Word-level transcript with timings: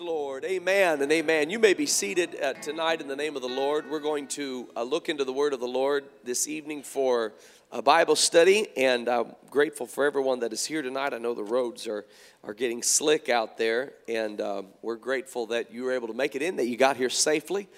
Lord, 0.00 0.44
amen 0.44 1.00
and 1.00 1.12
amen. 1.12 1.48
You 1.48 1.60
may 1.60 1.72
be 1.72 1.86
seated 1.86 2.42
uh, 2.42 2.54
tonight 2.54 3.00
in 3.00 3.06
the 3.06 3.14
name 3.14 3.36
of 3.36 3.42
the 3.42 3.48
Lord. 3.48 3.88
We're 3.88 4.00
going 4.00 4.26
to 4.28 4.68
uh, 4.74 4.82
look 4.82 5.08
into 5.08 5.22
the 5.22 5.32
word 5.32 5.52
of 5.52 5.60
the 5.60 5.68
Lord 5.68 6.06
this 6.24 6.48
evening 6.48 6.82
for 6.82 7.34
a 7.70 7.80
Bible 7.80 8.16
study, 8.16 8.66
and 8.76 9.08
I'm 9.08 9.36
grateful 9.48 9.86
for 9.86 10.04
everyone 10.04 10.40
that 10.40 10.52
is 10.52 10.66
here 10.66 10.82
tonight. 10.82 11.14
I 11.14 11.18
know 11.18 11.34
the 11.34 11.44
roads 11.44 11.86
are, 11.86 12.04
are 12.42 12.52
getting 12.52 12.82
slick 12.82 13.28
out 13.28 13.58
there, 13.58 13.92
and 14.08 14.40
um, 14.40 14.66
we're 14.82 14.96
grateful 14.96 15.46
that 15.46 15.72
you 15.72 15.84
were 15.84 15.92
able 15.92 16.08
to 16.08 16.14
make 16.14 16.34
it 16.34 16.42
in, 16.42 16.56
that 16.56 16.66
you 16.66 16.76
got 16.76 16.96
here 16.96 17.10
safely, 17.10 17.68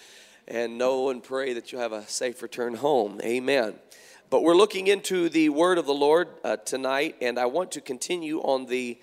and 0.47 0.79
know 0.79 1.11
and 1.11 1.23
pray 1.23 1.53
that 1.53 1.73
you 1.73 1.79
have 1.79 1.93
a 1.93 2.09
safe 2.09 2.41
return 2.41 2.73
home. 2.73 3.21
Amen. 3.23 3.75
But 4.31 4.43
we're 4.43 4.57
looking 4.57 4.87
into 4.87 5.29
the 5.29 5.51
word 5.51 5.77
of 5.77 5.85
the 5.85 5.93
Lord 5.93 6.29
uh, 6.43 6.57
tonight, 6.57 7.17
and 7.21 7.39
I 7.39 7.45
want 7.47 7.73
to 7.73 7.83
continue 7.83 8.41
on 8.41 8.65
the 8.65 8.99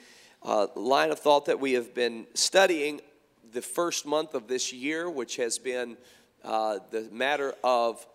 uh, 0.45 0.67
line 0.75 1.11
of 1.11 1.19
thought 1.19 1.47
that 1.47 1.59
we 1.59 1.73
have 1.73 1.93
been 1.93 2.27
studying 2.35 3.01
the 3.51 3.61
first 3.61 4.05
month 4.05 4.35
of 4.35 4.47
this 4.47 4.71
year, 4.71 5.09
which 5.09 5.37
has 5.37 5.57
been 5.57 5.97
uh, 6.43 6.77
the 6.91 7.09
matter 7.11 7.55
of, 7.63 8.05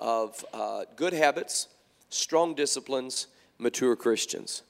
of 0.00 0.44
uh, 0.52 0.84
good 0.94 1.12
habits, 1.12 1.68
strong 2.10 2.54
disciplines, 2.54 3.26
mature 3.58 3.96
Christians. 3.96 4.62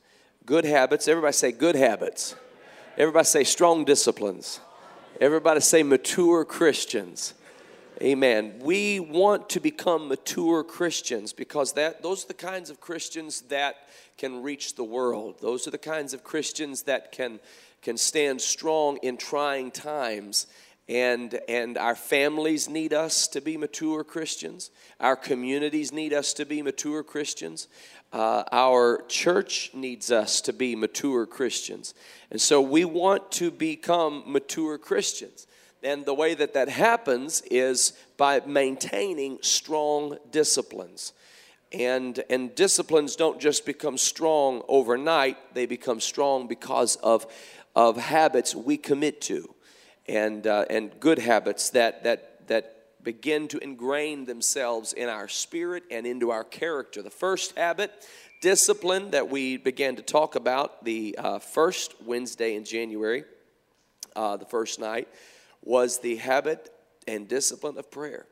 Good 0.46 0.64
habits, 0.64 1.06
everybody 1.06 1.34
say 1.34 1.52
good 1.52 1.77
habits. 1.77 2.34
Everybody 2.96 3.27
say 3.27 3.44
strong 3.44 3.84
disciplines. 3.84 4.60
Everybody 5.20 5.60
say 5.60 5.82
mature 5.82 6.44
Christians. 6.44 7.34
Amen. 8.04 8.60
We 8.60 9.00
want 9.00 9.48
to 9.50 9.60
become 9.60 10.08
mature 10.08 10.62
Christians 10.62 11.32
because 11.32 11.72
that 11.72 12.02
those 12.02 12.24
are 12.24 12.28
the 12.28 12.34
kinds 12.34 12.68
of 12.68 12.78
Christians 12.78 13.40
that 13.48 13.77
can 14.18 14.42
reach 14.42 14.74
the 14.74 14.84
world. 14.84 15.36
Those 15.40 15.66
are 15.66 15.70
the 15.70 15.78
kinds 15.78 16.12
of 16.12 16.22
Christians 16.22 16.82
that 16.82 17.12
can 17.12 17.40
can 17.80 17.96
stand 17.96 18.42
strong 18.42 18.98
in 19.02 19.16
trying 19.16 19.70
times. 19.70 20.46
And, 20.86 21.40
and 21.48 21.78
our 21.78 21.94
families 21.94 22.68
need 22.68 22.92
us 22.92 23.27
to 23.28 23.40
be 23.40 23.56
mature 23.56 24.05
Christians. 24.05 24.70
Our 25.00 25.16
communities 25.16 25.92
need 25.92 26.12
us 26.12 26.34
to 26.34 26.44
be 26.44 26.60
mature 26.60 27.02
Christians. 27.02 27.69
Uh, 28.12 28.44
our 28.52 29.02
church 29.08 29.70
needs 29.72 30.12
us 30.12 30.42
to 30.42 30.52
be 30.52 30.77
mature 30.77 31.25
Christians. 31.25 31.94
And 32.30 32.38
so 32.38 32.60
we 32.60 32.84
want 32.84 33.32
to 33.32 33.50
become 33.50 34.25
mature 34.27 34.77
Christians. 34.77 35.47
And 35.84 36.06
the 36.06 36.14
way 36.14 36.32
that 36.34 36.54
that 36.54 36.70
happens 36.70 37.42
is 37.42 37.92
by 38.16 38.40
maintaining 38.46 39.38
strong 39.42 40.16
disciplines. 40.30 41.12
And, 41.72 42.24
and 42.30 42.54
disciplines 42.54 43.16
don't 43.16 43.38
just 43.38 43.66
become 43.66 43.98
strong 43.98 44.62
overnight, 44.66 45.36
they 45.54 45.66
become 45.66 46.00
strong 46.00 46.46
because 46.46 46.96
of, 46.96 47.26
of 47.76 47.98
habits 47.98 48.54
we 48.54 48.78
commit 48.78 49.20
to 49.22 49.54
and, 50.08 50.46
uh, 50.46 50.64
and 50.70 50.98
good 51.00 51.18
habits 51.18 51.70
that, 51.70 52.04
that, 52.04 52.46
that 52.48 53.02
begin 53.02 53.48
to 53.48 53.58
ingrain 53.58 54.24
themselves 54.24 54.94
in 54.94 55.08
our 55.08 55.28
spirit 55.28 55.82
and 55.91 56.06
into 56.06 56.30
our 56.30 56.44
character. 56.44 57.02
The 57.02 57.10
first 57.10 57.58
habit, 57.58 57.92
discipline, 58.41 59.10
that 59.10 59.28
we 59.28 59.58
began 59.58 59.96
to 59.96 60.02
talk 60.02 60.34
about 60.34 60.84
the 60.84 61.16
uh, 61.19 61.38
first 61.41 61.94
Wednesday 62.04 62.54
in 62.54 62.64
January, 62.64 63.24
uh, 64.16 64.36
the 64.38 64.46
first 64.46 64.78
night, 64.78 65.08
was 65.64 65.98
the 65.98 66.16
habit 66.16 66.70
and 67.08 67.26
discipline 67.26 67.78
of 67.78 67.90
prayer. 67.90 68.26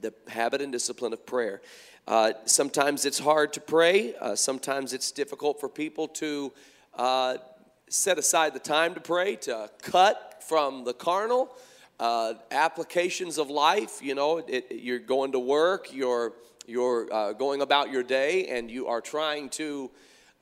The 0.00 0.14
habit 0.28 0.62
and 0.62 0.72
discipline 0.72 1.12
of 1.12 1.26
prayer. 1.26 1.60
Uh, 2.06 2.32
sometimes 2.44 3.04
it's 3.04 3.18
hard 3.18 3.52
to 3.54 3.60
pray. 3.60 4.14
Uh, 4.16 4.34
sometimes 4.34 4.92
it's 4.92 5.10
difficult 5.10 5.60
for 5.60 5.68
people 5.68 6.08
to 6.08 6.52
uh, 6.94 7.36
set 7.88 8.18
aside 8.18 8.54
the 8.54 8.58
time 8.58 8.94
to 8.94 9.00
pray, 9.00 9.36
to 9.36 9.70
cut 9.82 10.42
from 10.46 10.84
the 10.84 10.92
carnal 10.92 11.54
uh, 11.98 12.34
applications 12.50 13.38
of 13.38 13.50
life. 13.50 14.00
You 14.02 14.14
know, 14.14 14.38
it, 14.38 14.66
you're 14.70 14.98
going 14.98 15.32
to 15.32 15.38
work, 15.38 15.92
you're, 15.92 16.32
you're 16.66 17.12
uh, 17.12 17.32
going 17.32 17.62
about 17.62 17.90
your 17.90 18.02
day, 18.02 18.48
and 18.48 18.70
you 18.70 18.86
are 18.86 19.00
trying 19.00 19.48
to 19.50 19.90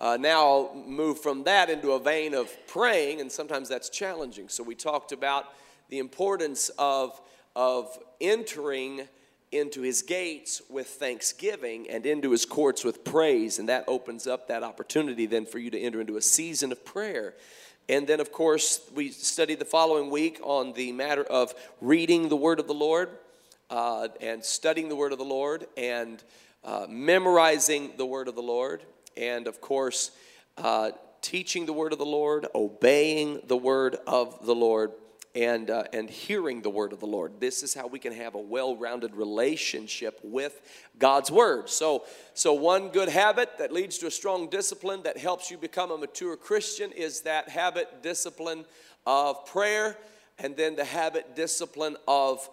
uh, 0.01 0.17
now 0.19 0.71
move 0.87 1.21
from 1.21 1.45
that 1.45 1.71
into 1.71 1.93
a 1.93 2.01
vein 2.01 2.35
of 2.35 2.51
praying, 2.67 3.21
and 3.21 3.31
sometimes 3.31 3.69
that's 3.69 3.89
challenging. 3.89 4.49
So 4.49 4.65
we 4.65 4.75
talked 4.75 5.13
about 5.13 5.47
the 5.93 5.99
importance 5.99 6.71
of, 6.79 7.21
of 7.55 7.99
entering 8.19 9.07
into 9.51 9.83
his 9.83 10.01
gates 10.01 10.63
with 10.71 10.87
thanksgiving 10.87 11.87
and 11.91 12.07
into 12.07 12.31
his 12.31 12.47
courts 12.47 12.83
with 12.83 13.05
praise. 13.05 13.59
And 13.59 13.69
that 13.69 13.85
opens 13.87 14.27
up 14.27 14.49
that 14.49 14.63
opportunity 14.63 15.27
then 15.27 15.45
for 15.45 15.59
you 15.59 15.69
to 15.69 15.79
enter 15.79 16.01
into 16.01 16.17
a 16.17 16.23
season 16.23 16.73
of 16.73 16.83
prayer. 16.83 17.35
And 17.91 18.07
then, 18.07 18.21
of 18.21 18.33
course, 18.33 18.81
we 18.95 19.11
studied 19.11 19.59
the 19.59 19.67
following 19.67 20.09
week 20.09 20.41
on 20.43 20.73
the 20.73 20.93
matter 20.93 21.25
of 21.25 21.55
reading 21.83 22.31
the 22.31 22.37
word 22.37 22.59
of 22.59 22.69
the 22.69 22.73
Lord 22.73 23.11
uh, 23.69 24.09
and 24.23 24.43
studying 24.43 24.89
the 24.89 24.97
word 24.97 25.13
of 25.13 25.19
the 25.19 25.27
Lord 25.27 25.67
and 25.77 26.25
uh, 26.65 26.87
memorizing 26.89 27.93
the 27.99 28.07
word 28.07 28.29
of 28.29 28.35
the 28.35 28.41
Lord. 28.41 28.83
And, 29.15 29.47
of 29.47 29.61
course, 29.61 30.11
uh, 30.57 30.93
teaching 31.21 31.67
the 31.67 31.75
word 31.75 31.93
of 31.93 31.99
the 31.99 32.07
Lord, 32.07 32.47
obeying 32.55 33.43
the 33.47 33.59
word 33.59 33.99
of 34.07 34.47
the 34.47 34.55
Lord 34.55 34.93
and, 35.35 35.71
uh, 35.71 35.85
and 35.93 36.11
hearing 36.11 36.61
the 36.61 36.71
word 36.71 36.93
of 36.93 37.01
the 37.01 37.07
Lord. 37.07 37.41
This 37.41 37.63
is 37.63 37.73
how 37.73 37.87
we 37.87 37.99
can 37.99 38.13
have 38.13 38.35
a 38.35 38.41
well 38.41 38.77
rounded 38.77 39.15
relationship 39.17 40.21
with 40.23 40.61
God's 40.99 41.31
word. 41.31 41.71
So, 41.71 42.05
so, 42.35 42.53
one 42.53 42.89
good 42.89 43.09
habit 43.09 43.59
that 43.59 43.73
leads 43.73 43.99
to 43.99 44.07
a 44.07 44.11
strong 44.11 44.51
discipline 44.51 45.03
that 45.05 45.17
helps 45.17 45.51
you 45.51 45.57
become 45.57 45.91
a 45.91 45.97
mature 45.97 46.37
Christian 46.37 46.93
is 46.93 47.23
that 47.23 47.49
habit 47.49 48.03
discipline 48.03 48.65
of 49.07 49.47
prayer, 49.47 49.97
and 50.39 50.57
then 50.57 50.77
the 50.77 50.85
habit 50.85 51.35
discipline 51.35 51.97
of 52.07 52.49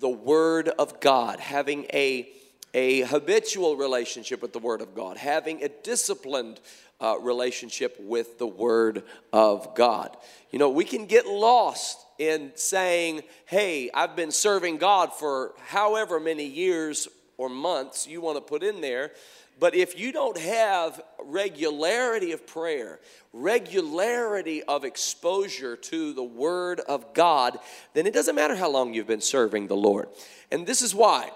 the 0.00 0.08
word 0.08 0.68
of 0.68 1.00
God, 1.00 1.38
having 1.38 1.84
a 1.92 2.32
a 2.74 3.02
habitual 3.02 3.76
relationship 3.76 4.40
with 4.40 4.52
the 4.52 4.58
Word 4.58 4.80
of 4.80 4.94
God, 4.94 5.18
having 5.18 5.62
a 5.62 5.68
disciplined 5.68 6.60
uh, 7.02 7.18
relationship 7.18 7.96
with 8.00 8.38
the 8.38 8.46
Word 8.46 9.02
of 9.32 9.74
God. 9.74 10.16
You 10.50 10.58
know, 10.58 10.70
we 10.70 10.84
can 10.84 11.06
get 11.06 11.26
lost 11.26 11.98
in 12.18 12.52
saying, 12.54 13.22
hey, 13.46 13.90
I've 13.92 14.14
been 14.14 14.30
serving 14.30 14.78
God 14.78 15.12
for 15.12 15.54
however 15.66 16.20
many 16.20 16.46
years 16.46 17.08
or 17.36 17.48
months 17.48 18.06
you 18.06 18.20
want 18.20 18.36
to 18.36 18.40
put 18.40 18.62
in 18.62 18.80
there. 18.80 19.10
But 19.58 19.74
if 19.74 19.98
you 19.98 20.12
don't 20.12 20.38
have 20.38 21.00
regularity 21.22 22.32
of 22.32 22.46
prayer, 22.46 23.00
regularity 23.32 24.62
of 24.62 24.84
exposure 24.84 25.76
to 25.76 26.12
the 26.12 26.22
Word 26.22 26.80
of 26.80 27.12
God, 27.14 27.58
then 27.94 28.06
it 28.06 28.14
doesn't 28.14 28.34
matter 28.34 28.56
how 28.56 28.70
long 28.70 28.94
you've 28.94 29.06
been 29.06 29.20
serving 29.20 29.66
the 29.66 29.76
Lord. 29.76 30.08
And 30.50 30.66
this 30.66 30.82
is 30.82 30.94
why. 30.94 31.30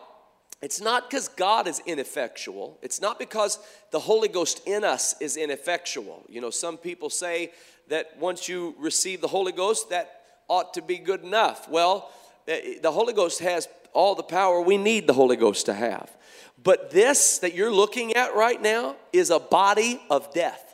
It's 0.63 0.81
not 0.81 1.11
because 1.11 1.29
God 1.29 1.69
is 1.69 1.83
ineffectual. 1.87 2.79
It's 2.83 3.01
not 3.01 3.19
because 3.19 3.59
the 3.91 4.01
Holy 4.01 4.29
Ghost 4.29 4.63
in 4.67 4.85
us 4.85 5.15
is 5.21 5.37
ineffectual. 5.37 6.25
You 6.29 6.41
know, 6.41 6.51
some 6.51 6.79
people 6.79 7.11
say 7.11 7.53
that 7.89 8.19
once 8.19 8.49
you 8.49 8.75
receive 8.79 9.21
the 9.21 9.29
Holy 9.29 9.53
Ghost, 9.53 9.91
that 9.91 10.23
ought 10.49 10.75
to 10.75 10.83
be 10.83 10.99
good 10.99 11.23
enough. 11.23 11.69
Well, 11.69 12.11
eh, 12.49 12.79
the 12.83 12.91
Holy 12.91 13.13
Ghost 13.13 13.41
has 13.41 13.69
all 13.93 14.15
the 14.15 14.23
power 14.23 14.61
we 14.61 14.77
need 14.77 15.07
the 15.07 15.13
Holy 15.13 15.37
Ghost 15.37 15.67
to 15.67 15.75
have. 15.75 16.11
But 16.63 16.91
this 16.91 17.39
that 17.41 17.55
you're 17.55 17.73
looking 17.73 18.15
at 18.15 18.35
right 18.35 18.61
now 18.61 18.97
is 19.13 19.31
a 19.31 19.39
body 19.39 20.01
of 20.11 20.33
death. 20.33 20.66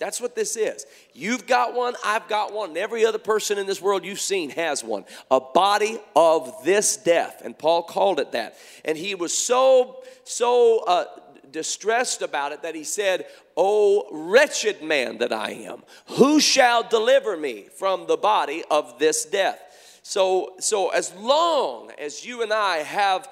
That's 0.00 0.18
what 0.18 0.34
this 0.34 0.56
is. 0.56 0.86
You've 1.12 1.46
got 1.46 1.74
one, 1.74 1.94
I've 2.02 2.26
got 2.26 2.54
one, 2.54 2.70
and 2.70 2.78
every 2.78 3.04
other 3.04 3.18
person 3.18 3.58
in 3.58 3.66
this 3.66 3.82
world 3.82 4.02
you've 4.02 4.18
seen 4.18 4.48
has 4.50 4.82
one. 4.82 5.04
A 5.30 5.40
body 5.40 5.98
of 6.16 6.64
this 6.64 6.96
death. 6.96 7.42
And 7.44 7.56
Paul 7.56 7.82
called 7.82 8.18
it 8.18 8.32
that. 8.32 8.56
And 8.82 8.96
he 8.96 9.14
was 9.14 9.36
so, 9.36 10.02
so 10.24 10.84
uh, 10.86 11.04
distressed 11.50 12.22
about 12.22 12.52
it 12.52 12.62
that 12.62 12.74
he 12.74 12.82
said, 12.82 13.26
Oh, 13.58 14.08
wretched 14.10 14.82
man 14.82 15.18
that 15.18 15.34
I 15.34 15.50
am, 15.50 15.82
who 16.06 16.40
shall 16.40 16.82
deliver 16.82 17.36
me 17.36 17.66
from 17.76 18.06
the 18.06 18.16
body 18.16 18.64
of 18.70 18.98
this 18.98 19.26
death? 19.26 19.60
So, 20.02 20.54
so 20.60 20.88
as 20.88 21.14
long 21.16 21.90
as 21.98 22.24
you 22.24 22.42
and 22.42 22.54
I 22.54 22.78
have 22.78 23.28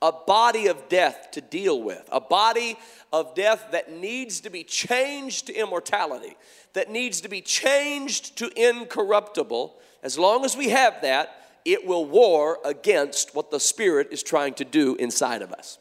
a 0.00 0.12
body 0.12 0.68
of 0.68 0.88
death 0.88 1.30
to 1.32 1.40
deal 1.40 1.82
with, 1.82 2.08
a 2.12 2.20
body 2.20 2.78
of 3.12 3.34
death 3.34 3.66
that 3.72 3.92
needs 3.92 4.40
to 4.40 4.50
be 4.50 4.62
changed 4.62 5.46
to 5.48 5.54
immortality, 5.54 6.36
that 6.74 6.90
needs 6.90 7.20
to 7.22 7.28
be 7.28 7.40
changed 7.40 8.36
to 8.38 8.50
incorruptible, 8.56 9.76
as 10.02 10.18
long 10.18 10.44
as 10.44 10.56
we 10.56 10.68
have 10.68 11.00
that, 11.02 11.34
it 11.64 11.84
will 11.86 12.04
war 12.04 12.58
against 12.64 13.34
what 13.34 13.50
the 13.50 13.60
Spirit 13.60 14.08
is 14.12 14.22
trying 14.22 14.54
to 14.54 14.64
do 14.64 14.94
inside 14.96 15.42
of 15.42 15.52
us. 15.52 15.78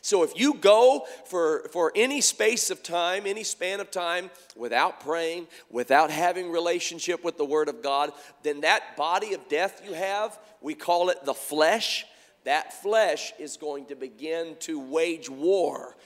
So 0.00 0.22
if 0.22 0.38
you 0.38 0.54
go 0.54 1.04
for, 1.24 1.68
for 1.72 1.90
any 1.96 2.20
space 2.20 2.70
of 2.70 2.84
time, 2.84 3.26
any 3.26 3.42
span 3.42 3.80
of 3.80 3.90
time, 3.90 4.30
without 4.54 5.00
praying, 5.00 5.48
without 5.68 6.12
having 6.12 6.52
relationship 6.52 7.24
with 7.24 7.36
the 7.36 7.44
Word 7.44 7.68
of 7.68 7.82
God, 7.82 8.12
then 8.44 8.60
that 8.60 8.96
body 8.96 9.34
of 9.34 9.48
death 9.48 9.82
you 9.84 9.94
have, 9.94 10.38
we 10.60 10.74
call 10.74 11.10
it 11.10 11.24
the 11.24 11.34
flesh, 11.34 12.06
that 12.46 12.72
flesh 12.72 13.32
is 13.40 13.56
going 13.56 13.86
to 13.86 13.96
begin 13.96 14.56
to 14.60 14.78
wage 14.78 15.28
war. 15.28 15.96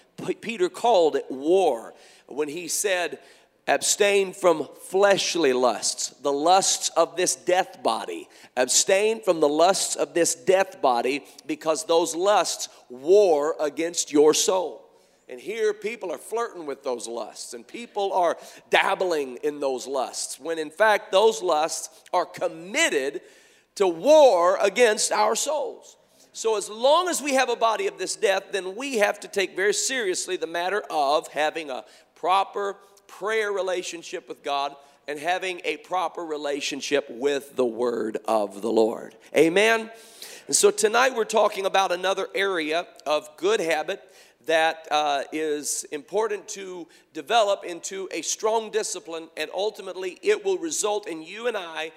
Peter 0.40 0.70
called 0.70 1.14
it 1.14 1.30
war 1.30 1.94
when 2.26 2.48
he 2.48 2.66
said, 2.66 3.18
Abstain 3.68 4.32
from 4.32 4.66
fleshly 4.88 5.52
lusts, 5.52 6.08
the 6.22 6.32
lusts 6.32 6.88
of 6.96 7.14
this 7.14 7.36
death 7.36 7.82
body. 7.82 8.26
Abstain 8.56 9.22
from 9.22 9.40
the 9.40 9.48
lusts 9.48 9.96
of 9.96 10.14
this 10.14 10.34
death 10.34 10.80
body 10.80 11.24
because 11.46 11.84
those 11.84 12.16
lusts 12.16 12.70
war 12.88 13.54
against 13.60 14.10
your 14.10 14.32
soul. 14.32 14.88
And 15.28 15.38
here 15.38 15.74
people 15.74 16.10
are 16.10 16.18
flirting 16.18 16.64
with 16.64 16.82
those 16.82 17.06
lusts 17.06 17.52
and 17.52 17.68
people 17.68 18.14
are 18.14 18.38
dabbling 18.70 19.36
in 19.44 19.60
those 19.60 19.86
lusts 19.86 20.40
when 20.40 20.58
in 20.58 20.70
fact 20.70 21.12
those 21.12 21.42
lusts 21.42 22.02
are 22.12 22.26
committed 22.26 23.20
to 23.76 23.86
war 23.86 24.58
against 24.60 25.12
our 25.12 25.36
souls. 25.36 25.98
So, 26.32 26.56
as 26.56 26.70
long 26.70 27.08
as 27.08 27.20
we 27.20 27.34
have 27.34 27.48
a 27.48 27.56
body 27.56 27.88
of 27.88 27.98
this 27.98 28.14
death, 28.14 28.52
then 28.52 28.76
we 28.76 28.98
have 28.98 29.18
to 29.20 29.28
take 29.28 29.56
very 29.56 29.74
seriously 29.74 30.36
the 30.36 30.46
matter 30.46 30.82
of 30.88 31.26
having 31.28 31.70
a 31.70 31.84
proper 32.14 32.76
prayer 33.08 33.50
relationship 33.50 34.28
with 34.28 34.44
God 34.44 34.76
and 35.08 35.18
having 35.18 35.60
a 35.64 35.78
proper 35.78 36.24
relationship 36.24 37.10
with 37.10 37.56
the 37.56 37.66
Word 37.66 38.18
of 38.26 38.62
the 38.62 38.70
Lord. 38.70 39.16
Amen. 39.36 39.90
And 40.46 40.54
so 40.54 40.70
tonight 40.70 41.16
we're 41.16 41.24
talking 41.24 41.66
about 41.66 41.90
another 41.90 42.28
area 42.32 42.86
of 43.06 43.28
good 43.36 43.58
habit 43.58 44.00
that 44.46 44.86
uh, 44.90 45.24
is 45.32 45.84
important 45.90 46.48
to 46.48 46.86
develop 47.12 47.64
into 47.64 48.08
a 48.12 48.22
strong 48.22 48.70
discipline, 48.70 49.28
and 49.36 49.50
ultimately 49.52 50.18
it 50.22 50.44
will 50.44 50.58
result 50.58 51.08
in 51.08 51.22
you 51.22 51.48
and 51.48 51.56
I 51.56 51.90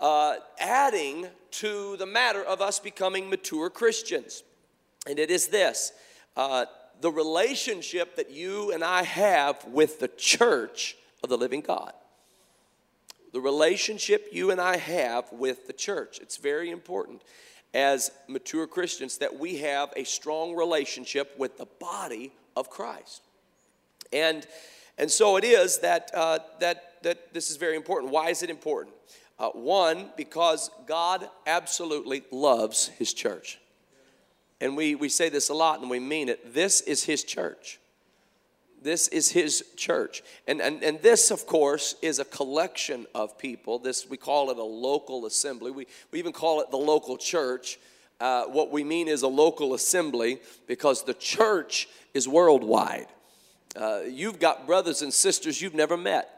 uh, 0.00 0.36
adding 0.58 1.26
to 1.52 1.96
the 1.96 2.06
matter 2.06 2.42
of 2.42 2.60
us 2.60 2.78
becoming 2.78 3.30
mature 3.30 3.70
Christians. 3.70 4.42
And 5.08 5.18
it 5.18 5.30
is 5.30 5.48
this 5.48 5.92
uh, 6.36 6.66
the 7.00 7.10
relationship 7.10 8.16
that 8.16 8.30
you 8.30 8.72
and 8.72 8.82
I 8.82 9.02
have 9.02 9.64
with 9.66 10.00
the 10.00 10.08
church 10.08 10.96
of 11.22 11.28
the 11.28 11.36
living 11.36 11.60
God. 11.60 11.92
The 13.32 13.40
relationship 13.40 14.28
you 14.32 14.50
and 14.50 14.60
I 14.60 14.76
have 14.78 15.30
with 15.32 15.66
the 15.66 15.72
church. 15.72 16.18
It's 16.20 16.36
very 16.36 16.70
important 16.70 17.22
as 17.74 18.10
mature 18.28 18.66
Christians 18.66 19.18
that 19.18 19.38
we 19.38 19.58
have 19.58 19.92
a 19.96 20.04
strong 20.04 20.54
relationship 20.54 21.34
with 21.38 21.58
the 21.58 21.66
body 21.78 22.32
of 22.56 22.70
Christ. 22.70 23.22
And, 24.12 24.46
and 24.96 25.10
so 25.10 25.36
it 25.36 25.44
is 25.44 25.80
that, 25.80 26.10
uh, 26.14 26.38
that, 26.60 27.02
that 27.02 27.34
this 27.34 27.50
is 27.50 27.56
very 27.56 27.76
important. 27.76 28.12
Why 28.12 28.30
is 28.30 28.42
it 28.42 28.48
important? 28.48 28.94
Uh, 29.38 29.50
one, 29.50 30.10
because 30.16 30.70
God 30.86 31.28
absolutely 31.46 32.22
loves 32.30 32.88
His 32.88 33.12
church. 33.12 33.58
And 34.60 34.76
we, 34.76 34.94
we 34.94 35.10
say 35.10 35.28
this 35.28 35.50
a 35.50 35.54
lot 35.54 35.80
and 35.80 35.90
we 35.90 36.00
mean 36.00 36.28
it. 36.28 36.54
This 36.54 36.80
is 36.80 37.04
His 37.04 37.22
church. 37.22 37.78
This 38.82 39.08
is 39.08 39.30
His 39.30 39.62
church. 39.76 40.22
And, 40.46 40.62
and, 40.62 40.82
and 40.82 41.02
this, 41.02 41.30
of 41.30 41.46
course, 41.46 41.96
is 42.00 42.18
a 42.18 42.24
collection 42.24 43.06
of 43.14 43.36
people. 43.36 43.78
This, 43.78 44.08
we 44.08 44.16
call 44.16 44.50
it 44.50 44.56
a 44.56 44.64
local 44.64 45.26
assembly. 45.26 45.70
We, 45.70 45.86
we 46.12 46.18
even 46.18 46.32
call 46.32 46.60
it 46.60 46.70
the 46.70 46.78
local 46.78 47.18
church. 47.18 47.78
Uh, 48.18 48.44
what 48.44 48.70
we 48.70 48.84
mean 48.84 49.08
is 49.08 49.20
a 49.22 49.28
local 49.28 49.74
assembly 49.74 50.40
because 50.66 51.04
the 51.04 51.14
church 51.14 51.88
is 52.14 52.26
worldwide. 52.26 53.08
Uh, 53.74 54.00
you've 54.08 54.38
got 54.38 54.66
brothers 54.66 55.02
and 55.02 55.12
sisters 55.12 55.60
you've 55.60 55.74
never 55.74 55.98
met. 55.98 56.35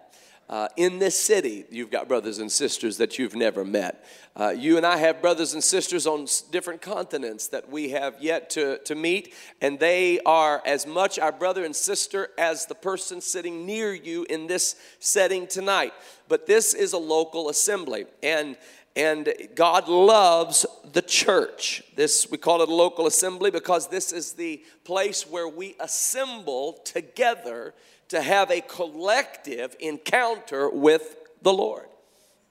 Uh, 0.49 0.67
in 0.79 0.99
this 0.99 1.19
city, 1.19 1.67
you've 1.71 1.91
got 1.91 2.09
brothers 2.09 2.39
and 2.39 2.51
sisters 2.51 2.97
that 2.97 3.19
you've 3.19 3.35
never 3.35 3.65
met. 3.65 4.03
Uh, 4.35 4.49
you 4.49 4.79
and 4.79 4.87
I 4.87 4.97
have 4.97 5.21
brothers 5.21 5.53
and 5.53 5.63
sisters 5.63 6.07
on 6.07 6.27
different 6.51 6.81
continents 6.81 7.49
that 7.49 7.69
we 7.71 7.91
have 7.91 8.15
yet 8.19 8.49
to, 8.51 8.79
to 8.85 8.95
meet, 8.95 9.35
and 9.61 9.79
they 9.79 10.21
are 10.21 10.63
as 10.65 10.87
much 10.87 11.19
our 11.19 11.33
brother 11.33 11.65
and 11.65 11.77
sister 11.77 12.31
as 12.39 12.65
the 12.65 12.75
person 12.75 13.21
sitting 13.21 13.67
near 13.67 13.93
you 13.93 14.25
in 14.31 14.47
this 14.47 14.77
setting 15.01 15.47
tonight. 15.47 15.93
But 16.29 16.47
this 16.47 16.73
is 16.73 16.95
a 16.95 16.99
local 16.99 17.51
assembly, 17.51 18.07
and 18.23 18.57
and 18.97 19.33
God 19.55 19.87
loves 19.87 20.67
the 20.93 21.03
church. 21.03 21.85
This 21.95 22.29
we 22.31 22.39
call 22.39 22.63
it 22.63 22.69
a 22.69 22.75
local 22.75 23.07
assembly 23.07 23.51
because 23.51 23.89
this 23.89 24.13
is 24.13 24.33
the 24.33 24.63
place 24.85 25.25
where 25.29 25.47
we 25.49 25.77
assemble 25.79 26.73
together 26.85 27.75
to 28.09 28.21
have 28.21 28.51
a 28.51 28.61
collective 28.61 29.77
encounter 29.81 30.69
with 30.69 31.17
the 31.43 31.53
Lord. 31.53 31.87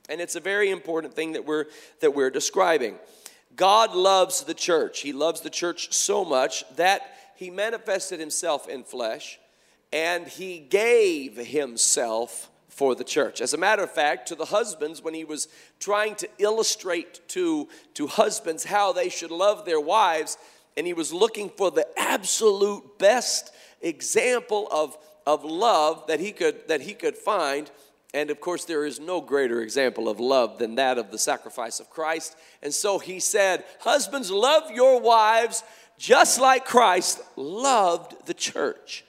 And 0.10 0.22
it's 0.22 0.36
a 0.36 0.40
very 0.40 0.70
important 0.70 1.14
thing 1.14 1.34
that 1.34 1.46
we're 1.46 1.66
that 2.00 2.16
we're 2.16 2.30
describing. 2.30 2.96
God 3.56 3.96
loves 3.96 4.44
the 4.44 4.54
church. 4.54 5.02
He 5.02 5.12
loves 5.12 5.42
the 5.42 5.50
church 5.50 5.92
so 5.94 6.24
much 6.24 6.64
that 6.76 7.02
he 7.36 7.50
manifested 7.50 8.20
himself 8.20 8.70
in 8.70 8.84
flesh 8.84 9.40
and 9.92 10.28
he 10.28 10.60
gave 10.60 11.38
himself 11.38 12.50
for 12.78 12.94
the 12.94 13.04
church. 13.04 13.42
As 13.42 13.54
a 13.54 13.58
matter 13.58 13.84
of 13.84 13.92
fact, 13.92 14.28
to 14.28 14.36
the 14.36 14.46
husbands, 14.46 15.02
when 15.02 15.14
he 15.14 15.24
was 15.24 15.48
trying 15.80 16.16
to 16.16 16.30
illustrate 16.38 17.28
to, 17.30 17.68
to 17.96 18.06
husbands 18.06 18.64
how 18.64 18.94
they 18.94 19.10
should 19.10 19.32
love 19.32 19.66
their 19.66 19.80
wives, 19.80 20.38
and 20.76 20.86
he 20.86 20.94
was 20.94 21.12
looking 21.12 21.50
for 21.50 21.72
the 21.72 21.88
absolute 21.98 23.00
best 23.00 23.52
example 23.82 24.68
of 24.72 24.96
of 25.28 25.44
love 25.44 26.08
that 26.08 26.22
he 26.22 26.32
could 26.32 26.70
that 26.70 26.82
he 26.82 26.94
could 26.94 27.18
find. 27.18 27.70
And 28.14 28.32
of 28.32 28.40
course 28.40 28.64
there 28.64 28.86
is 28.86 28.98
no 29.00 29.20
greater 29.20 29.62
example 29.62 30.08
of 30.08 30.22
love 30.22 30.58
than 30.58 30.76
that 30.76 30.98
of 30.98 31.12
the 31.12 31.18
sacrifice 31.18 31.82
of 31.82 31.90
Christ. 31.90 32.38
And 32.64 32.74
so 32.74 32.98
he 32.98 33.20
said 33.20 33.66
husbands 33.82 34.32
love 34.32 34.72
your 34.72 35.02
wives 35.02 35.64
just 36.00 36.40
like 36.40 36.64
Christ 36.64 37.22
loved 37.36 38.26
the 38.26 38.34
church. 38.34 39.04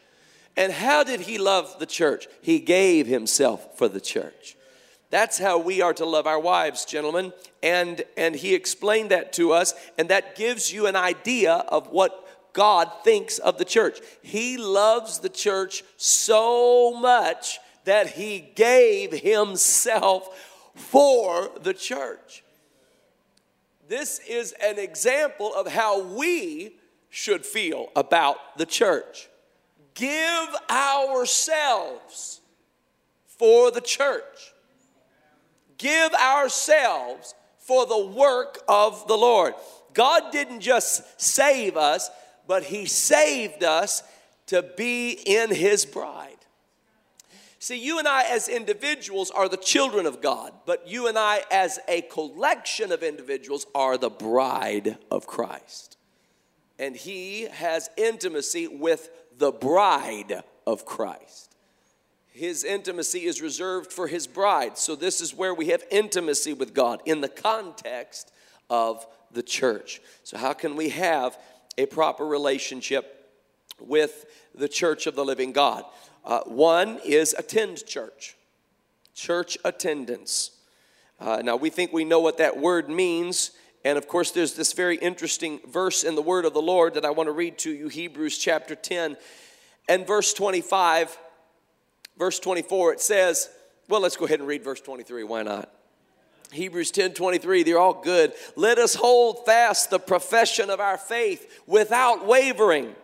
And 0.57 0.73
how 0.73 1.05
did 1.05 1.21
he 1.21 1.39
love 1.39 1.79
the 1.79 1.87
church? 1.87 2.27
He 2.43 2.59
gave 2.59 3.07
himself 3.07 3.79
for 3.79 3.87
the 3.87 4.01
church. 4.01 4.57
That's 5.11 5.39
how 5.39 5.59
we 5.59 5.81
are 5.83 5.95
to 5.95 6.05
love 6.05 6.27
our 6.27 6.41
wives 6.41 6.85
gentlemen. 6.85 7.33
And 7.63 8.03
and 8.17 8.35
he 8.35 8.55
explained 8.55 9.13
that 9.13 9.33
to 9.35 9.53
us 9.53 9.73
and 9.97 10.09
that 10.09 10.35
gives 10.35 10.73
you 10.73 10.89
an 10.89 10.97
idea 10.97 11.53
of 11.53 11.87
what 11.91 12.28
God 12.53 12.91
thinks 13.05 13.39
of 13.39 13.59
the 13.59 13.65
church. 13.65 14.01
He 14.23 14.57
loves 14.57 15.19
the 15.21 15.29
church 15.29 15.85
so 15.97 16.99
much 16.99 17.59
that 17.85 18.11
he 18.11 18.41
gave 18.55 19.13
himself 19.13 20.29
for 20.75 21.51
the 21.63 21.75
church. 21.75 22.45
This 23.89 24.21
is 24.29 24.53
an 24.63 24.79
example 24.79 25.55
of 25.55 25.67
how 25.67 26.03
we 26.03 26.75
should 27.09 27.47
feel 27.47 27.89
about 27.97 28.59
the 28.59 28.67
church. 28.67 29.29
Give 29.95 30.49
ourselves 30.71 32.41
for 33.27 33.71
the 33.71 33.81
church. 33.81 34.53
Give 35.79 36.13
ourselves 36.13 37.35
for 37.59 37.87
the 37.87 38.07
work 38.07 38.59
of 38.69 39.07
the 39.09 39.17
Lord. 39.17 39.55
God 39.95 40.33
didn't 40.33 40.61
just 40.61 41.21
save 41.21 41.77
us, 41.77 42.11
but 42.49 42.65
He 42.65 42.87
saved 42.87 43.63
us 43.63 44.03
to 44.47 44.63
be 44.77 45.13
in 45.13 45.55
His 45.55 45.87
bride. 45.87 46.35
See, 47.61 47.79
you 47.79 47.99
and 47.99 48.09
I 48.09 48.25
as 48.25 48.49
individuals 48.49 49.31
are 49.31 49.49
the 49.49 49.57
children 49.57 50.07
of 50.07 50.23
God, 50.23 50.53
but 50.65 50.89
you 50.89 51.07
and 51.07 51.19
I 51.19 51.43
as 51.51 51.79
a 51.87 52.03
collection 52.03 52.91
of 52.91 53.03
individuals 53.03 53.67
are 53.75 53.99
the 53.99 54.11
bride 54.11 54.97
of 55.11 55.27
Christ. 55.27 55.97
And 56.79 56.97
He 56.97 57.43
has 57.43 57.91
intimacy 57.97 58.67
with 58.67 59.11
the 59.37 59.53
bride 59.53 60.43
of 60.67 60.85
Christ. 60.85 61.57
His 62.29 62.63
intimacy 62.63 63.25
is 63.25 63.43
reserved 63.43 63.93
for 63.93 64.07
His 64.07 64.29
bride. 64.29 64.79
So, 64.79 64.95
this 64.95 65.21
is 65.21 65.35
where 65.35 65.53
we 65.53 65.67
have 65.67 65.83
intimacy 65.91 66.53
with 66.53 66.73
God 66.73 67.03
in 67.05 67.21
the 67.21 67.29
context 67.29 68.33
of 68.71 69.05
the 69.33 69.43
church. 69.43 70.01
So, 70.23 70.39
how 70.39 70.53
can 70.53 70.77
we 70.77 70.91
have 70.91 71.37
a 71.79 71.87
proper 71.87 72.27
relationship 72.27 73.31
with 73.81 74.27
the 74.55 74.69
church 74.69 75.07
of 75.07 75.15
the 75.15 75.25
living 75.25 75.53
God. 75.53 75.85
Uh, 76.25 76.41
one 76.41 77.01
is 77.05 77.35
attend 77.39 77.87
church, 77.87 78.37
church 79.15 79.57
attendance. 79.65 80.51
Uh, 81.19 81.41
now, 81.43 81.57
we 81.57 81.71
think 81.71 81.93
we 81.93 82.05
know 82.05 82.21
what 82.21 82.39
that 82.39 82.59
word 82.59 82.91
means. 82.91 83.53
And 83.85 83.97
of 83.97 84.09
course, 84.09 84.33
there's 84.33 84.55
this 84.55 84.73
very 84.73 84.97
interesting 84.97 85.61
verse 85.67 86.05
in 86.05 86.17
the 86.17 86.23
word 86.23 86.45
of 86.45 86.53
the 86.53 86.61
Lord 86.61 86.95
that 86.95 87.05
I 87.05 87.11
want 87.11 87.29
to 87.29 87.33
read 87.33 87.59
to 87.59 87.71
you 87.71 87.89
Hebrews 87.89 88.37
chapter 88.37 88.75
10 88.75 89.17
and 89.89 90.07
verse 90.07 90.35
25. 90.35 91.17
Verse 92.19 92.41
24, 92.41 92.95
it 92.95 93.01
says, 93.01 93.49
well, 93.89 94.01
let's 94.01 94.17
go 94.17 94.25
ahead 94.25 94.41
and 94.41 94.49
read 94.49 94.65
verse 94.65 94.81
23. 94.81 95.23
Why 95.23 95.45
not? 95.45 95.73
Hebrews 96.53 96.91
10 96.93 97.13
23, 97.13 97.63
they're 97.63 97.79
all 97.79 98.01
good. 98.03 98.33
Let 98.57 98.79
us 98.79 98.95
hold 98.95 99.45
fast 99.45 99.91
the 99.91 99.99
profession 99.99 100.71
of 100.71 100.81
our 100.81 100.97
faith 100.97 101.63
without 101.67 102.27
wavering, 102.27 102.95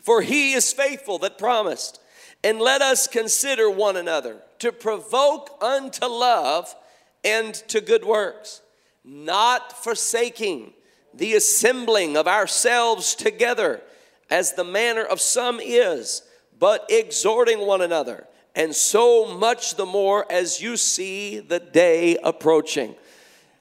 for 0.00 0.22
he 0.22 0.54
is 0.54 0.72
faithful 0.72 1.18
that 1.18 1.38
promised. 1.38 2.00
And 2.42 2.60
let 2.60 2.82
us 2.82 3.06
consider 3.06 3.70
one 3.70 3.96
another 3.96 4.42
to 4.58 4.70
provoke 4.70 5.58
unto 5.62 6.04
love 6.04 6.74
and 7.24 7.54
to 7.68 7.80
good 7.80 8.04
works, 8.04 8.60
not 9.02 9.72
forsaking 9.72 10.74
the 11.14 11.34
assembling 11.34 12.16
of 12.16 12.28
ourselves 12.28 13.14
together, 13.14 13.80
as 14.30 14.54
the 14.54 14.64
manner 14.64 15.04
of 15.04 15.20
some 15.20 15.58
is, 15.60 16.22
but 16.58 16.84
exhorting 16.90 17.60
one 17.66 17.80
another 17.80 18.26
and 18.54 18.74
so 18.74 19.26
much 19.36 19.76
the 19.76 19.86
more 19.86 20.30
as 20.30 20.60
you 20.60 20.76
see 20.76 21.40
the 21.40 21.58
day 21.58 22.16
approaching. 22.22 22.94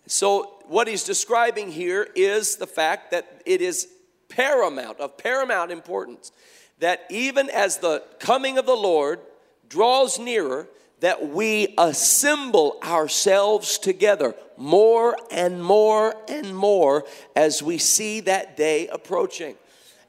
So, 0.08 0.50
what 0.68 0.88
he's 0.88 1.04
describing 1.04 1.72
here 1.72 2.08
is 2.16 2.56
the 2.56 2.68
fact 2.68 3.12
that 3.12 3.42
it 3.46 3.62
is 3.62 3.88
paramount, 4.30 5.00
of 5.00 5.18
paramount 5.18 5.72
importance, 5.72 6.32
that 6.80 7.06
even 7.10 7.50
as 7.50 7.78
the 7.78 8.04
coming 8.20 8.58
of 8.58 8.66
the 8.66 8.76
Lord 8.76 9.20
draws 9.70 10.20
nearer, 10.20 10.68
that 11.00 11.30
we 11.30 11.74
assemble 11.78 12.80
ourselves 12.84 13.78
together 13.78 14.36
more 14.56 15.18
and 15.32 15.62
more 15.64 16.16
and 16.30 16.56
more 16.56 17.04
as 17.36 17.62
we 17.62 17.78
see 17.78 18.22
that 18.22 18.56
day 18.56 18.88
approaching. 18.88 19.56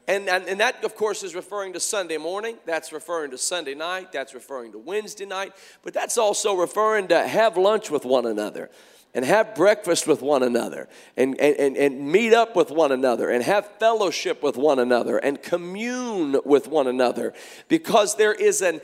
And, 0.07 0.29
and, 0.29 0.47
and, 0.47 0.59
that, 0.59 0.83
of 0.83 0.95
course, 0.95 1.23
is 1.23 1.33
referring 1.33 1.73
to 1.73 1.79
Sunday 1.79 2.17
morning. 2.17 2.57
That's 2.65 2.93
referring 2.93 3.31
to 3.31 3.37
Sunday 3.37 3.73
night. 3.73 4.11
That's 4.11 4.33
referring 4.33 4.71
to 4.73 4.77
Wednesday 4.77 5.25
night. 5.25 5.53
But 5.83 5.93
that's 5.93 6.17
also 6.17 6.53
referring 6.55 7.07
to 7.07 7.27
have 7.27 7.57
lunch 7.57 7.89
with 7.89 8.05
one 8.05 8.25
another 8.25 8.69
and 9.15 9.23
have 9.23 9.55
breakfast 9.55 10.05
with 10.05 10.21
one 10.21 10.43
another 10.43 10.89
and, 11.15 11.39
and, 11.39 11.77
and 11.77 12.11
meet 12.11 12.33
up 12.33 12.55
with 12.55 12.69
one 12.69 12.91
another 12.91 13.29
and 13.29 13.43
have 13.43 13.65
fellowship 13.79 14.43
with 14.43 14.57
one 14.57 14.77
another 14.77 15.17
and 15.17 15.41
commune 15.41 16.35
with 16.43 16.67
one 16.67 16.85
another 16.85 17.33
because 17.69 18.17
there 18.17 18.33
is 18.33 18.61
an 18.61 18.81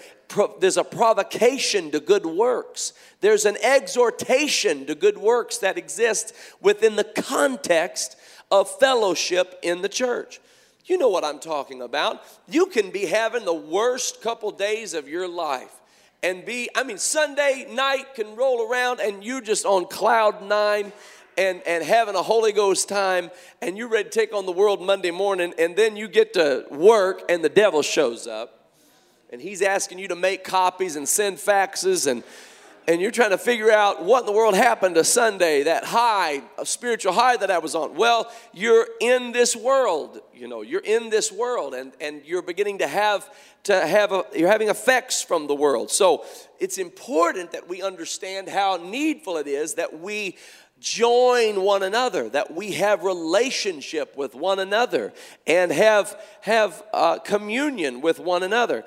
there's 0.61 0.77
a 0.77 0.83
provocation 0.85 1.91
to 1.91 1.99
good 1.99 2.25
works 2.25 2.93
there's 3.19 3.45
an 3.45 3.57
exhortation 3.61 4.85
to 4.85 4.95
good 4.95 5.17
works 5.17 5.57
that 5.57 5.77
exists 5.77 6.31
within 6.61 6.95
the 6.95 7.03
context 7.03 8.15
of 8.49 8.69
fellowship 8.79 9.59
in 9.61 9.81
the 9.81 9.89
church 9.89 10.39
you 10.91 10.97
know 10.97 11.07
what 11.07 11.23
i'm 11.23 11.39
talking 11.39 11.81
about. 11.81 12.21
You 12.49 12.65
can 12.65 12.91
be 12.91 13.05
having 13.05 13.45
the 13.45 13.53
worst 13.53 14.21
couple 14.21 14.51
days 14.51 14.93
of 14.93 15.07
your 15.07 15.25
life 15.25 15.71
and 16.21 16.43
be, 16.45 16.69
I 16.75 16.83
mean, 16.83 16.97
Sunday 16.97 17.65
night 17.71 18.13
can 18.13 18.35
roll 18.35 18.69
around 18.69 18.99
and 18.99 19.23
you're 19.23 19.39
just 19.39 19.65
on 19.65 19.85
cloud 19.85 20.43
nine 20.43 20.91
and, 21.37 21.61
and 21.65 21.81
having 21.81 22.15
a 22.15 22.21
Holy 22.21 22.51
Ghost 22.51 22.89
time 22.89 23.31
and 23.61 23.77
you're 23.77 23.87
ready 23.87 24.09
to 24.09 24.09
take 24.09 24.33
on 24.33 24.45
the 24.45 24.51
world 24.51 24.81
Monday 24.81 25.11
morning 25.11 25.53
and 25.57 25.77
then 25.77 25.95
you 25.95 26.09
get 26.09 26.33
to 26.33 26.65
work 26.69 27.23
and 27.29 27.41
the 27.41 27.49
devil 27.49 27.81
shows 27.81 28.27
up 28.27 28.73
and 29.31 29.41
he's 29.41 29.61
asking 29.61 29.97
you 29.97 30.09
to 30.09 30.15
make 30.17 30.43
copies 30.43 30.97
and 30.97 31.07
send 31.07 31.37
faxes 31.37 32.05
and 32.05 32.21
and 32.87 32.99
you're 32.99 33.11
trying 33.11 33.29
to 33.29 33.37
figure 33.37 33.71
out 33.71 34.03
what 34.03 34.21
in 34.21 34.25
the 34.25 34.31
world 34.31 34.55
happened 34.55 34.95
to 34.95 35.03
Sunday, 35.03 35.63
that 35.63 35.85
high, 35.85 36.41
a 36.57 36.65
spiritual 36.65 37.13
high 37.13 37.37
that 37.37 37.51
I 37.51 37.59
was 37.59 37.75
on. 37.75 37.95
Well, 37.95 38.31
you're 38.53 38.87
in 38.99 39.31
this 39.31 39.55
world, 39.55 40.19
you 40.33 40.47
know, 40.47 40.61
you're 40.61 40.81
in 40.81 41.09
this 41.09 41.31
world 41.31 41.73
and, 41.73 41.93
and 42.01 42.21
you're 42.25 42.41
beginning 42.41 42.79
to 42.79 42.87
have 42.87 43.29
to 43.63 43.85
have 43.85 44.11
a, 44.11 44.25
you're 44.35 44.49
having 44.49 44.69
effects 44.69 45.21
from 45.21 45.45
the 45.45 45.53
world. 45.53 45.91
So 45.91 46.25
it's 46.59 46.79
important 46.79 47.51
that 47.51 47.69
we 47.69 47.83
understand 47.83 48.49
how 48.49 48.77
needful 48.77 49.37
it 49.37 49.47
is 49.47 49.75
that 49.75 49.99
we 49.99 50.37
join 50.79 51.61
one 51.61 51.83
another 51.83 52.27
that 52.27 52.51
we 52.55 52.71
have 52.71 53.03
relationship 53.03 54.17
with 54.17 54.33
one 54.33 54.57
another 54.57 55.13
and 55.45 55.71
have 55.71 56.19
have 56.41 56.81
uh, 56.91 57.19
communion 57.19 58.01
with 58.01 58.19
one 58.19 58.41
another 58.41 58.83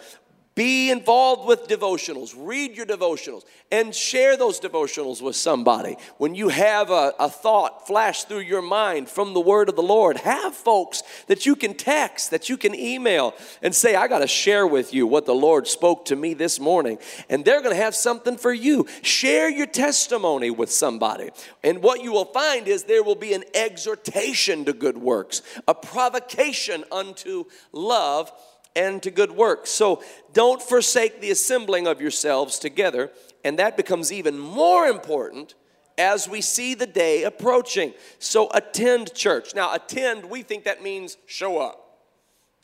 be 0.55 0.91
involved 0.91 1.47
with 1.47 1.67
devotionals. 1.67 2.35
Read 2.37 2.77
your 2.77 2.87
devotionals 2.87 3.43
and 3.73 3.93
share 3.95 4.37
those 4.37 4.61
devotionals 4.61 5.21
with 5.21 5.35
somebody. 5.35 5.97
When 6.19 6.37
you 6.37 6.49
have 6.49 6.91
a, 6.91 7.13
a, 7.19 7.29
thought 7.29 7.89
flash 7.89 8.25
through 8.25 8.41
your 8.41 8.63
mind 8.63 9.09
from 9.09 9.35
the 9.35 9.41
word 9.41 9.69
of 9.69 9.75
the 9.75 9.83
Lord, 9.83 10.17
have 10.19 10.55
folks 10.55 11.03
that 11.27 11.45
you 11.45 11.57
can 11.57 11.75
text, 11.75 12.31
that 12.31 12.49
you 12.49 12.57
can 12.57 12.75
email, 12.75 13.35
and 13.63 13.75
say, 13.75 13.97
I 13.97 14.07
got 14.07 14.21
to 14.21 14.29
share 14.29 14.67
with 14.67 14.95
you 14.95 15.09
what 15.09 15.27
the 15.27 15.35
Lord 15.35 15.67
spoke 15.67 16.05
to 16.07 16.17
me 16.17 16.35
this 16.35 16.61
morning. 16.61 16.99
And 17.29 17.45
they're 17.45 17.61
going 17.61 17.75
to 17.75 17.83
have 17.83 17.97
something 17.97 18.37
for 18.37 18.53
you. 18.53 18.87
Share 19.03 19.51
your 19.51 19.67
testimony 19.67 20.51
with 20.51 20.71
somebody. 20.71 21.31
And 21.65 21.83
what 21.83 22.03
you 22.03 22.13
will 22.13 22.27
find 22.27 22.69
is 22.69 22.85
there 22.85 23.03
will 23.03 23.17
be 23.17 23.35
an 23.35 23.43
exhortation 23.55 24.65
to 24.67 24.73
good 24.73 24.99
works, 24.99 25.43
a 25.67 25.75
provocation 25.75 26.85
unto 26.93 27.47
love 27.73 28.31
and 28.77 29.03
to 29.03 29.11
good 29.11 29.33
works. 29.33 29.71
So 29.71 30.03
don't 30.33 30.61
forsake 30.63 31.21
the 31.21 31.31
assembling 31.31 31.87
of 31.87 32.01
yourselves 32.01 32.59
together, 32.59 33.11
and 33.45 33.59
that 33.59 33.77
becomes 33.77 34.13
even 34.13 34.39
more 34.39 34.87
important 34.87 35.55
as 35.97 36.29
we 36.29 36.41
see 36.41 36.75
the 36.75 36.87
day 36.87 37.23
approaching. 37.23 37.95
So 38.19 38.51
attend 38.53 39.15
church. 39.15 39.55
Now, 39.55 39.73
attend, 39.73 40.29
we 40.29 40.43
think 40.43 40.65
that 40.65 40.83
means 40.83 41.17
show 41.27 41.59
up, 41.59 42.01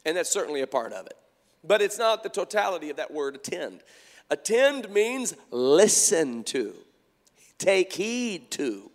and 0.04 0.16
that's 0.16 0.30
certainly 0.30 0.62
a 0.62 0.66
part 0.66 0.92
of 0.92 1.06
it. 1.06 1.16
But 1.62 1.82
it's 1.82 1.98
not 1.98 2.22
the 2.22 2.28
totality 2.28 2.90
of 2.90 2.96
that 2.96 3.12
word 3.12 3.36
attend. 3.36 3.82
Attend 4.30 4.90
means 4.90 5.34
listen 5.50 6.44
to, 6.44 6.74
take 7.58 7.92
heed 7.92 8.50
to, 8.52 8.90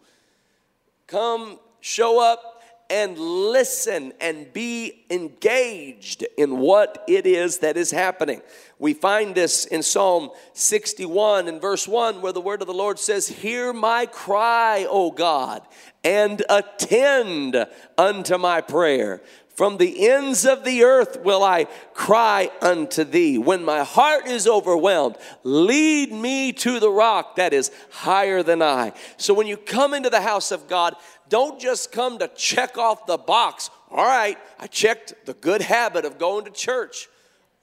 come 1.07 1.59
show 1.81 2.19
up 2.21 2.54
and 2.89 3.17
listen 3.17 4.13
and 4.21 4.51
be 4.53 5.05
engaged 5.09 6.25
in 6.37 6.59
what 6.59 7.03
it 7.07 7.25
is 7.25 7.59
that 7.59 7.77
is 7.77 7.91
happening. 7.91 8.41
We 8.77 8.93
find 8.93 9.33
this 9.33 9.65
in 9.65 9.83
Psalm 9.83 10.29
61 10.53 11.47
and 11.47 11.61
verse 11.61 11.87
1, 11.87 12.21
where 12.21 12.33
the 12.33 12.41
word 12.41 12.61
of 12.61 12.67
the 12.67 12.73
Lord 12.73 12.99
says, 12.99 13.27
Hear 13.27 13.73
my 13.73 14.05
cry, 14.05 14.85
O 14.89 15.11
God, 15.11 15.61
and 16.03 16.43
attend 16.49 17.65
unto 17.97 18.37
my 18.37 18.61
prayer. 18.61 19.21
From 19.55 19.77
the 19.77 20.09
ends 20.09 20.45
of 20.45 20.65
the 20.65 20.83
earth 20.83 21.21
will 21.21 21.41
I 21.41 21.67
cry 21.93 22.51
unto 22.61 23.05
thee. 23.05 23.37
When 23.37 23.63
my 23.63 23.85
heart 23.85 24.27
is 24.27 24.47
overwhelmed, 24.47 25.15
lead 25.43 26.11
me 26.11 26.51
to 26.51 26.81
the 26.81 26.89
rock 26.89 27.37
that 27.37 27.53
is 27.53 27.71
higher 27.89 28.43
than 28.43 28.61
I. 28.61 28.91
So 29.15 29.33
when 29.33 29.47
you 29.47 29.55
come 29.55 29.93
into 29.93 30.09
the 30.09 30.19
house 30.19 30.51
of 30.51 30.67
God, 30.67 30.97
don't 31.29 31.59
just 31.59 31.91
come 31.91 32.19
to 32.19 32.27
check 32.29 32.77
off 32.77 33.05
the 33.05 33.17
box. 33.17 33.69
All 33.89 34.05
right, 34.05 34.37
I 34.59 34.67
checked 34.67 35.13
the 35.25 35.33
good 35.33 35.61
habit 35.61 36.05
of 36.05 36.17
going 36.17 36.45
to 36.45 36.51
church 36.51 37.07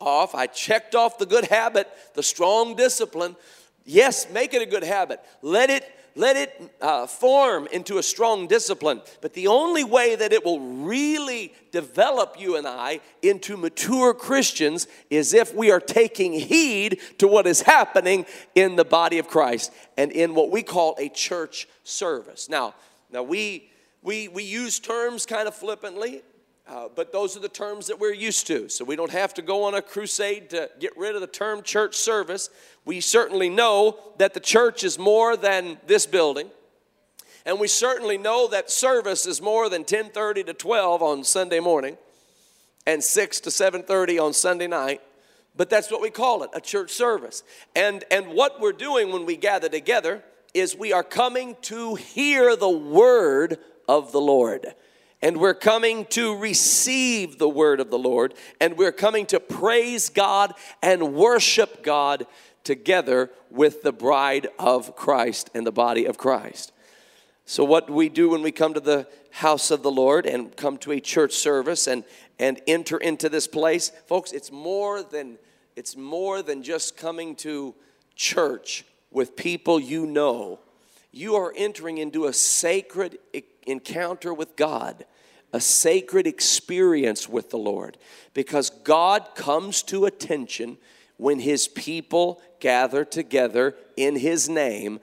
off. 0.00 0.34
I 0.34 0.46
checked 0.46 0.94
off 0.94 1.18
the 1.18 1.26
good 1.26 1.44
habit, 1.44 1.88
the 2.14 2.22
strong 2.22 2.74
discipline. 2.74 3.36
Yes, 3.84 4.30
make 4.30 4.54
it 4.54 4.62
a 4.62 4.66
good 4.66 4.84
habit. 4.84 5.20
Let 5.42 5.70
it 5.70 5.84
let 6.14 6.36
it 6.36 6.74
uh, 6.80 7.06
form 7.06 7.66
into 7.72 7.98
a 7.98 8.02
strong 8.02 8.46
discipline. 8.46 9.00
But 9.20 9.34
the 9.34 9.46
only 9.46 9.84
way 9.84 10.14
that 10.14 10.32
it 10.32 10.44
will 10.44 10.60
really 10.60 11.54
develop 11.70 12.36
you 12.38 12.56
and 12.56 12.66
I 12.66 13.00
into 13.22 13.56
mature 13.56 14.12
Christians 14.12 14.86
is 15.10 15.32
if 15.32 15.54
we 15.54 15.70
are 15.70 15.80
taking 15.80 16.34
heed 16.34 17.00
to 17.18 17.26
what 17.26 17.46
is 17.46 17.62
happening 17.62 18.26
in 18.54 18.76
the 18.76 18.84
body 18.84 19.18
of 19.18 19.28
Christ 19.28 19.72
and 19.96 20.12
in 20.12 20.34
what 20.34 20.50
we 20.50 20.62
call 20.62 20.96
a 20.98 21.08
church 21.08 21.66
service. 21.82 22.48
Now, 22.48 22.74
now, 23.12 23.22
we, 23.22 23.70
we, 24.02 24.28
we 24.28 24.42
use 24.42 24.80
terms 24.80 25.26
kind 25.26 25.46
of 25.46 25.54
flippantly, 25.54 26.22
uh, 26.66 26.88
but 26.94 27.12
those 27.12 27.36
are 27.36 27.40
the 27.40 27.48
terms 27.48 27.86
that 27.88 28.00
we're 28.00 28.14
used 28.14 28.46
to. 28.46 28.68
So 28.68 28.84
we 28.84 28.96
don't 28.96 29.10
have 29.10 29.34
to 29.34 29.42
go 29.42 29.64
on 29.64 29.74
a 29.74 29.82
crusade 29.82 30.50
to 30.50 30.70
get 30.80 30.96
rid 30.96 31.14
of 31.14 31.20
the 31.20 31.26
term 31.26 31.62
church 31.62 31.94
service. 31.96 32.48
We 32.84 33.00
certainly 33.00 33.50
know 33.50 33.98
that 34.18 34.32
the 34.32 34.40
church 34.40 34.82
is 34.82 34.98
more 34.98 35.36
than 35.36 35.78
this 35.86 36.06
building. 36.06 36.48
And 37.44 37.60
we 37.60 37.68
certainly 37.68 38.16
know 38.16 38.48
that 38.48 38.70
service 38.70 39.26
is 39.26 39.42
more 39.42 39.68
than 39.68 39.84
10:30 39.84 40.44
to 40.44 40.54
12 40.54 41.02
on 41.02 41.24
Sunday 41.24 41.58
morning 41.58 41.98
and 42.86 43.02
6 43.02 43.40
to 43.40 43.50
7:30 43.50 44.18
on 44.18 44.32
Sunday 44.32 44.68
night. 44.68 45.02
But 45.56 45.68
that's 45.68 45.90
what 45.90 46.00
we 46.00 46.08
call 46.08 46.44
it, 46.44 46.50
a 46.54 46.60
church 46.60 46.92
service. 46.92 47.42
And 47.74 48.04
and 48.12 48.28
what 48.28 48.60
we're 48.60 48.72
doing 48.72 49.12
when 49.12 49.26
we 49.26 49.36
gather 49.36 49.68
together 49.68 50.22
is 50.54 50.76
we 50.76 50.92
are 50.92 51.04
coming 51.04 51.56
to 51.62 51.94
hear 51.94 52.56
the 52.56 52.68
word 52.68 53.58
of 53.88 54.12
the 54.12 54.20
Lord. 54.20 54.74
And 55.20 55.36
we're 55.36 55.54
coming 55.54 56.06
to 56.06 56.36
receive 56.36 57.38
the 57.38 57.48
word 57.48 57.78
of 57.78 57.90
the 57.90 57.98
Lord. 57.98 58.34
And 58.60 58.76
we're 58.76 58.92
coming 58.92 59.24
to 59.26 59.38
praise 59.38 60.08
God 60.08 60.52
and 60.82 61.14
worship 61.14 61.82
God 61.82 62.26
together 62.64 63.30
with 63.50 63.82
the 63.82 63.92
bride 63.92 64.48
of 64.58 64.96
Christ 64.96 65.50
and 65.54 65.66
the 65.66 65.72
body 65.72 66.06
of 66.06 66.18
Christ. 66.18 66.72
So, 67.44 67.64
what 67.64 67.90
we 67.90 68.08
do 68.08 68.30
when 68.30 68.42
we 68.42 68.52
come 68.52 68.74
to 68.74 68.80
the 68.80 69.08
house 69.30 69.70
of 69.70 69.82
the 69.82 69.90
Lord 69.90 70.26
and 70.26 70.56
come 70.56 70.78
to 70.78 70.92
a 70.92 71.00
church 71.00 71.32
service 71.32 71.86
and, 71.86 72.04
and 72.38 72.60
enter 72.66 72.98
into 72.98 73.28
this 73.28 73.48
place, 73.48 73.90
folks, 74.06 74.32
it's 74.32 74.52
more 74.52 75.02
than 75.02 75.38
it's 75.74 75.96
more 75.96 76.42
than 76.42 76.62
just 76.62 76.96
coming 76.96 77.34
to 77.36 77.74
church 78.14 78.84
with 79.12 79.36
people 79.36 79.78
you 79.78 80.06
know, 80.06 80.58
you 81.12 81.36
are 81.36 81.52
entering 81.56 81.98
into 81.98 82.26
a 82.26 82.32
sacred 82.32 83.18
encounter 83.66 84.32
with 84.32 84.56
God, 84.56 85.04
a 85.52 85.60
sacred 85.60 86.26
experience 86.26 87.28
with 87.28 87.50
the 87.50 87.58
Lord, 87.58 87.98
because 88.32 88.70
God 88.70 89.34
comes 89.34 89.82
to 89.84 90.06
attention 90.06 90.78
when 91.18 91.38
His 91.38 91.68
people 91.68 92.40
gather 92.60 93.04
together 93.04 93.76
in 93.96 94.16
His 94.16 94.48
name 94.48 95.00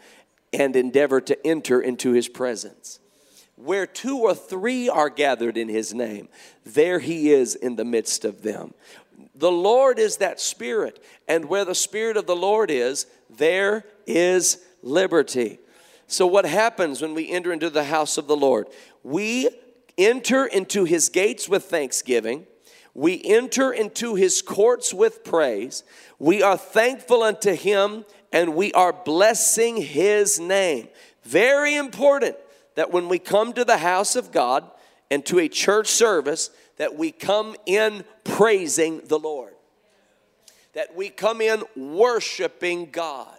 and 0.51 0.75
endeavor 0.75 1.21
to 1.21 1.47
enter 1.47 1.79
into 1.79 2.11
His 2.11 2.27
presence. 2.27 2.99
Where 3.55 3.85
two 3.85 4.19
or 4.19 4.33
three 4.33 4.89
are 4.89 5.09
gathered 5.09 5.57
in 5.57 5.69
His 5.69 5.93
name, 5.93 6.27
there 6.65 6.99
He 6.99 7.31
is 7.31 7.53
in 7.55 7.75
the 7.75 7.85
midst 7.85 8.25
of 8.25 8.41
them 8.41 8.73
The 9.39 9.51
Lord 9.51 9.99
is 9.99 10.17
that 10.17 10.41
Spirit, 10.41 11.01
and 11.25 11.45
where 11.45 11.63
the 11.63 11.73
Spirit 11.73 12.17
of 12.17 12.27
the 12.27 12.35
Lord 12.35 12.69
is, 12.69 13.05
there 13.29 13.85
is 14.05 14.57
liberty. 14.83 15.59
So, 16.07 16.27
what 16.27 16.45
happens 16.45 17.01
when 17.01 17.13
we 17.13 17.29
enter 17.29 17.53
into 17.53 17.69
the 17.69 17.85
house 17.85 18.17
of 18.17 18.27
the 18.27 18.35
Lord? 18.35 18.67
We 19.01 19.49
enter 19.97 20.45
into 20.45 20.83
his 20.83 21.07
gates 21.07 21.47
with 21.47 21.65
thanksgiving. 21.65 22.47
We 22.93 23.21
enter 23.23 23.71
into 23.71 24.15
his 24.15 24.41
courts 24.41 24.93
with 24.93 25.23
praise. 25.23 25.83
We 26.17 26.43
are 26.43 26.57
thankful 26.57 27.23
unto 27.23 27.53
him 27.53 28.03
and 28.33 28.55
we 28.55 28.73
are 28.73 28.91
blessing 28.91 29.77
his 29.77 30.37
name. 30.37 30.89
Very 31.23 31.75
important 31.75 32.35
that 32.75 32.91
when 32.91 33.07
we 33.07 33.19
come 33.19 33.53
to 33.53 33.63
the 33.63 33.77
house 33.77 34.17
of 34.17 34.31
God 34.31 34.69
and 35.09 35.25
to 35.27 35.39
a 35.39 35.47
church 35.47 35.87
service 35.87 36.49
that 36.79 36.95
we 36.95 37.11
come 37.11 37.55
in 37.65 38.03
praising 38.23 39.01
the 39.05 39.19
Lord. 39.19 39.53
That 40.73 40.95
we 40.95 41.09
come 41.09 41.41
in 41.41 41.63
worshiping 41.75 42.89
God. 42.89 43.37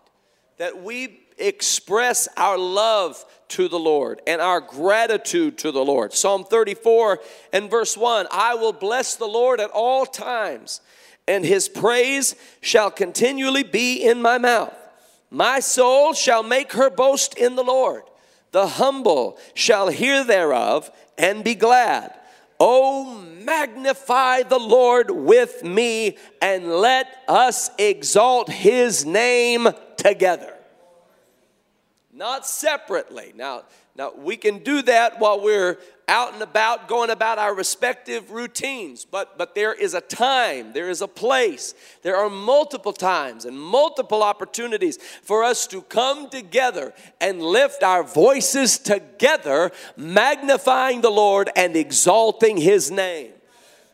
That 0.58 0.82
we 0.82 1.20
express 1.38 2.28
our 2.36 2.58
love 2.58 3.24
to 3.48 3.66
the 3.66 3.78
Lord 3.78 4.20
and 4.26 4.42
our 4.42 4.60
gratitude 4.60 5.56
to 5.58 5.72
the 5.72 5.84
Lord. 5.84 6.12
Psalm 6.12 6.44
34 6.44 7.18
and 7.54 7.70
verse 7.70 7.96
1 7.96 8.26
I 8.30 8.54
will 8.56 8.74
bless 8.74 9.16
the 9.16 9.26
Lord 9.26 9.58
at 9.58 9.70
all 9.70 10.04
times, 10.04 10.82
and 11.26 11.42
his 11.42 11.66
praise 11.66 12.36
shall 12.60 12.90
continually 12.90 13.62
be 13.62 14.04
in 14.04 14.20
my 14.20 14.36
mouth. 14.36 14.76
My 15.30 15.60
soul 15.60 16.12
shall 16.12 16.42
make 16.42 16.72
her 16.72 16.90
boast 16.90 17.38
in 17.38 17.56
the 17.56 17.64
Lord. 17.64 18.02
The 18.52 18.66
humble 18.66 19.38
shall 19.54 19.88
hear 19.88 20.24
thereof 20.24 20.90
and 21.16 21.42
be 21.42 21.54
glad. 21.54 22.19
Oh, 22.60 23.18
magnify 23.42 24.42
the 24.42 24.58
Lord 24.58 25.10
with 25.10 25.64
me 25.64 26.18
and 26.42 26.70
let 26.70 27.08
us 27.26 27.70
exalt 27.78 28.50
his 28.50 29.06
name 29.06 29.68
together 29.96 30.54
not 32.20 32.46
separately. 32.46 33.32
Now, 33.34 33.62
now 33.96 34.12
we 34.14 34.36
can 34.36 34.58
do 34.58 34.82
that 34.82 35.18
while 35.18 35.40
we're 35.40 35.78
out 36.10 36.34
and 36.34 36.42
about 36.42 36.88
going 36.88 37.08
about 37.08 37.38
our 37.38 37.54
respective 37.54 38.32
routines, 38.32 39.04
but 39.04 39.38
but 39.38 39.54
there 39.54 39.72
is 39.72 39.94
a 39.94 40.00
time, 40.00 40.72
there 40.72 40.90
is 40.90 41.00
a 41.00 41.08
place. 41.08 41.72
There 42.02 42.16
are 42.16 42.28
multiple 42.28 42.92
times 42.92 43.44
and 43.44 43.58
multiple 43.58 44.22
opportunities 44.22 44.98
for 45.22 45.44
us 45.44 45.66
to 45.68 45.82
come 45.82 46.28
together 46.28 46.92
and 47.20 47.40
lift 47.40 47.82
our 47.84 48.02
voices 48.02 48.76
together, 48.76 49.70
magnifying 49.96 51.00
the 51.00 51.10
Lord 51.10 51.48
and 51.54 51.76
exalting 51.76 52.56
his 52.56 52.90
name. 52.90 53.30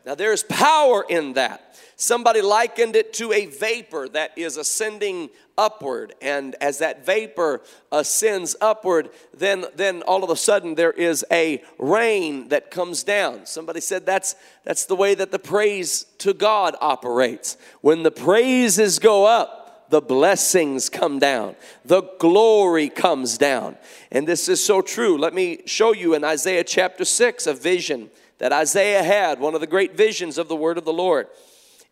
Now 0.07 0.15
there's 0.15 0.43
power 0.43 1.05
in 1.09 1.35
that. 1.35 1.66
Somebody 1.99 2.43
likened 2.43 2.95
it 2.95 3.15
to 3.15 3.33
a 3.33 3.47
vapor 3.47 4.07
that 4.11 4.37
is 4.37 4.59
ascending 4.59 5.31
upward. 5.57 6.15
And 6.21 6.55
as 6.61 6.79
that 6.79 7.07
vapor 7.07 7.63
ascends 7.91 8.55
upward, 8.61 9.09
then, 9.35 9.65
then 9.75 10.03
all 10.03 10.23
of 10.23 10.29
a 10.29 10.37
sudden 10.37 10.75
there 10.75 10.93
is 10.93 11.25
a 11.33 11.63
rain 11.79 12.49
that 12.49 12.71
comes 12.71 13.03
down. 13.03 13.47
Somebody 13.47 13.81
said 13.81 14.05
that's, 14.05 14.37
that's 14.63 14.85
the 14.85 14.95
way 14.95 15.15
that 15.15 15.33
the 15.33 15.39
praise 15.39 16.05
to 16.19 16.35
God 16.35 16.77
operates. 16.83 17.57
When 17.81 18.03
the 18.03 18.11
praises 18.11 18.99
go 18.99 19.25
up, 19.25 19.89
the 19.89 20.03
blessings 20.03 20.91
come 20.91 21.19
down, 21.19 21.55
the 21.85 22.03
glory 22.19 22.89
comes 22.91 23.39
down. 23.39 23.77
And 24.11 24.27
this 24.27 24.49
is 24.49 24.63
so 24.63 24.83
true. 24.83 25.17
Let 25.17 25.33
me 25.33 25.63
show 25.65 25.95
you 25.95 26.15
in 26.15 26.25
Isaiah 26.25 26.65
chapter 26.65 27.05
6 27.05 27.47
a 27.47 27.55
vision 27.55 28.11
that 28.39 28.53
Isaiah 28.53 29.03
had, 29.03 29.41
one 29.41 29.55
of 29.55 29.61
the 29.61 29.67
great 29.67 29.97
visions 29.97 30.37
of 30.37 30.49
the 30.49 30.57
word 30.57 30.77
of 30.77 30.85
the 30.85 30.93
Lord. 30.93 31.29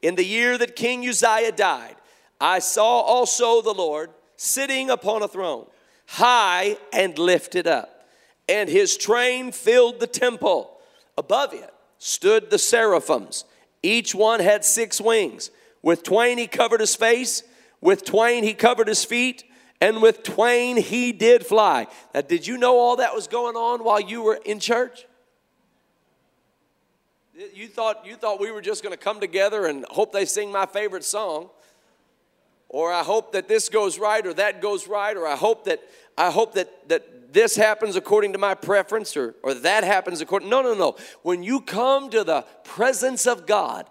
In 0.04 0.16
the 0.16 0.24
year 0.24 0.58
that 0.58 0.76
King 0.76 1.08
Uzziah 1.08 1.50
died, 1.50 1.96
I 2.38 2.58
saw 2.58 3.00
also 3.00 3.62
the 3.62 3.72
Lord 3.72 4.10
sitting 4.36 4.90
upon 4.90 5.22
a 5.22 5.28
throne, 5.28 5.64
high 6.06 6.76
and 6.92 7.18
lifted 7.18 7.66
up, 7.66 8.06
and 8.46 8.68
his 8.68 8.98
train 8.98 9.50
filled 9.50 10.00
the 10.00 10.06
temple. 10.06 10.78
Above 11.16 11.54
it 11.54 11.72
stood 11.96 12.50
the 12.50 12.58
seraphims. 12.58 13.46
Each 13.82 14.14
one 14.14 14.40
had 14.40 14.62
six 14.62 15.00
wings. 15.00 15.50
With 15.80 16.02
twain 16.02 16.36
he 16.36 16.48
covered 16.48 16.80
his 16.80 16.94
face, 16.94 17.42
with 17.80 18.04
twain 18.04 18.44
he 18.44 18.52
covered 18.52 18.88
his 18.88 19.06
feet, 19.06 19.42
and 19.80 20.02
with 20.02 20.22
twain 20.22 20.76
he 20.76 21.12
did 21.12 21.46
fly. 21.46 21.86
Now, 22.14 22.20
did 22.20 22.46
you 22.46 22.58
know 22.58 22.76
all 22.76 22.96
that 22.96 23.14
was 23.14 23.26
going 23.26 23.56
on 23.56 23.82
while 23.82 24.00
you 24.00 24.20
were 24.20 24.38
in 24.44 24.60
church? 24.60 25.06
You 27.36 27.66
thought, 27.66 28.06
you 28.06 28.14
thought 28.14 28.38
we 28.38 28.52
were 28.52 28.60
just 28.60 28.84
going 28.84 28.92
to 28.92 29.02
come 29.02 29.18
together 29.18 29.66
and 29.66 29.84
hope 29.90 30.12
they 30.12 30.24
sing 30.24 30.52
my 30.52 30.66
favorite 30.66 31.02
song. 31.02 31.50
Or 32.68 32.92
I 32.92 33.02
hope 33.02 33.32
that 33.32 33.48
this 33.48 33.68
goes 33.68 33.98
right 33.98 34.24
or 34.24 34.34
that 34.34 34.62
goes 34.62 34.86
right. 34.86 35.16
Or 35.16 35.26
I 35.26 35.34
hope 35.34 35.64
that, 35.64 35.80
I 36.16 36.30
hope 36.30 36.54
that, 36.54 36.88
that 36.88 37.32
this 37.32 37.56
happens 37.56 37.96
according 37.96 38.34
to 38.34 38.38
my 38.38 38.54
preference 38.54 39.16
or, 39.16 39.34
or 39.42 39.52
that 39.54 39.82
happens 39.82 40.20
according. 40.20 40.48
No, 40.48 40.62
no, 40.62 40.74
no. 40.74 40.96
When 41.22 41.42
you 41.42 41.60
come 41.60 42.08
to 42.10 42.22
the 42.22 42.42
presence 42.62 43.26
of 43.26 43.46
God, 43.46 43.90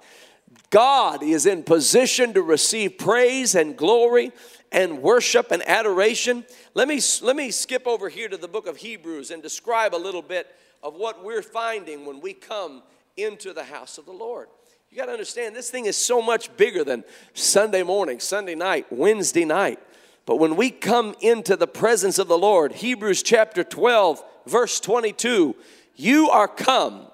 God 0.70 1.22
is 1.22 1.46
in 1.46 1.64
position 1.64 2.34
to 2.36 2.42
receive 2.42 2.98
praise 2.98 3.56
and 3.56 3.76
glory 3.76 4.32
and 4.72 5.02
worship 5.02 5.52
and 5.52 5.62
adoration. 5.68 6.46
Let 6.76 6.88
me, 6.88 7.02
let 7.22 7.36
me 7.36 7.52
skip 7.52 7.88
over 7.88 8.08
here 8.08 8.30
to 8.30 8.38
the 8.38 8.48
book 8.48 8.68
of 8.68 8.78
Hebrews 8.78 9.32
and 9.32 9.44
describe 9.44 9.94
a 9.94 9.98
little 9.98 10.22
bit 10.22 10.48
of 10.82 10.96
what 10.96 11.26
we're 11.26 11.42
finding 11.42 12.06
when 12.06 12.22
we 12.22 12.34
come 12.34 12.84
into 13.18 13.54
the 13.54 13.64
house 13.64 13.98
of 13.98 14.06
the 14.06 14.12
Lord. 14.12 14.48
You 14.90 14.98
got 14.98 15.06
to 15.08 15.12
understand, 15.12 15.56
this 15.56 15.72
thing 15.72 15.86
is 15.86 15.98
so 15.98 16.22
much 16.22 16.56
bigger 16.56 16.84
than 16.84 17.04
Sunday 17.34 17.84
morning, 17.84 18.20
Sunday 18.20 18.56
night, 18.56 18.86
Wednesday 18.92 19.46
night. 19.46 19.80
But 20.26 20.38
when 20.38 20.56
we 20.56 20.70
come 20.70 21.16
into 21.20 21.56
the 21.56 21.68
presence 21.68 22.20
of 22.20 22.28
the 22.28 22.38
Lord, 22.38 22.74
Hebrews 22.74 23.24
chapter 23.24 23.64
12, 23.64 24.24
verse 24.46 24.80
22, 24.80 25.56
you 25.96 26.30
are 26.30 26.48
come 26.48 27.08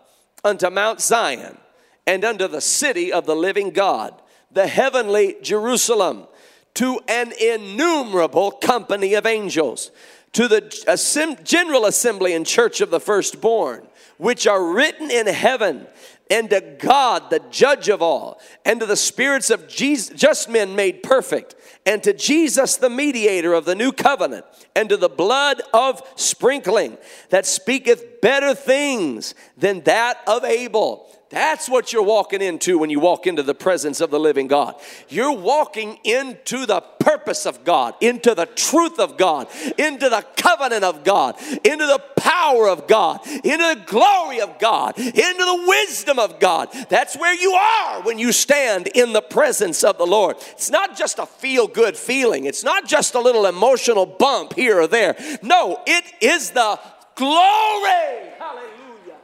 unto 0.44 0.70
Mount 0.70 1.02
Zion 1.02 1.58
and 2.06 2.24
unto 2.24 2.48
the 2.48 2.62
city 2.62 3.12
of 3.12 3.26
the 3.26 3.36
living 3.36 3.72
God, 3.72 4.22
the 4.52 4.68
heavenly 4.68 5.38
Jerusalem, 5.42 6.28
to 6.76 7.00
an 7.08 7.34
innumerable 7.40 8.52
company 8.52 9.16
of 9.16 9.26
angels, 9.26 9.92
to 10.34 10.48
the 10.48 11.40
general 11.44 11.86
assembly 11.86 12.34
and 12.34 12.46
church 12.46 12.82
of 12.82 12.90
the 12.90 13.00
firstborn 13.00 13.88
which 14.20 14.46
are 14.46 14.74
written 14.74 15.10
in 15.10 15.28
heaven, 15.28 15.88
and 16.30 16.50
to 16.50 16.60
God, 16.60 17.30
the 17.30 17.42
judge 17.50 17.88
of 17.88 18.02
all, 18.02 18.40
and 18.66 18.82
to 18.82 18.86
the 18.86 18.98
spirits 18.98 19.50
of 19.50 19.70
Jesus, 19.70 20.10
just 20.10 20.50
men 20.50 20.76
made 20.76 21.02
perfect, 21.02 21.56
and 21.86 22.04
to 22.04 22.12
Jesus, 22.12 22.76
the 22.76 22.90
mediator 22.90 23.54
of 23.54 23.64
the 23.64 23.76
new 23.76 23.94
covenant, 23.94 24.46
and 24.76 24.90
to 24.90 24.98
the 24.98 25.08
blood 25.08 25.62
of 25.74 26.04
sprinkling 26.16 26.98
that 27.30 27.46
speaketh 27.46 28.20
better 28.22 28.54
things 28.54 29.36
than 29.58 29.80
that 29.82 30.20
of 30.28 30.44
Abel 30.44 31.09
that's 31.30 31.70
what 31.70 31.94
you're 31.94 32.02
walking 32.02 32.42
into 32.42 32.80
when 32.80 32.90
you 32.90 33.00
walk 33.00 33.28
into 33.28 33.44
the 33.44 33.54
presence 33.54 34.02
of 34.02 34.10
the 34.10 34.20
living 34.20 34.48
God. 34.48 34.74
You're 35.10 35.32
walking 35.36 36.00
into 36.04 36.66
the 36.66 36.82
purpose 36.82 37.46
of 37.46 37.64
God, 37.64 37.94
into 38.02 38.34
the 38.34 38.48
truth 38.48 39.00
of 39.00 39.16
God, 39.16 39.48
into 39.78 40.10
the 40.10 40.26
covenant 40.36 40.84
of 40.84 41.04
God, 41.04 41.36
into 41.64 41.86
the 41.86 42.02
power 42.18 42.68
of 42.68 42.88
God, 42.88 43.20
into 43.28 43.58
the 43.58 43.84
glory 43.86 44.42
of 44.42 44.58
God, 44.58 44.98
into 44.98 45.14
the 45.14 45.66
wisdom 45.68 46.18
of 46.18 46.40
God. 46.40 46.70
That's 46.90 47.16
where 47.16 47.36
you 47.36 47.52
are 47.52 48.02
when 48.02 48.18
you 48.18 48.32
stand 48.32 48.88
in 48.88 49.14
the 49.14 49.22
presence 49.22 49.84
of 49.84 50.00
the 50.00 50.08
Lord. 50.08 50.38
It's 50.52 50.72
not 50.72 50.98
just 50.98 51.20
a 51.20 51.28
feel 51.28 51.68
good 51.68 51.96
feeling, 51.96 52.46
it's 52.46 52.64
not 52.64 52.88
just 52.88 53.14
a 53.14 53.20
little 53.20 53.46
emotional 53.46 54.08
bump 54.08 54.54
here 54.54 54.80
or 54.82 54.88
there. 54.88 55.16
No, 55.44 55.80
it 55.86 56.06
is 56.22 56.50
the 56.50 56.80
glory. 57.16 58.32
Hallelujah. 58.40 59.18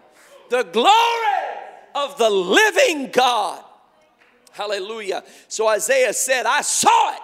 The 0.50 0.64
glory 0.72 1.65
of 1.96 2.18
the 2.18 2.30
living 2.30 3.10
God. 3.12 3.64
Hallelujah. 4.52 5.24
So 5.48 5.68
Isaiah 5.68 6.14
said, 6.14 6.46
I 6.46 6.62
saw 6.62 7.16
it 7.16 7.22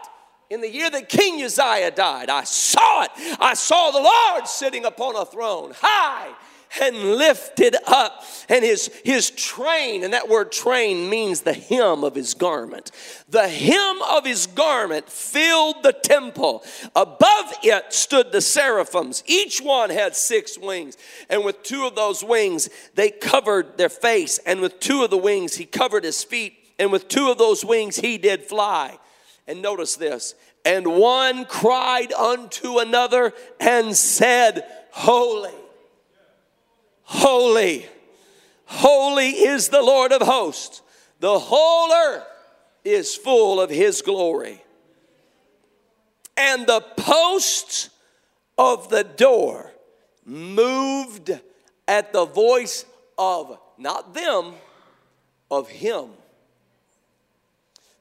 in 0.50 0.62
the 0.62 0.70
year 0.70 0.90
that 0.90 1.08
King 1.08 1.44
Uzziah 1.44 1.92
died. 1.92 2.30
I 2.30 2.44
saw 2.44 3.04
it. 3.04 3.12
I 3.40 3.54
saw 3.54 3.92
the 3.92 4.02
Lord 4.02 4.48
sitting 4.48 4.86
upon 4.86 5.16
a 5.16 5.26
throne, 5.26 5.74
high 5.78 6.34
and 6.80 7.16
lifted 7.16 7.76
up. 7.88 8.24
And 8.48 8.64
his 8.64 8.88
his 9.04 9.30
train 9.32 10.04
and 10.04 10.14
that 10.14 10.30
word 10.30 10.52
train 10.52 11.10
means 11.10 11.42
the 11.42 11.54
hem 11.54 12.04
of 12.04 12.16
his 12.16 12.34
garment. 12.34 12.92
The 13.30 13.48
hem 13.48 14.02
of 14.10 14.26
his 14.26 14.48
garment 14.48 15.10
filled 15.10 15.84
the 15.84 15.94
temple. 15.94 16.64
Above 16.96 17.54
it 17.64 17.94
stood 17.94 18.32
the 18.32 18.42
seraphims. 18.42 19.24
Each 19.26 19.60
one 19.60 19.90
had 19.90 20.16
six 20.16 20.58
wings. 20.58 20.98
And 21.30 21.44
with 21.44 21.64
two 21.64 21.86
of 21.86 21.96
those 21.96 22.24
wings 22.24 22.70
they 22.96 23.10
covered 23.10 23.78
their 23.78 23.90
face. 23.90 24.40
And 24.46 24.62
with 24.62 24.80
two 24.80 25.04
of 25.04 25.10
the 25.10 25.18
wings 25.18 25.56
he 25.56 25.66
covered 25.66 26.04
his 26.04 26.24
feet. 26.24 26.54
And 26.80 26.92
with 26.92 27.08
two 27.08 27.30
of 27.30 27.38
those 27.38 27.66
wings 27.66 27.98
he 27.98 28.18
did 28.18 28.44
fly. 28.44 28.98
And 29.48 29.62
notice 29.62 29.96
this. 29.96 30.36
And 30.64 31.00
one 31.00 31.46
cried 31.46 32.14
unto 32.14 32.78
another 32.78 33.34
and 33.60 33.96
said 33.96 34.64
holy 34.92 35.52
Holy, 37.04 37.86
holy 38.66 39.30
is 39.30 39.70
the 39.70 39.82
Lord 39.82 40.12
of 40.12 40.22
hosts. 40.22 40.82
The 41.20 41.38
whole 41.40 41.92
earth 41.92 42.26
is 42.84 43.16
full 43.16 43.62
of 43.62 43.70
his 43.70 44.02
glory. 44.02 44.64
And 46.38 46.66
the 46.66 46.82
posts 46.98 47.90
of 48.58 48.90
the 48.90 49.04
door 49.04 49.72
moved 50.26 51.40
at 51.88 52.14
the 52.14 52.26
voice 52.26 52.86
of 53.18 53.58
not 53.78 54.14
them, 54.14 54.54
of 55.50 55.70
him. 55.70 56.10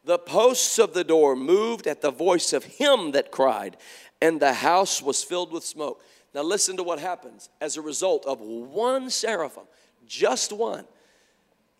The 0.04 0.18
posts 0.18 0.78
of 0.78 0.94
the 0.94 1.04
door 1.04 1.36
moved 1.36 1.86
at 1.86 2.00
the 2.00 2.10
voice 2.10 2.52
of 2.52 2.64
him 2.64 3.12
that 3.12 3.30
cried, 3.30 3.76
and 4.20 4.40
the 4.40 4.54
house 4.54 5.02
was 5.02 5.22
filled 5.22 5.52
with 5.52 5.64
smoke. 5.64 6.02
Now, 6.34 6.42
listen 6.42 6.76
to 6.76 6.82
what 6.82 7.00
happens 7.00 7.48
as 7.60 7.76
a 7.76 7.82
result 7.82 8.24
of 8.24 8.40
one 8.40 9.10
seraphim, 9.10 9.64
just 10.06 10.52
one. 10.52 10.84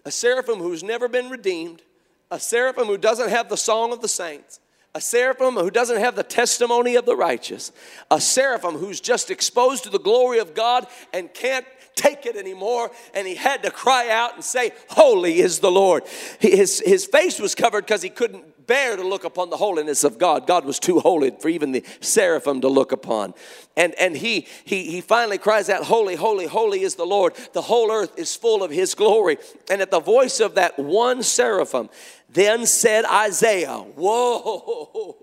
A 0.05 0.11
seraphim 0.11 0.59
who's 0.59 0.83
never 0.83 1.09
been 1.09 1.31
redeemed, 1.31 1.83
a 2.31 2.41
seraphim 2.41 2.87
who 2.87 2.99
doesn't 2.99 3.29
have 3.29 3.49
the 3.49 3.57
song 3.57 3.93
of 3.93 4.01
the 4.01 4.09
saints, 4.09 4.59
a 4.95 5.01
seraphim 5.01 5.55
who 5.55 5.71
doesn't 5.71 5.99
have 5.99 6.17
the 6.17 6.23
testimony 6.23 6.97
of 6.97 7.07
the 7.07 7.15
righteous, 7.15 7.71
a 8.11 8.21
seraphim 8.21 8.73
who's 8.77 9.01
just 9.01 9.31
exposed 9.31 9.85
to 9.85 9.91
the 9.91 10.01
glory 10.01 10.39
of 10.39 10.55
God 10.55 10.87
and 11.13 11.33
can't 11.33 11.67
take 11.95 12.25
it 12.25 12.37
anymore 12.37 12.91
and 13.15 13.27
he 13.27 13.35
had 13.35 13.63
to 13.63 13.71
cry 13.71 14.09
out 14.09 14.35
and 14.35 14.43
say 14.43 14.73
holy 14.89 15.41
is 15.41 15.59
the 15.59 15.71
lord 15.71 16.03
his, 16.39 16.81
his 16.87 17.05
face 17.05 17.39
was 17.39 17.55
covered 17.55 17.85
because 17.85 18.01
he 18.01 18.09
couldn't 18.09 18.45
bear 18.71 18.95
to 18.95 19.03
look 19.03 19.25
upon 19.25 19.51
the 19.51 19.57
holiness 19.57 20.05
of 20.05 20.17
God. 20.17 20.47
God 20.47 20.65
was 20.65 20.79
too 20.79 21.01
holy 21.01 21.33
for 21.33 21.49
even 21.49 21.73
the 21.73 21.85
seraphim 21.99 22.61
to 22.61 22.69
look 22.69 22.93
upon. 22.93 23.35
And, 23.77 23.97
and 23.99 24.17
he, 24.17 24.47
he, 24.65 24.93
he 24.93 25.01
finally 25.01 25.39
cries 25.39 25.69
out, 25.69 25.83
Holy, 25.83 26.15
holy, 26.15 26.47
holy 26.47 26.83
is 26.83 26.95
the 26.95 27.05
Lord. 27.05 27.35
The 27.53 27.63
whole 27.63 27.91
earth 27.91 28.17
is 28.17 28.37
full 28.37 28.63
of 28.63 28.71
his 28.71 28.95
glory. 28.95 29.39
And 29.69 29.83
at 29.83 29.91
the 29.91 29.99
voice 29.99 30.39
of 30.39 30.55
that 30.55 30.79
one 30.79 31.25
seraphim, 31.25 31.89
then 32.29 32.65
said 32.65 33.05
Isaiah, 33.07 33.83
Woe 33.97 35.17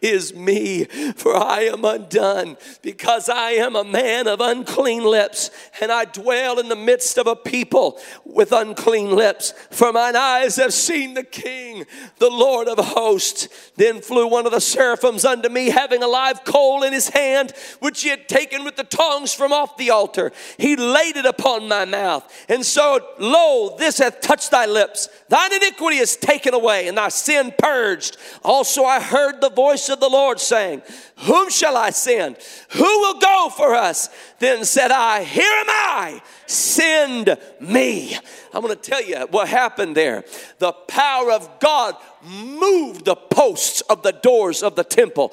is 0.00 0.34
me, 0.34 0.84
for 1.16 1.36
I 1.36 1.62
am 1.62 1.84
undone, 1.84 2.56
because 2.82 3.28
I 3.28 3.52
am 3.52 3.76
a 3.76 3.84
man 3.84 4.26
of 4.26 4.40
unclean 4.40 5.04
lips, 5.04 5.50
and 5.80 5.90
I 5.92 6.04
dwell 6.04 6.58
in 6.58 6.68
the 6.68 6.76
midst 6.76 7.18
of 7.18 7.26
a 7.26 7.36
people 7.36 7.98
with 8.24 8.52
unclean 8.52 9.14
lips. 9.14 9.52
For 9.70 9.92
mine 9.92 10.16
eyes 10.16 10.56
have 10.56 10.72
seen 10.72 11.14
the 11.14 11.24
King, 11.24 11.84
the 12.18 12.30
Lord 12.30 12.68
of 12.68 12.78
hosts. 12.78 13.48
Then 13.76 14.00
flew 14.00 14.26
one 14.26 14.46
of 14.46 14.52
the 14.52 14.60
seraphims 14.60 15.24
unto 15.24 15.48
me, 15.48 15.70
having 15.70 16.02
a 16.02 16.08
live 16.08 16.44
coal 16.44 16.82
in 16.82 16.92
his 16.92 17.08
hand, 17.08 17.52
which 17.80 18.02
he 18.02 18.08
had 18.08 18.28
taken 18.28 18.64
with 18.64 18.76
the 18.76 18.84
tongs 18.84 19.34
from 19.34 19.52
off 19.52 19.76
the 19.76 19.90
altar. 19.90 20.32
He 20.58 20.76
laid 20.76 21.16
it 21.16 21.26
upon 21.26 21.68
my 21.68 21.84
mouth, 21.84 22.30
and 22.48 22.64
so, 22.64 23.00
lo, 23.18 23.76
this 23.78 23.98
hath 23.98 24.20
touched 24.20 24.50
thy 24.50 24.66
lips. 24.66 25.08
Thine 25.28 25.52
iniquity 25.52 25.98
is 25.98 26.16
taken 26.16 26.54
away, 26.54 26.88
and 26.88 26.96
thy 26.96 27.08
sin 27.08 27.52
purged. 27.58 28.16
Also, 28.44 28.84
I 28.84 29.00
heard 29.00 29.40
the 29.40 29.50
voice 29.50 29.59
of 29.60 30.00
the 30.00 30.08
Lord 30.08 30.40
saying, 30.40 30.82
Whom 31.18 31.50
shall 31.50 31.76
I 31.76 31.90
send? 31.90 32.36
Who 32.70 32.82
will 32.82 33.20
go 33.20 33.50
for 33.54 33.74
us? 33.74 34.08
Then 34.38 34.64
said 34.64 34.90
I, 34.90 35.22
Here 35.22 35.44
am 35.44 35.66
I, 35.68 36.22
send 36.46 37.36
me. 37.60 38.16
I'm 38.52 38.62
going 38.62 38.74
to 38.74 38.80
tell 38.80 39.04
you 39.04 39.26
what 39.30 39.48
happened 39.48 39.96
there. 39.96 40.24
The 40.58 40.72
power 40.72 41.30
of 41.30 41.60
God 41.60 41.94
moved 42.24 43.04
the 43.04 43.16
posts 43.16 43.80
of 43.82 44.02
the 44.02 44.12
doors 44.12 44.62
of 44.62 44.76
the 44.76 44.84
temple. 44.84 45.32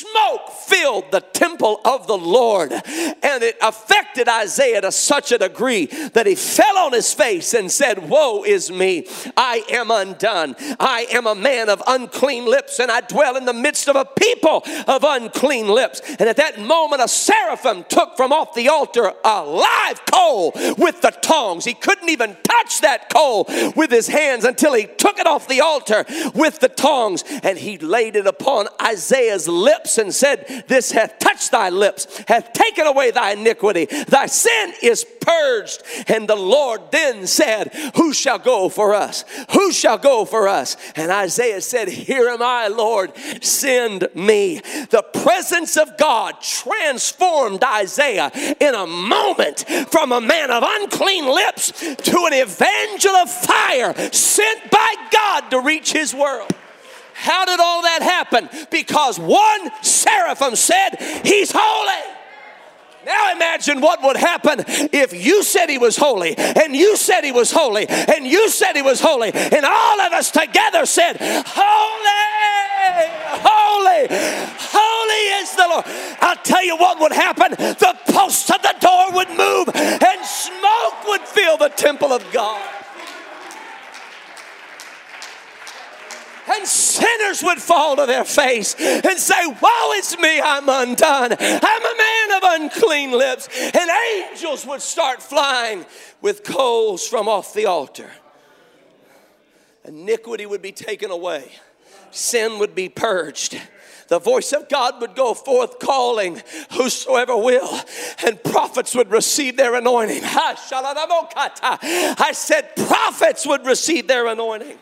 Smoke 0.00 0.48
filled 0.50 1.10
the 1.10 1.20
temple 1.20 1.80
of 1.84 2.06
the 2.06 2.16
Lord, 2.16 2.72
and 2.72 3.42
it 3.42 3.58
affected 3.60 4.28
Isaiah 4.28 4.80
to 4.80 4.92
such 4.92 5.30
a 5.30 5.36
degree 5.36 5.86
that 5.86 6.26
he 6.26 6.34
fell 6.34 6.78
on 6.78 6.92
his 6.92 7.12
face 7.12 7.52
and 7.52 7.70
said, 7.70 8.08
Woe 8.08 8.42
is 8.44 8.70
me! 8.70 9.06
I 9.36 9.62
am 9.70 9.90
undone. 9.90 10.56
I 10.78 11.06
am 11.12 11.26
a 11.26 11.34
man 11.34 11.68
of 11.68 11.82
unclean 11.86 12.46
lips, 12.46 12.78
and 12.78 12.90
I 12.90 13.02
dwell 13.02 13.36
in 13.36 13.44
the 13.44 13.52
midst 13.52 13.88
of 13.88 13.96
a 13.96 14.06
people 14.06 14.64
of 14.86 15.04
unclean 15.04 15.68
lips. 15.68 16.00
And 16.18 16.28
at 16.30 16.36
that 16.36 16.58
moment, 16.58 17.02
a 17.02 17.08
seraphim 17.08 17.84
took 17.88 18.16
from 18.16 18.32
off 18.32 18.54
the 18.54 18.68
altar 18.68 19.12
a 19.22 19.44
live 19.44 20.06
coal 20.06 20.52
with 20.78 21.02
the 21.02 21.14
tongs. 21.20 21.66
He 21.66 21.74
couldn't 21.74 22.08
even 22.08 22.36
touch 22.42 22.80
that 22.80 23.10
coal 23.10 23.44
with 23.76 23.90
his 23.90 24.08
hands 24.08 24.44
until 24.44 24.72
he 24.72 24.86
took 24.86 25.18
it 25.18 25.26
off 25.26 25.46
the 25.46 25.60
altar 25.60 26.06
with 26.34 26.60
the 26.60 26.68
tongs 26.68 27.22
and 27.42 27.58
he 27.58 27.76
laid 27.78 28.16
it 28.16 28.26
upon 28.26 28.68
Isaiah's 28.80 29.48
lips 29.48 29.89
and 29.98 30.14
said, 30.14 30.64
This 30.68 30.92
hath 30.92 31.18
touched 31.18 31.50
thy 31.50 31.70
lips, 31.70 32.22
hath 32.28 32.52
taken 32.52 32.86
away 32.86 33.10
thy 33.10 33.32
iniquity, 33.32 33.86
thy 34.08 34.26
sin 34.26 34.72
is 34.82 35.04
purged. 35.20 35.82
And 36.08 36.28
the 36.28 36.36
Lord 36.36 36.80
then 36.90 37.26
said, 37.26 37.74
Who 37.96 38.12
shall 38.12 38.38
go 38.38 38.68
for 38.68 38.94
us? 38.94 39.24
Who 39.52 39.72
shall 39.72 39.98
go 39.98 40.24
for 40.24 40.48
us? 40.48 40.76
And 40.96 41.10
Isaiah 41.10 41.60
said, 41.60 41.88
Here 41.88 42.28
am 42.28 42.42
I, 42.42 42.68
Lord, 42.68 43.12
send 43.42 44.08
me. 44.14 44.60
The 44.90 45.04
presence 45.22 45.76
of 45.76 45.96
God 45.96 46.40
transformed 46.40 47.62
Isaiah 47.62 48.30
in 48.60 48.74
a 48.74 48.86
moment 48.86 49.64
from 49.90 50.12
a 50.12 50.20
man 50.20 50.50
of 50.50 50.64
unclean 50.66 51.26
lips 51.26 51.70
to 51.80 52.24
an 52.26 52.34
evangel 52.34 53.12
of 53.12 53.30
fire 53.30 53.94
sent 54.12 54.70
by 54.70 54.94
God 55.12 55.50
to 55.50 55.60
reach 55.60 55.92
his 55.92 56.14
world. 56.14 56.50
How 57.20 57.44
did 57.44 57.60
all 57.60 57.82
that 57.82 58.00
happen? 58.00 58.48
Because 58.70 59.18
one 59.18 59.70
seraphim 59.82 60.56
said, 60.56 60.96
He's 61.22 61.52
holy. 61.54 62.16
Now 63.04 63.32
imagine 63.32 63.82
what 63.82 64.02
would 64.02 64.16
happen 64.16 64.64
if 64.66 65.12
you 65.12 65.42
said 65.42 65.68
he 65.68 65.76
was 65.76 65.98
holy, 65.98 66.34
and 66.36 66.74
you 66.74 66.96
said 66.96 67.22
he 67.22 67.32
was 67.32 67.50
holy, 67.50 67.86
and 67.88 68.26
you 68.26 68.48
said 68.48 68.72
he 68.72 68.82
was 68.82 69.00
holy, 69.00 69.32
and 69.34 69.64
all 69.66 70.00
of 70.00 70.12
us 70.12 70.30
together 70.30 70.86
said, 70.86 71.16
Holy, 71.20 72.30
holy, 73.44 74.06
holy 74.58 75.42
is 75.42 75.56
the 75.56 75.66
Lord. 75.68 75.84
I'll 76.22 76.42
tell 76.42 76.64
you 76.64 76.76
what 76.76 77.00
would 77.00 77.12
happen 77.12 77.50
the 77.50 77.98
posts 78.08 78.50
of 78.50 78.62
the 78.62 78.74
door 78.80 79.12
would 79.12 79.28
move, 79.28 79.68
and 79.74 80.24
smoke 80.24 81.06
would 81.08 81.22
fill 81.22 81.58
the 81.58 81.68
temple 81.68 82.12
of 82.12 82.24
God. 82.32 82.80
And 86.52 86.66
sinners 86.66 87.42
would 87.42 87.58
fall 87.58 87.96
to 87.96 88.06
their 88.06 88.24
face 88.24 88.74
and 88.78 89.18
say, 89.18 89.46
Woe 89.46 89.92
is 89.96 90.16
me, 90.18 90.40
I'm 90.40 90.68
undone. 90.68 91.36
I'm 91.38 91.84
a 91.84 91.98
man 91.98 92.36
of 92.36 92.60
unclean 92.60 93.12
lips. 93.12 93.48
And 93.58 93.90
angels 94.14 94.66
would 94.66 94.82
start 94.82 95.22
flying 95.22 95.84
with 96.20 96.44
coals 96.44 97.06
from 97.06 97.28
off 97.28 97.54
the 97.54 97.66
altar. 97.66 98.10
Iniquity 99.84 100.46
would 100.46 100.62
be 100.62 100.72
taken 100.72 101.10
away, 101.10 101.50
sin 102.10 102.58
would 102.58 102.74
be 102.74 102.88
purged 102.88 103.58
the 104.10 104.18
voice 104.18 104.52
of 104.52 104.68
God 104.68 105.00
would 105.00 105.14
go 105.14 105.34
forth 105.34 105.78
calling 105.78 106.42
whosoever 106.72 107.36
will, 107.36 107.80
and 108.26 108.42
prophets 108.42 108.92
would 108.96 109.08
receive 109.08 109.56
their 109.56 109.76
anointing. 109.76 110.22
I 110.24 110.56
said, 112.34 112.74
prophets 112.74 113.46
would 113.46 113.64
receive 113.64 114.08
their 114.08 114.26
anointing 114.26 114.76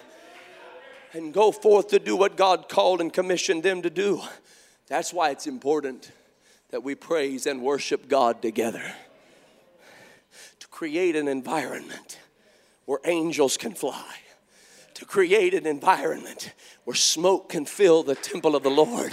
and 1.12 1.32
go 1.32 1.52
forth 1.52 1.88
to 1.88 1.98
do 1.98 2.16
what 2.16 2.36
God 2.36 2.68
called 2.68 3.00
and 3.00 3.12
commissioned 3.12 3.62
them 3.62 3.82
to 3.82 3.90
do. 3.90 4.22
That's 4.86 5.12
why 5.12 5.30
it's 5.30 5.46
important 5.46 6.10
that 6.70 6.82
we 6.82 6.94
praise 6.94 7.46
and 7.46 7.62
worship 7.62 8.08
God 8.08 8.42
together. 8.42 8.94
To 10.60 10.68
create 10.68 11.16
an 11.16 11.28
environment 11.28 12.18
where 12.84 13.00
angels 13.04 13.56
can 13.56 13.74
fly, 13.74 14.16
to 14.94 15.04
create 15.04 15.54
an 15.54 15.66
environment 15.66 16.52
where 16.84 16.94
smoke 16.94 17.50
can 17.50 17.64
fill 17.64 18.02
the 18.02 18.14
temple 18.14 18.56
of 18.56 18.62
the 18.62 18.70
Lord 18.70 19.12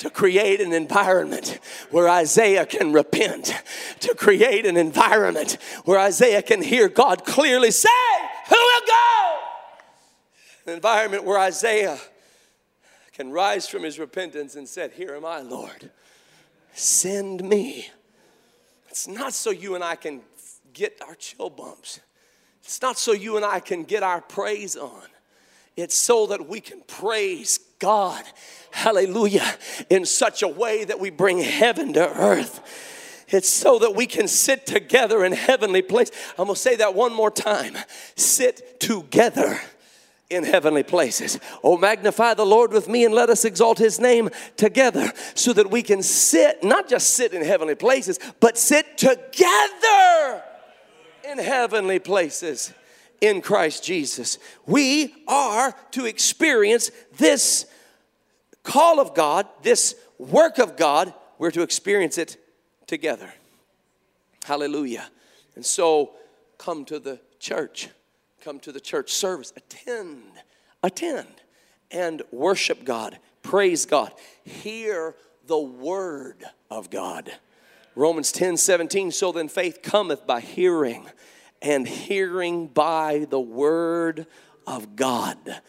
to 0.00 0.08
create 0.08 0.62
an 0.62 0.72
environment 0.72 1.58
where 1.90 2.08
Isaiah 2.08 2.64
can 2.64 2.90
repent, 2.92 3.54
to 4.00 4.14
create 4.14 4.64
an 4.64 4.78
environment 4.78 5.58
where 5.84 5.98
Isaiah 5.98 6.40
can 6.40 6.62
hear 6.62 6.88
God 6.88 7.26
clearly 7.26 7.70
say, 7.70 7.88
Who 8.48 8.56
will 8.56 8.86
go? 8.86 9.49
An 10.70 10.76
environment 10.76 11.24
where 11.24 11.38
Isaiah 11.38 11.98
can 13.12 13.32
rise 13.32 13.66
from 13.66 13.82
his 13.82 13.98
repentance 13.98 14.54
and 14.54 14.68
said, 14.68 14.92
Here 14.92 15.14
am 15.16 15.24
I, 15.24 15.40
Lord. 15.40 15.90
Send 16.72 17.42
me. 17.42 17.90
It's 18.88 19.08
not 19.08 19.34
so 19.34 19.50
you 19.50 19.74
and 19.74 19.82
I 19.82 19.96
can 19.96 20.22
get 20.72 20.96
our 21.06 21.16
chill 21.16 21.50
bumps. 21.50 22.00
It's 22.62 22.80
not 22.80 22.98
so 22.98 23.12
you 23.12 23.36
and 23.36 23.44
I 23.44 23.58
can 23.58 23.82
get 23.82 24.04
our 24.04 24.20
praise 24.20 24.76
on. 24.76 25.02
It's 25.76 25.96
so 25.96 26.26
that 26.28 26.48
we 26.48 26.60
can 26.60 26.82
praise 26.82 27.58
God, 27.80 28.22
hallelujah, 28.70 29.56
in 29.88 30.04
such 30.04 30.42
a 30.42 30.48
way 30.48 30.84
that 30.84 31.00
we 31.00 31.10
bring 31.10 31.38
heaven 31.38 31.92
to 31.94 32.08
earth. 32.16 33.24
It's 33.28 33.48
so 33.48 33.80
that 33.80 33.94
we 33.96 34.06
can 34.06 34.28
sit 34.28 34.66
together 34.66 35.24
in 35.24 35.32
heavenly 35.32 35.82
place. 35.82 36.10
I'm 36.38 36.46
gonna 36.46 36.56
say 36.56 36.76
that 36.76 36.94
one 36.94 37.12
more 37.12 37.30
time. 37.30 37.76
Sit 38.14 38.78
together 38.78 39.60
in 40.30 40.44
heavenly 40.44 40.84
places. 40.84 41.38
Oh, 41.62 41.76
magnify 41.76 42.34
the 42.34 42.46
Lord 42.46 42.72
with 42.72 42.88
me 42.88 43.04
and 43.04 43.12
let 43.12 43.28
us 43.28 43.44
exalt 43.44 43.78
his 43.78 43.98
name 43.98 44.30
together 44.56 45.12
so 45.34 45.52
that 45.52 45.70
we 45.70 45.82
can 45.82 46.02
sit, 46.02 46.62
not 46.62 46.88
just 46.88 47.14
sit 47.14 47.34
in 47.34 47.44
heavenly 47.44 47.74
places, 47.74 48.18
but 48.38 48.56
sit 48.56 48.96
together 48.96 50.42
in 51.24 51.38
heavenly 51.38 51.98
places 51.98 52.72
in 53.20 53.42
Christ 53.42 53.84
Jesus. 53.84 54.38
We 54.66 55.14
are 55.28 55.74
to 55.90 56.06
experience 56.06 56.90
this 57.16 57.66
call 58.62 59.00
of 59.00 59.14
God, 59.14 59.46
this 59.62 59.94
work 60.18 60.58
of 60.58 60.76
God, 60.76 61.12
we're 61.38 61.50
to 61.50 61.62
experience 61.62 62.18
it 62.18 62.36
together. 62.86 63.32
Hallelujah. 64.44 65.08
And 65.56 65.64
so 65.64 66.12
come 66.58 66.84
to 66.86 66.98
the 66.98 67.20
church, 67.38 67.88
come 68.40 68.58
to 68.60 68.72
the 68.72 68.80
church 68.80 69.12
service, 69.12 69.52
attend, 69.56 70.22
attend, 70.82 71.28
and 71.90 72.22
worship 72.30 72.84
God, 72.84 73.18
praise 73.42 73.86
God, 73.86 74.12
hear 74.44 75.14
the 75.46 75.58
word 75.58 76.44
of 76.70 76.90
God. 76.90 77.32
Romans 77.96 78.32
10 78.32 78.56
17, 78.56 79.10
so 79.10 79.32
then 79.32 79.48
faith 79.48 79.82
cometh 79.82 80.26
by 80.26 80.40
hearing, 80.40 81.06
and 81.60 81.86
hearing 81.86 82.66
by 82.66 83.26
the 83.28 83.40
word 83.40 84.26
of 84.66 84.96
God. 84.96 85.60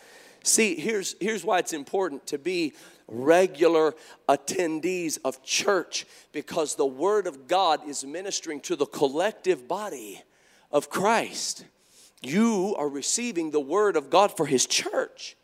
See, 0.43 0.75
here's, 0.75 1.15
here's 1.19 1.43
why 1.43 1.60
it's 1.60 1.73
important 1.73 2.25
to 2.27 2.38
be 2.38 2.73
regular 3.07 3.93
attendees 4.27 5.19
of 5.23 5.43
church 5.43 6.05
because 6.31 6.75
the 6.75 6.86
Word 6.86 7.27
of 7.27 7.47
God 7.47 7.88
is 7.88 8.05
ministering 8.05 8.62
to 8.62 8.75
the 8.75 8.86
collective 8.86 9.67
body 9.67 10.23
of 10.71 10.89
Christ. 10.89 11.65
You 12.21 12.75
are 12.77 12.88
receiving 12.88 13.51
the 13.51 13.60
Word 13.60 13.95
of 13.95 14.10
God 14.10 14.36
for 14.36 14.45
His 14.45 14.65
church. 14.65 15.36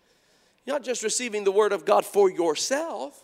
You're 0.65 0.75
not 0.75 0.83
just 0.83 1.03
receiving 1.03 1.43
the 1.43 1.51
Word 1.51 1.71
of 1.71 1.85
God 1.85 2.05
for 2.05 2.29
yourself, 2.29 3.23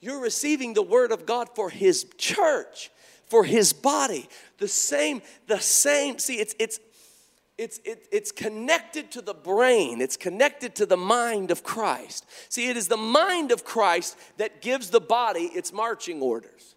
you're 0.00 0.20
receiving 0.20 0.74
the 0.74 0.82
Word 0.82 1.12
of 1.12 1.26
God 1.26 1.48
for 1.54 1.70
His 1.70 2.06
church, 2.16 2.90
for 3.26 3.44
His 3.44 3.72
body. 3.72 4.28
The 4.58 4.68
same, 4.68 5.22
the 5.46 5.60
same, 5.60 6.18
see, 6.18 6.40
it's, 6.40 6.54
it's, 6.58 6.80
it's, 7.58 7.78
it, 7.84 8.06
it's 8.10 8.32
connected 8.32 9.10
to 9.12 9.20
the 9.20 9.34
brain, 9.34 10.00
it's 10.00 10.16
connected 10.16 10.74
to 10.76 10.86
the 10.86 10.96
mind 10.96 11.50
of 11.50 11.62
Christ. 11.62 12.26
See, 12.48 12.68
it 12.68 12.76
is 12.76 12.88
the 12.88 12.96
mind 12.96 13.52
of 13.52 13.64
Christ 13.64 14.18
that 14.38 14.62
gives 14.62 14.90
the 14.90 15.00
body 15.00 15.44
its 15.44 15.72
marching 15.72 16.22
orders. 16.22 16.74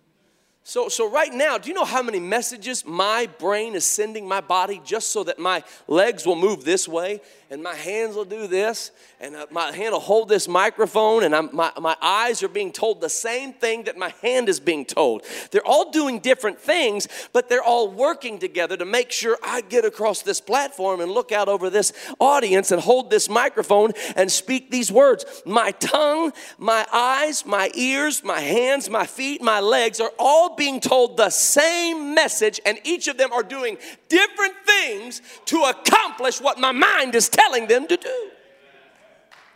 So, 0.65 0.87
so 0.87 1.11
right 1.11 1.33
now, 1.33 1.57
do 1.57 1.67
you 1.67 1.75
know 1.75 1.83
how 1.83 2.01
many 2.01 2.21
messages 2.21 2.85
my 2.85 3.27
brain 3.37 3.75
is 3.75 3.83
sending 3.83 4.25
my 4.25 4.39
body 4.39 4.81
just 4.85 5.09
so 5.09 5.25
that 5.25 5.37
my 5.37 5.61
legs 5.89 6.25
will 6.25 6.37
move 6.37 6.63
this 6.63 6.87
way 6.87 7.19
and 7.49 7.61
my 7.61 7.75
hands 7.75 8.15
will 8.15 8.23
do 8.23 8.47
this 8.47 8.91
and 9.19 9.35
uh, 9.35 9.45
my 9.51 9.73
hand 9.73 9.91
will 9.91 9.99
hold 9.99 10.29
this 10.29 10.47
microphone 10.47 11.23
and 11.23 11.35
I'm, 11.35 11.49
my, 11.53 11.71
my 11.79 11.97
eyes 12.01 12.41
are 12.43 12.47
being 12.47 12.71
told 12.71 13.01
the 13.01 13.09
same 13.09 13.51
thing 13.51 13.83
that 13.83 13.97
my 13.97 14.13
hand 14.21 14.47
is 14.47 14.61
being 14.61 14.85
told. 14.85 15.23
They're 15.51 15.67
all 15.67 15.91
doing 15.91 16.19
different 16.19 16.59
things, 16.59 17.09
but 17.33 17.49
they're 17.49 17.61
all 17.61 17.91
working 17.91 18.39
together 18.39 18.77
to 18.77 18.85
make 18.85 19.11
sure 19.11 19.37
I 19.43 19.61
get 19.61 19.83
across 19.83 20.21
this 20.21 20.39
platform 20.39 21.01
and 21.01 21.11
look 21.11 21.33
out 21.33 21.49
over 21.49 21.69
this 21.69 21.91
audience 22.19 22.71
and 22.71 22.81
hold 22.81 23.09
this 23.09 23.27
microphone 23.27 23.91
and 24.15 24.31
speak 24.31 24.71
these 24.71 24.91
words. 24.91 25.25
My 25.45 25.71
tongue, 25.71 26.31
my 26.57 26.85
eyes, 26.93 27.45
my 27.45 27.69
ears, 27.75 28.23
my 28.23 28.39
hands, 28.39 28.89
my 28.89 29.05
feet, 29.05 29.41
my 29.41 29.59
legs 29.59 29.99
are 29.99 30.11
all 30.17 30.52
being 30.57 30.79
told 30.79 31.17
the 31.17 31.29
same 31.29 32.13
message, 32.13 32.59
and 32.65 32.79
each 32.83 33.07
of 33.07 33.17
them 33.17 33.31
are 33.33 33.43
doing 33.43 33.77
different 34.09 34.55
things 34.65 35.21
to 35.45 35.61
accomplish 35.63 36.39
what 36.41 36.59
my 36.59 36.71
mind 36.71 37.15
is 37.15 37.29
telling 37.29 37.67
them 37.67 37.87
to 37.87 37.97
do. 37.97 38.29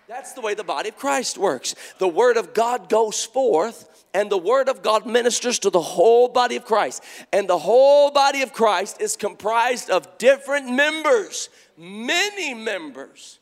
That's 0.07 0.33
the 0.33 0.41
way 0.41 0.53
the 0.53 0.63
body 0.63 0.89
of 0.89 0.97
Christ 0.97 1.38
works. 1.38 1.75
The 1.97 2.07
Word 2.07 2.38
of 2.38 2.53
God 2.53 2.88
goes 2.88 3.25
forth, 3.25 4.05
and 4.13 4.29
the 4.29 4.38
Word 4.38 4.69
of 4.69 4.81
God 4.81 5.05
ministers 5.05 5.60
to 5.60 5.69
the 5.69 5.81
whole 5.81 6.29
body 6.29 6.55
of 6.55 6.63
Christ. 6.63 7.03
And 7.33 7.47
the 7.49 7.57
whole 7.57 8.12
body 8.12 8.41
of 8.41 8.53
Christ 8.53 9.01
is 9.01 9.17
comprised 9.17 9.89
of 9.89 10.17
different 10.17 10.69
members, 10.69 11.49
many 11.77 12.53
members. 12.53 13.39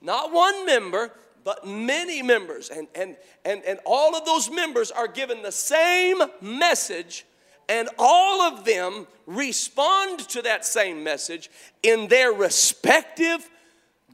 Not 0.00 0.32
one 0.32 0.64
member, 0.64 1.12
but 1.46 1.64
many 1.64 2.22
members. 2.22 2.70
And, 2.70 2.88
and, 2.96 3.16
and, 3.44 3.62
and 3.62 3.78
all 3.86 4.16
of 4.16 4.24
those 4.24 4.50
members 4.50 4.90
are 4.90 5.06
given 5.06 5.42
the 5.42 5.52
same 5.52 6.20
message, 6.40 7.24
and 7.68 7.88
all 8.00 8.42
of 8.42 8.64
them 8.64 9.06
respond 9.26 10.28
to 10.30 10.42
that 10.42 10.66
same 10.66 11.04
message 11.04 11.48
in 11.84 12.08
their 12.08 12.32
respective 12.32 13.48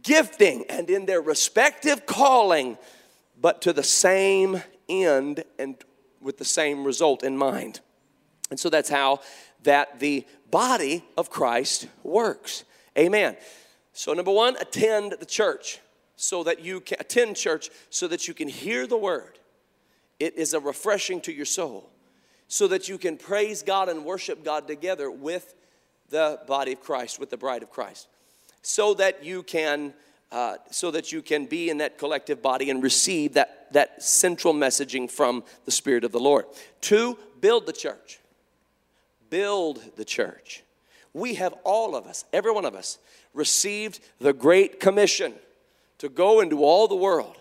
gifting 0.02 0.66
and 0.68 0.90
in 0.90 1.06
their 1.06 1.22
respective 1.22 2.04
calling, 2.04 2.76
but 3.40 3.62
to 3.62 3.72
the 3.72 3.82
same 3.82 4.62
end 4.90 5.42
and 5.58 5.76
with 6.20 6.36
the 6.36 6.44
same 6.44 6.84
result 6.84 7.24
in 7.24 7.38
mind. 7.38 7.80
And 8.50 8.60
so 8.60 8.68
that's 8.68 8.90
how 8.90 9.20
that 9.62 10.00
the 10.00 10.26
body 10.50 11.02
of 11.16 11.30
Christ 11.30 11.86
works. 12.02 12.64
Amen. 12.98 13.38
So, 13.94 14.12
number 14.12 14.32
one, 14.32 14.56
attend 14.56 15.14
the 15.18 15.24
church 15.24 15.80
so 16.22 16.44
that 16.44 16.60
you 16.60 16.80
can 16.80 16.98
attend 17.00 17.34
church 17.34 17.68
so 17.90 18.06
that 18.06 18.28
you 18.28 18.34
can 18.34 18.46
hear 18.46 18.86
the 18.86 18.96
word. 18.96 19.40
It 20.20 20.36
is 20.36 20.54
a 20.54 20.60
refreshing 20.60 21.20
to 21.22 21.32
your 21.32 21.44
soul 21.44 21.90
so 22.46 22.68
that 22.68 22.88
you 22.88 22.96
can 22.96 23.16
praise 23.16 23.64
God 23.64 23.88
and 23.88 24.04
worship 24.04 24.44
God 24.44 24.68
together 24.68 25.10
with 25.10 25.52
the 26.10 26.38
body 26.46 26.74
of 26.74 26.80
Christ, 26.80 27.18
with 27.18 27.30
the 27.30 27.36
bride 27.36 27.64
of 27.64 27.70
Christ. 27.70 28.06
So 28.62 28.94
that 28.94 29.24
you 29.24 29.42
can 29.42 29.94
uh, 30.30 30.58
so 30.70 30.92
that 30.92 31.10
you 31.10 31.22
can 31.22 31.46
be 31.46 31.68
in 31.68 31.78
that 31.78 31.98
collective 31.98 32.40
body 32.40 32.70
and 32.70 32.82
receive 32.82 33.34
that, 33.34 33.66
that 33.72 34.02
central 34.02 34.54
messaging 34.54 35.10
from 35.10 35.42
the 35.64 35.70
Spirit 35.72 36.04
of 36.04 36.12
the 36.12 36.20
Lord. 36.20 36.46
Two, 36.80 37.18
build 37.40 37.66
the 37.66 37.72
church. 37.72 38.20
Build 39.28 39.82
the 39.96 40.04
church. 40.04 40.62
We 41.12 41.34
have 41.34 41.52
all 41.64 41.94
of 41.94 42.06
us, 42.06 42.24
every 42.32 42.52
one 42.52 42.64
of 42.64 42.74
us, 42.74 42.98
received 43.34 44.00
the 44.20 44.32
Great 44.32 44.80
Commission 44.80 45.34
to 46.02 46.08
go 46.08 46.40
into 46.40 46.64
all 46.64 46.88
the 46.88 46.96
world 46.96 47.36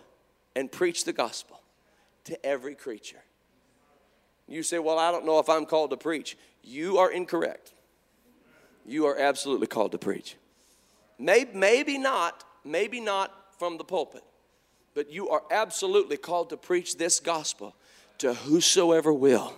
and 0.56 0.71
preach 0.71 1.04
the 1.04 1.12
gospel 1.12 1.60
to 2.24 2.45
every 2.45 2.76
creature. 2.76 3.24
You 4.47 4.62
say, 4.62 4.78
Well, 4.78 5.00
I 5.00 5.12
don't 5.12 5.26
know 5.26 5.39
if 5.39 5.50
I'm 5.50 5.65
called 5.65 5.89
to 5.89 5.97
preach. 5.97 6.38
You 6.63 7.00
are 7.00 7.12
incorrect. 7.12 7.74
You 8.86 9.08
are 9.08 9.17
absolutely 9.17 9.65
called 9.65 9.93
to 9.93 9.97
preach. 9.97 10.36
Maybe, 11.17 11.50
maybe 11.56 11.97
not, 11.97 12.43
maybe 12.63 13.00
not 13.00 13.34
from 13.58 13.80
the 13.80 13.84
pulpit, 13.84 14.24
but 14.93 15.12
you 15.12 15.30
are 15.30 15.41
absolutely 15.50 16.17
called 16.17 16.52
to 16.52 16.58
preach 16.58 16.97
this 16.97 17.19
gospel 17.19 17.76
to 18.19 18.36
whosoever 18.36 19.12
will 19.12 19.56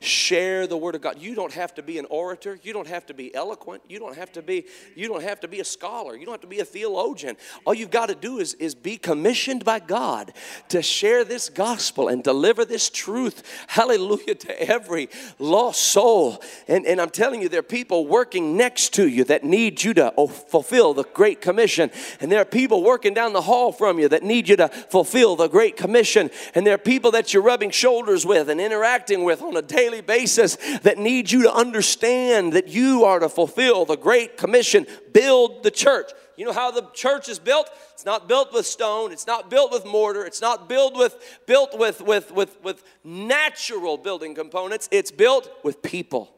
share 0.00 0.66
the 0.66 0.76
word 0.76 0.94
of 0.94 1.00
God. 1.00 1.18
You 1.18 1.34
don't 1.34 1.52
have 1.52 1.74
to 1.74 1.82
be 1.82 1.98
an 1.98 2.06
orator, 2.10 2.58
you 2.62 2.72
don't 2.72 2.86
have 2.86 3.06
to 3.06 3.14
be 3.14 3.34
eloquent, 3.34 3.82
you 3.88 3.98
don't 3.98 4.16
have 4.16 4.32
to 4.32 4.42
be 4.42 4.66
you 4.94 5.08
don't 5.08 5.22
have 5.22 5.40
to 5.40 5.48
be 5.48 5.60
a 5.60 5.64
scholar, 5.64 6.16
you 6.16 6.24
don't 6.24 6.34
have 6.34 6.40
to 6.42 6.46
be 6.46 6.60
a 6.60 6.64
theologian. 6.64 7.36
All 7.64 7.74
you've 7.74 7.90
got 7.90 8.06
to 8.06 8.14
do 8.14 8.38
is 8.38 8.54
is 8.54 8.74
be 8.74 8.96
commissioned 8.96 9.64
by 9.64 9.78
God 9.78 10.32
to 10.68 10.82
share 10.82 11.24
this 11.24 11.48
gospel 11.48 12.08
and 12.08 12.22
deliver 12.22 12.64
this 12.64 12.90
truth. 12.90 13.42
Hallelujah 13.68 14.34
to 14.34 14.62
every 14.68 15.08
lost 15.38 15.82
soul. 15.82 16.42
And 16.68 16.86
and 16.86 17.00
I'm 17.00 17.10
telling 17.10 17.40
you 17.40 17.48
there 17.48 17.60
are 17.60 17.62
people 17.62 18.06
working 18.06 18.56
next 18.56 18.92
to 18.94 19.08
you 19.08 19.24
that 19.24 19.44
need 19.44 19.82
you 19.82 19.94
to 19.94 20.12
oh, 20.16 20.26
fulfill 20.26 20.94
the 20.94 21.04
great 21.04 21.40
commission. 21.40 21.90
And 22.20 22.30
there 22.30 22.40
are 22.40 22.46
people 22.46 22.82
working 22.82 23.14
down 23.14 23.32
the 23.32 23.42
hall 23.42 23.72
from 23.72 23.98
you 23.98 24.08
that 24.08 24.22
need 24.22 24.48
you 24.48 24.56
to 24.56 24.68
fulfill 24.68 25.36
the 25.36 25.48
great 25.48 25.76
commission. 25.76 26.30
And 26.54 26.66
there 26.66 26.74
are 26.74 26.78
people 26.78 27.10
that 27.12 27.32
you're 27.32 27.42
rubbing 27.42 27.70
shoulders 27.70 28.26
with 28.26 28.50
and 28.50 28.60
interacting 28.60 29.24
with 29.24 29.42
on 29.42 29.56
a 29.56 29.62
daily 29.62 29.85
daily 29.86 30.00
basis 30.00 30.56
that 30.82 30.98
need 30.98 31.30
you 31.30 31.42
to 31.42 31.52
understand 31.52 32.52
that 32.52 32.68
you 32.68 33.04
are 33.04 33.20
to 33.20 33.28
fulfill 33.28 33.84
the 33.84 33.96
Great 33.96 34.36
Commission 34.36 34.86
build 35.12 35.62
the 35.62 35.70
church. 35.70 36.10
You 36.36 36.44
know 36.44 36.52
how 36.52 36.70
the 36.70 36.88
church 36.92 37.28
is 37.28 37.38
built? 37.38 37.70
It's 37.94 38.04
not 38.04 38.28
built 38.28 38.52
with 38.52 38.66
stone, 38.66 39.12
it's 39.12 39.26
not 39.26 39.48
built 39.48 39.72
with 39.72 39.86
mortar, 39.86 40.24
it's 40.24 40.40
not 40.40 40.68
built 40.68 40.96
with 40.96 41.16
built 41.46 41.78
with 41.78 42.00
with 42.02 42.32
with, 42.32 42.62
with 42.62 42.84
natural 43.04 43.96
building 43.96 44.34
components, 44.34 44.88
it's 44.90 45.10
built 45.10 45.48
with 45.62 45.82
people. 45.82 46.34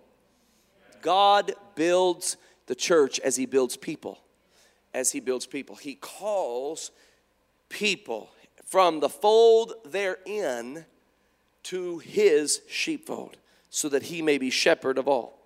God 1.00 1.52
builds 1.74 2.37
the 2.66 2.74
church 2.74 3.18
as 3.20 3.37
he 3.37 3.46
builds 3.46 3.76
people. 3.76 4.18
As 4.92 5.12
he 5.12 5.20
builds 5.20 5.46
people. 5.46 5.76
He 5.76 5.94
calls 5.94 6.90
people 7.68 8.30
from 8.64 9.00
the 9.00 9.08
fold 9.08 9.72
therein 9.87 10.84
to 11.64 11.99
his 11.99 12.62
sheepfold, 12.68 13.37
so 13.71 13.88
that 13.88 14.05
he 14.05 14.23
may 14.23 14.38
be 14.38 14.51
shepherd 14.51 14.99
of 14.99 15.09
all. 15.09 15.38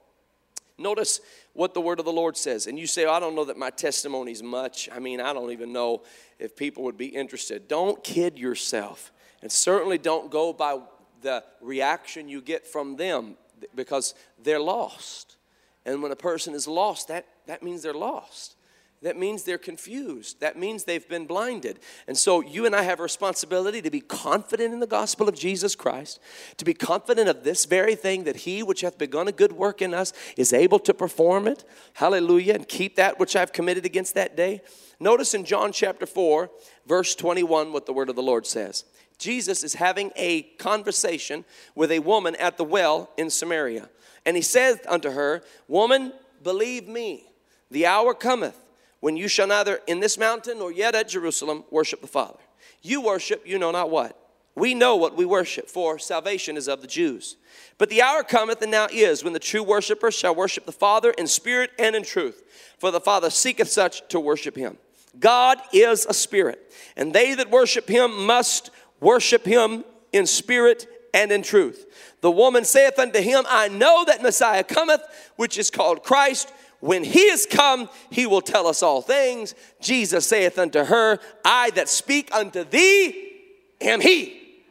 Notice 0.79 1.21
what 1.53 1.75
the 1.75 1.81
word 1.81 1.99
of 1.99 2.05
the 2.05 2.13
Lord 2.13 2.37
says. 2.37 2.67
And 2.67 2.79
you 2.79 2.87
say, 2.87 3.05
I 3.07 3.21
don't 3.21 3.35
know 3.35 3.45
that 3.45 3.59
my 3.59 3.71
testimony 3.71 4.33
is 4.33 4.43
much. 4.43 4.89
I 4.93 4.99
mean, 4.99 5.21
I 5.21 5.33
don't 5.33 5.51
even 5.51 5.73
know 5.73 6.03
if 6.39 6.57
people 6.57 6.85
would 6.85 6.97
be 6.97 7.07
interested. 7.07 7.69
Don't 7.69 8.03
kid 8.03 8.39
yourself. 8.39 9.13
And 9.43 9.51
certainly 9.51 9.99
don't 9.99 10.31
go 10.31 10.53
by 10.53 10.79
the 11.21 11.45
reaction 11.61 12.29
you 12.29 12.41
get 12.41 12.67
from 12.67 12.97
them 12.97 13.37
because 13.75 14.15
they're 14.43 14.61
lost. 14.61 15.37
And 15.85 16.03
when 16.03 16.13
a 16.13 16.17
person 16.17 16.55
is 16.55 16.67
lost, 16.67 17.09
that, 17.09 17.27
that 17.47 17.63
means 17.63 17.83
they're 17.83 17.93
lost. 17.93 18.57
That 19.03 19.19
means 19.19 19.43
they're 19.43 19.59
confused. 19.59 20.41
That 20.41 20.57
means 20.57 20.85
they've 20.85 21.09
been 21.09 21.27
blinded. 21.27 21.81
And 22.07 22.17
so 22.17 22.41
you 22.41 22.67
and 22.67 22.75
I 22.75 22.83
have 22.83 23.01
a 23.01 23.03
responsibility 23.03 23.83
to 23.83 23.91
be 23.91 24.01
confident 24.01 24.73
in 24.73 24.79
the 24.79 24.87
gospel 24.87 25.29
of 25.29 25.35
Jesus 25.35 25.75
Christ, 25.75 26.21
to 26.57 26.65
be 26.65 26.73
confident 26.73 27.29
of 27.29 27.43
this 27.43 27.65
very 27.65 27.97
thing 27.97 28.25
that 28.25 28.37
he 28.37 28.63
which 28.63 28.83
hath 28.83 28.99
begun 28.99 29.27
a 29.27 29.33
good 29.33 29.53
work 29.53 29.83
in 29.83 29.93
us 29.93 30.13
is 30.37 30.53
able 30.53 30.79
to 30.81 30.95
perform 30.95 31.49
it. 31.49 31.65
Hallelujah. 31.95 32.55
And 32.55 32.69
keep 32.69 32.95
that 32.97 33.19
which 33.19 33.35
I've 33.35 33.53
committed 33.53 33.85
against 33.85 34.15
that 34.15 34.37
day. 34.37 34.63
Notice 35.01 35.35
in 35.35 35.45
John 35.45 35.73
chapter 35.73 36.07
4, 36.07 36.49
verse 36.87 37.17
21, 37.17 37.73
what 37.73 37.87
the 37.87 37.93
word 37.93 38.09
of 38.09 38.15
the 38.15 38.23
Lord 38.23 38.47
says. 38.47 38.85
Jesus 39.19 39.65
is 39.65 39.75
having 39.75 40.13
a 40.15 40.43
conversation 40.59 41.45
with 41.75 41.91
a 41.91 41.99
woman 41.99 42.37
at 42.37 42.57
the 42.57 42.65
well 42.65 43.11
in 43.17 43.31
Samaria. 43.31 43.89
And 44.25 44.37
he 44.37 44.43
saith 44.43 44.87
unto 44.89 45.11
her, 45.11 45.43
Woman, 45.67 46.13
believe 46.43 46.87
me, 46.87 47.27
the 47.69 47.87
hour 47.87 48.15
cometh 48.15 48.59
when 49.03 49.17
you 49.17 49.27
shall 49.27 49.49
neither 49.49 49.81
in 49.89 49.99
this 49.99 50.17
mountain 50.17 50.61
nor 50.61 50.71
yet 50.71 50.95
at 50.95 51.09
Jerusalem 51.09 51.65
worship 51.73 52.01
the 52.01 52.07
Father. 52.07 52.39
You 52.83 53.01
worship, 53.01 53.43
you 53.45 53.59
know 53.59 53.73
not 53.73 53.91
what. 53.91 54.17
We 54.55 54.75
know 54.75 54.95
what 54.95 55.17
we 55.17 55.25
worship, 55.25 55.69
for 55.69 55.99
salvation 55.99 56.57
is 56.57 56.69
of 56.69 56.83
the 56.83 56.87
Jews. 56.87 57.37
But 57.79 57.91
the 57.91 58.01
hour 58.01 58.23
cometh 58.23 58.63
and 58.63 58.71
now 58.71 58.87
is 58.93 59.25
when 59.25 59.33
the 59.33 59.41
true 59.41 59.65
worshippers 59.65 60.15
shall 60.15 60.37
worship 60.37 60.67
the 60.67 60.73
Father 60.73 61.11
in 61.11 61.27
spirit 61.27 61.73
and 61.81 61.97
in 61.97 62.05
truth, 62.05 62.45
for 62.79 62.93
the 62.93 63.01
Father 63.01 63.29
seeketh 63.29 63.69
such 63.69 64.07
to 64.09 64.21
worship 64.21 64.57
him. 64.57 64.79
God 65.19 65.59
is 65.73 66.07
a 66.07 66.15
spirit, 66.15 66.73
and 66.97 67.13
they 67.13 67.35
that 67.35 67.51
worship 67.51 67.89
him 67.89 68.25
must 68.25 68.71
worship 69.01 69.45
him 69.45 69.83
in 70.13 70.27
spirit 70.27 70.87
and 71.13 71.33
in 71.33 71.43
truth. 71.43 71.87
The 72.21 72.31
woman 72.31 72.65
saith 72.65 73.01
unto 73.01 73.21
him, 73.21 73.45
I 73.49 73.67
know 73.67 74.05
that 74.05 74.23
Messiah 74.23 74.63
cometh, 74.63 75.03
which 75.35 75.59
is 75.59 75.71
called 75.71 76.05
Christ. 76.05 76.53
When 76.83 77.05
he 77.05 77.21
is 77.21 77.47
come, 77.47 77.89
he 78.11 78.27
will 78.27 78.41
tell 78.41 78.67
us 78.67 78.83
all 78.83 79.03
things. 79.03 79.55
Jesus 79.81 80.27
saith 80.27 80.59
unto 80.59 80.83
her, 80.83 81.21
I 81.45 81.71
that 81.71 81.89
speak 81.89 82.35
unto 82.35 82.65
thee 82.65 83.37
am 83.81 84.01
he. 84.01 84.65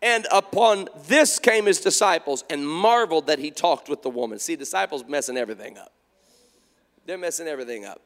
And 0.00 0.28
upon 0.30 0.88
this 1.08 1.40
came 1.40 1.66
his 1.66 1.80
disciples 1.80 2.44
and 2.48 2.64
marveled 2.64 3.26
that 3.26 3.40
he 3.40 3.50
talked 3.50 3.88
with 3.88 4.02
the 4.02 4.10
woman. 4.10 4.38
See, 4.38 4.54
disciples 4.54 5.04
messing 5.08 5.36
everything 5.36 5.76
up. 5.76 5.92
They're 7.04 7.18
messing 7.18 7.48
everything 7.48 7.84
up. 7.84 8.00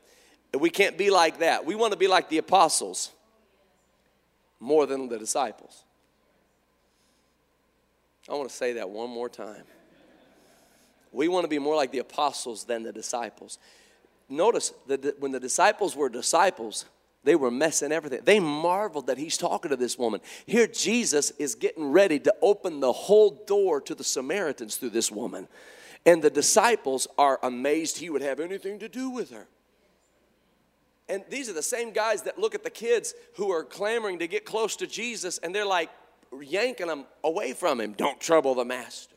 We 0.58 0.70
can't 0.70 0.96
be 0.96 1.10
like 1.10 1.40
that. 1.40 1.66
We 1.66 1.74
want 1.74 1.92
to 1.92 1.98
be 1.98 2.08
like 2.08 2.30
the 2.30 2.38
apostles 2.38 3.10
more 4.58 4.86
than 4.86 5.10
the 5.10 5.18
disciples. 5.18 5.84
I 8.26 8.32
want 8.32 8.48
to 8.48 8.56
say 8.56 8.72
that 8.72 8.88
one 8.88 9.10
more 9.10 9.28
time. 9.28 9.64
We 11.16 11.28
want 11.28 11.44
to 11.44 11.48
be 11.48 11.58
more 11.58 11.74
like 11.74 11.92
the 11.92 11.98
apostles 11.98 12.64
than 12.64 12.82
the 12.82 12.92
disciples. 12.92 13.58
Notice 14.28 14.72
that 14.86 15.18
when 15.20 15.32
the 15.32 15.40
disciples 15.40 15.96
were 15.96 16.08
disciples, 16.08 16.84
they 17.24 17.34
were 17.34 17.50
messing 17.50 17.90
everything. 17.90 18.20
They 18.22 18.38
marveled 18.38 19.06
that 19.06 19.18
he's 19.18 19.36
talking 19.38 19.70
to 19.70 19.76
this 19.76 19.98
woman. 19.98 20.20
Here, 20.44 20.66
Jesus 20.66 21.30
is 21.38 21.54
getting 21.54 21.90
ready 21.90 22.18
to 22.20 22.34
open 22.42 22.80
the 22.80 22.92
whole 22.92 23.30
door 23.46 23.80
to 23.80 23.94
the 23.94 24.04
Samaritans 24.04 24.76
through 24.76 24.90
this 24.90 25.10
woman. 25.10 25.48
And 26.04 26.22
the 26.22 26.30
disciples 26.30 27.08
are 27.18 27.40
amazed 27.42 27.98
he 27.98 28.10
would 28.10 28.22
have 28.22 28.38
anything 28.38 28.78
to 28.80 28.88
do 28.88 29.10
with 29.10 29.30
her. 29.30 29.48
And 31.08 31.24
these 31.30 31.48
are 31.48 31.52
the 31.52 31.62
same 31.62 31.92
guys 31.92 32.22
that 32.22 32.38
look 32.38 32.54
at 32.54 32.62
the 32.62 32.70
kids 32.70 33.14
who 33.36 33.50
are 33.50 33.64
clamoring 33.64 34.18
to 34.18 34.28
get 34.28 34.44
close 34.44 34.76
to 34.76 34.86
Jesus 34.86 35.38
and 35.38 35.54
they're 35.54 35.64
like 35.64 35.90
yanking 36.40 36.88
them 36.88 37.06
away 37.24 37.52
from 37.54 37.80
him. 37.80 37.92
Don't 37.92 38.20
trouble 38.20 38.54
the 38.54 38.64
master. 38.64 39.15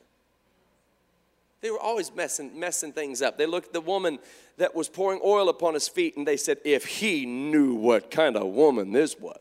They 1.62 1.72
were 1.72 1.80
always 1.80 2.14
messing, 2.16 2.58
messing 2.58 2.94
things 2.94 3.22
up. 3.22 3.38
They 3.38 3.46
looked 3.46 3.68
at 3.68 3.74
the 3.74 3.82
woman 3.82 4.20
that 4.58 4.74
was 4.74 4.88
pouring 4.88 5.20
oil 5.24 5.50
upon 5.50 5.74
his 5.74 5.88
feet 5.88 6.16
and 6.16 6.26
they 6.26 6.38
said, 6.38 6.58
If 6.64 6.86
he 6.86 7.26
knew 7.26 7.76
what 7.76 8.12
kind 8.12 8.38
of 8.38 8.48
woman 8.48 8.92
this 8.92 9.20
was. 9.20 9.40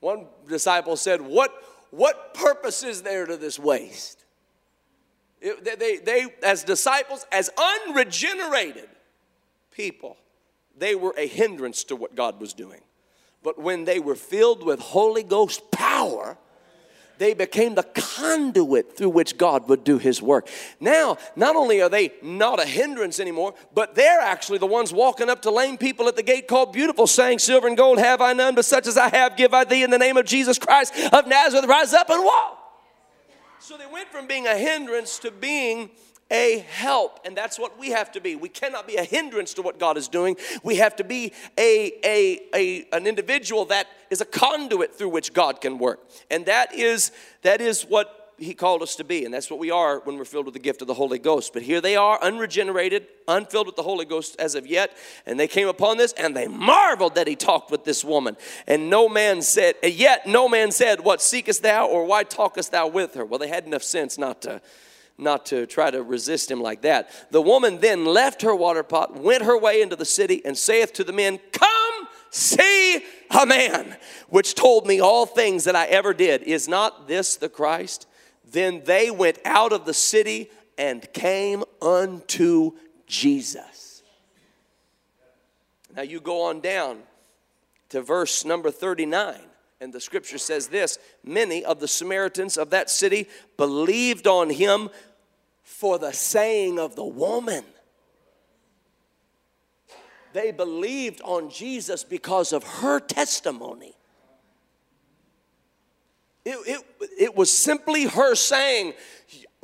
One 0.00 0.26
disciple 0.46 0.96
said, 0.96 1.22
What, 1.22 1.52
what 1.90 2.34
purpose 2.34 2.82
is 2.82 3.02
there 3.02 3.24
to 3.26 3.36
this 3.36 3.58
waste? 3.58 4.24
It, 5.40 5.64
they, 5.64 5.76
they, 5.76 5.96
they, 5.98 6.26
as 6.42 6.64
disciples, 6.64 7.24
as 7.32 7.50
unregenerated 7.56 8.88
people, 9.70 10.16
they 10.76 10.94
were 10.94 11.14
a 11.16 11.26
hindrance 11.26 11.84
to 11.84 11.96
what 11.96 12.14
God 12.14 12.40
was 12.40 12.52
doing. 12.52 12.80
But 13.42 13.58
when 13.58 13.84
they 13.84 14.00
were 14.00 14.16
filled 14.16 14.64
with 14.64 14.80
Holy 14.80 15.22
Ghost 15.22 15.70
power, 15.70 16.36
they 17.18 17.34
became 17.34 17.74
the 17.74 17.82
conduit 17.82 18.96
through 18.96 19.10
which 19.10 19.38
God 19.38 19.68
would 19.68 19.84
do 19.84 19.98
his 19.98 20.20
work. 20.20 20.48
Now, 20.80 21.18
not 21.34 21.56
only 21.56 21.80
are 21.80 21.88
they 21.88 22.12
not 22.22 22.60
a 22.60 22.66
hindrance 22.66 23.20
anymore, 23.20 23.54
but 23.74 23.94
they're 23.94 24.20
actually 24.20 24.58
the 24.58 24.66
ones 24.66 24.92
walking 24.92 25.28
up 25.28 25.42
to 25.42 25.50
lame 25.50 25.78
people 25.78 26.08
at 26.08 26.16
the 26.16 26.22
gate 26.22 26.48
called 26.48 26.72
Beautiful, 26.72 27.06
saying, 27.06 27.38
Silver 27.38 27.68
and 27.68 27.76
gold 27.76 27.98
have 27.98 28.20
I 28.20 28.32
none, 28.32 28.54
but 28.54 28.64
such 28.64 28.86
as 28.86 28.96
I 28.96 29.08
have 29.08 29.36
give 29.36 29.54
I 29.54 29.64
thee 29.64 29.82
in 29.82 29.90
the 29.90 29.98
name 29.98 30.16
of 30.16 30.26
Jesus 30.26 30.58
Christ 30.58 30.94
of 31.12 31.26
Nazareth. 31.26 31.66
Rise 31.66 31.92
up 31.92 32.10
and 32.10 32.24
walk. 32.24 32.62
So 33.58 33.76
they 33.76 33.86
went 33.86 34.08
from 34.10 34.26
being 34.26 34.46
a 34.46 34.56
hindrance 34.56 35.18
to 35.20 35.30
being 35.30 35.90
a 36.30 36.64
help 36.68 37.20
and 37.24 37.36
that's 37.36 37.58
what 37.58 37.78
we 37.78 37.90
have 37.90 38.10
to 38.12 38.20
be. 38.20 38.34
We 38.34 38.48
cannot 38.48 38.86
be 38.86 38.96
a 38.96 39.04
hindrance 39.04 39.54
to 39.54 39.62
what 39.62 39.78
god 39.78 39.96
is 39.96 40.08
doing. 40.08 40.36
We 40.62 40.76
have 40.76 40.96
to 40.96 41.04
be 41.04 41.32
a, 41.56 41.92
a, 42.04 42.40
a, 42.54 42.88
an 42.92 43.06
individual 43.06 43.66
that 43.66 43.86
is 44.10 44.20
a 44.20 44.24
conduit 44.24 44.94
through 44.94 45.10
which 45.10 45.32
god 45.32 45.60
can 45.60 45.78
work. 45.78 46.00
And 46.30 46.46
that 46.46 46.74
is 46.74 47.12
that 47.42 47.60
is 47.60 47.82
what 47.82 48.22
he 48.38 48.52
called 48.52 48.82
us 48.82 48.96
to 48.96 49.04
be 49.04 49.24
and 49.24 49.32
that's 49.32 49.50
what 49.50 49.58
we 49.58 49.70
are 49.70 50.00
when 50.00 50.18
we're 50.18 50.24
filled 50.24 50.44
with 50.44 50.52
the 50.52 50.60
gift 50.60 50.82
of 50.82 50.88
the 50.88 50.94
holy 50.94 51.18
ghost. 51.18 51.52
But 51.52 51.62
here 51.62 51.80
they 51.80 51.96
are 51.96 52.20
unregenerated 52.20 53.06
unfilled 53.28 53.66
with 53.66 53.76
the 53.76 53.82
holy 53.82 54.04
ghost 54.04 54.36
as 54.40 54.56
of 54.56 54.66
yet 54.66 54.96
and 55.26 55.38
they 55.38 55.48
came 55.48 55.68
upon 55.68 55.96
this 55.96 56.12
and 56.14 56.36
they 56.36 56.48
marveled 56.48 57.14
that 57.14 57.28
he 57.28 57.36
talked 57.36 57.70
with 57.70 57.84
this 57.84 58.04
woman. 58.04 58.36
And 58.66 58.90
no 58.90 59.08
man 59.08 59.42
said 59.42 59.76
yet 59.82 60.26
no 60.26 60.48
man 60.48 60.72
said 60.72 61.00
what 61.00 61.22
seekest 61.22 61.62
thou 61.62 61.86
or 61.86 62.04
why 62.04 62.24
talkest 62.24 62.72
thou 62.72 62.88
with 62.88 63.14
her? 63.14 63.24
Well 63.24 63.38
they 63.38 63.48
had 63.48 63.64
enough 63.64 63.84
sense 63.84 64.18
not 64.18 64.42
to 64.42 64.60
not 65.18 65.46
to 65.46 65.66
try 65.66 65.90
to 65.90 66.02
resist 66.02 66.50
him 66.50 66.60
like 66.60 66.82
that. 66.82 67.10
The 67.30 67.40
woman 67.40 67.80
then 67.80 68.04
left 68.04 68.42
her 68.42 68.54
water 68.54 68.82
pot, 68.82 69.16
went 69.16 69.42
her 69.44 69.58
way 69.58 69.80
into 69.80 69.96
the 69.96 70.04
city, 70.04 70.42
and 70.44 70.56
saith 70.56 70.92
to 70.94 71.04
the 71.04 71.12
men, 71.12 71.40
Come 71.52 72.08
see 72.30 73.02
a 73.30 73.46
man 73.46 73.96
which 74.28 74.54
told 74.54 74.86
me 74.86 75.00
all 75.00 75.26
things 75.26 75.64
that 75.64 75.76
I 75.76 75.86
ever 75.86 76.12
did. 76.12 76.42
Is 76.42 76.68
not 76.68 77.08
this 77.08 77.36
the 77.36 77.48
Christ? 77.48 78.06
Then 78.50 78.82
they 78.84 79.10
went 79.10 79.38
out 79.44 79.72
of 79.72 79.84
the 79.84 79.94
city 79.94 80.50
and 80.78 81.10
came 81.12 81.64
unto 81.80 82.72
Jesus. 83.06 84.02
Now 85.94 86.02
you 86.02 86.20
go 86.20 86.42
on 86.42 86.60
down 86.60 86.98
to 87.88 88.02
verse 88.02 88.44
number 88.44 88.70
39. 88.70 89.40
And 89.80 89.92
the 89.92 90.00
scripture 90.00 90.38
says 90.38 90.68
this 90.68 90.98
many 91.24 91.64
of 91.64 91.80
the 91.80 91.88
Samaritans 91.88 92.56
of 92.56 92.70
that 92.70 92.90
city 92.90 93.28
believed 93.56 94.26
on 94.26 94.50
him 94.50 94.90
for 95.62 95.98
the 95.98 96.12
saying 96.12 96.78
of 96.78 96.96
the 96.96 97.04
woman. 97.04 97.64
They 100.32 100.52
believed 100.52 101.20
on 101.22 101.50
Jesus 101.50 102.04
because 102.04 102.52
of 102.52 102.62
her 102.62 103.00
testimony. 103.00 103.94
It, 106.44 106.58
it, 106.66 107.08
it 107.18 107.36
was 107.36 107.52
simply 107.52 108.04
her 108.04 108.34
saying, 108.34 108.94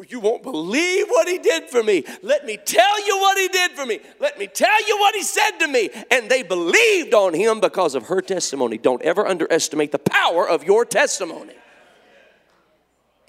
You 0.08 0.20
won't 0.20 0.42
believe 0.42 1.06
what 1.08 1.28
he 1.28 1.38
did 1.38 1.68
for 1.68 1.82
me. 1.82 2.04
Let 2.22 2.46
me 2.46 2.56
tell 2.56 3.06
you 3.06 3.18
what 3.18 3.38
he 3.38 3.48
did 3.48 3.72
for 3.72 3.86
me. 3.86 4.00
Let 4.20 4.38
me 4.38 4.46
tell 4.46 4.86
you 4.86 4.98
what 4.98 5.14
he 5.14 5.22
said 5.22 5.58
to 5.58 5.68
me. 5.68 5.90
And 6.10 6.30
they 6.30 6.42
believed 6.42 7.14
on 7.14 7.34
him 7.34 7.60
because 7.60 7.94
of 7.94 8.04
her 8.04 8.20
testimony. 8.20 8.78
Don't 8.78 9.02
ever 9.02 9.26
underestimate 9.26 9.92
the 9.92 9.98
power 9.98 10.48
of 10.48 10.64
your 10.64 10.84
testimony. 10.84 11.54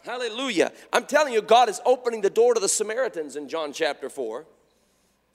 Hallelujah. 0.04 0.72
I'm 0.92 1.06
telling 1.06 1.34
you, 1.34 1.42
God 1.42 1.70
is 1.70 1.80
opening 1.86 2.22
the 2.22 2.30
door 2.30 2.54
to 2.54 2.60
the 2.60 2.70
Samaritans 2.70 3.36
in 3.36 3.48
John 3.48 3.72
chapter 3.72 4.10
4. 4.10 4.46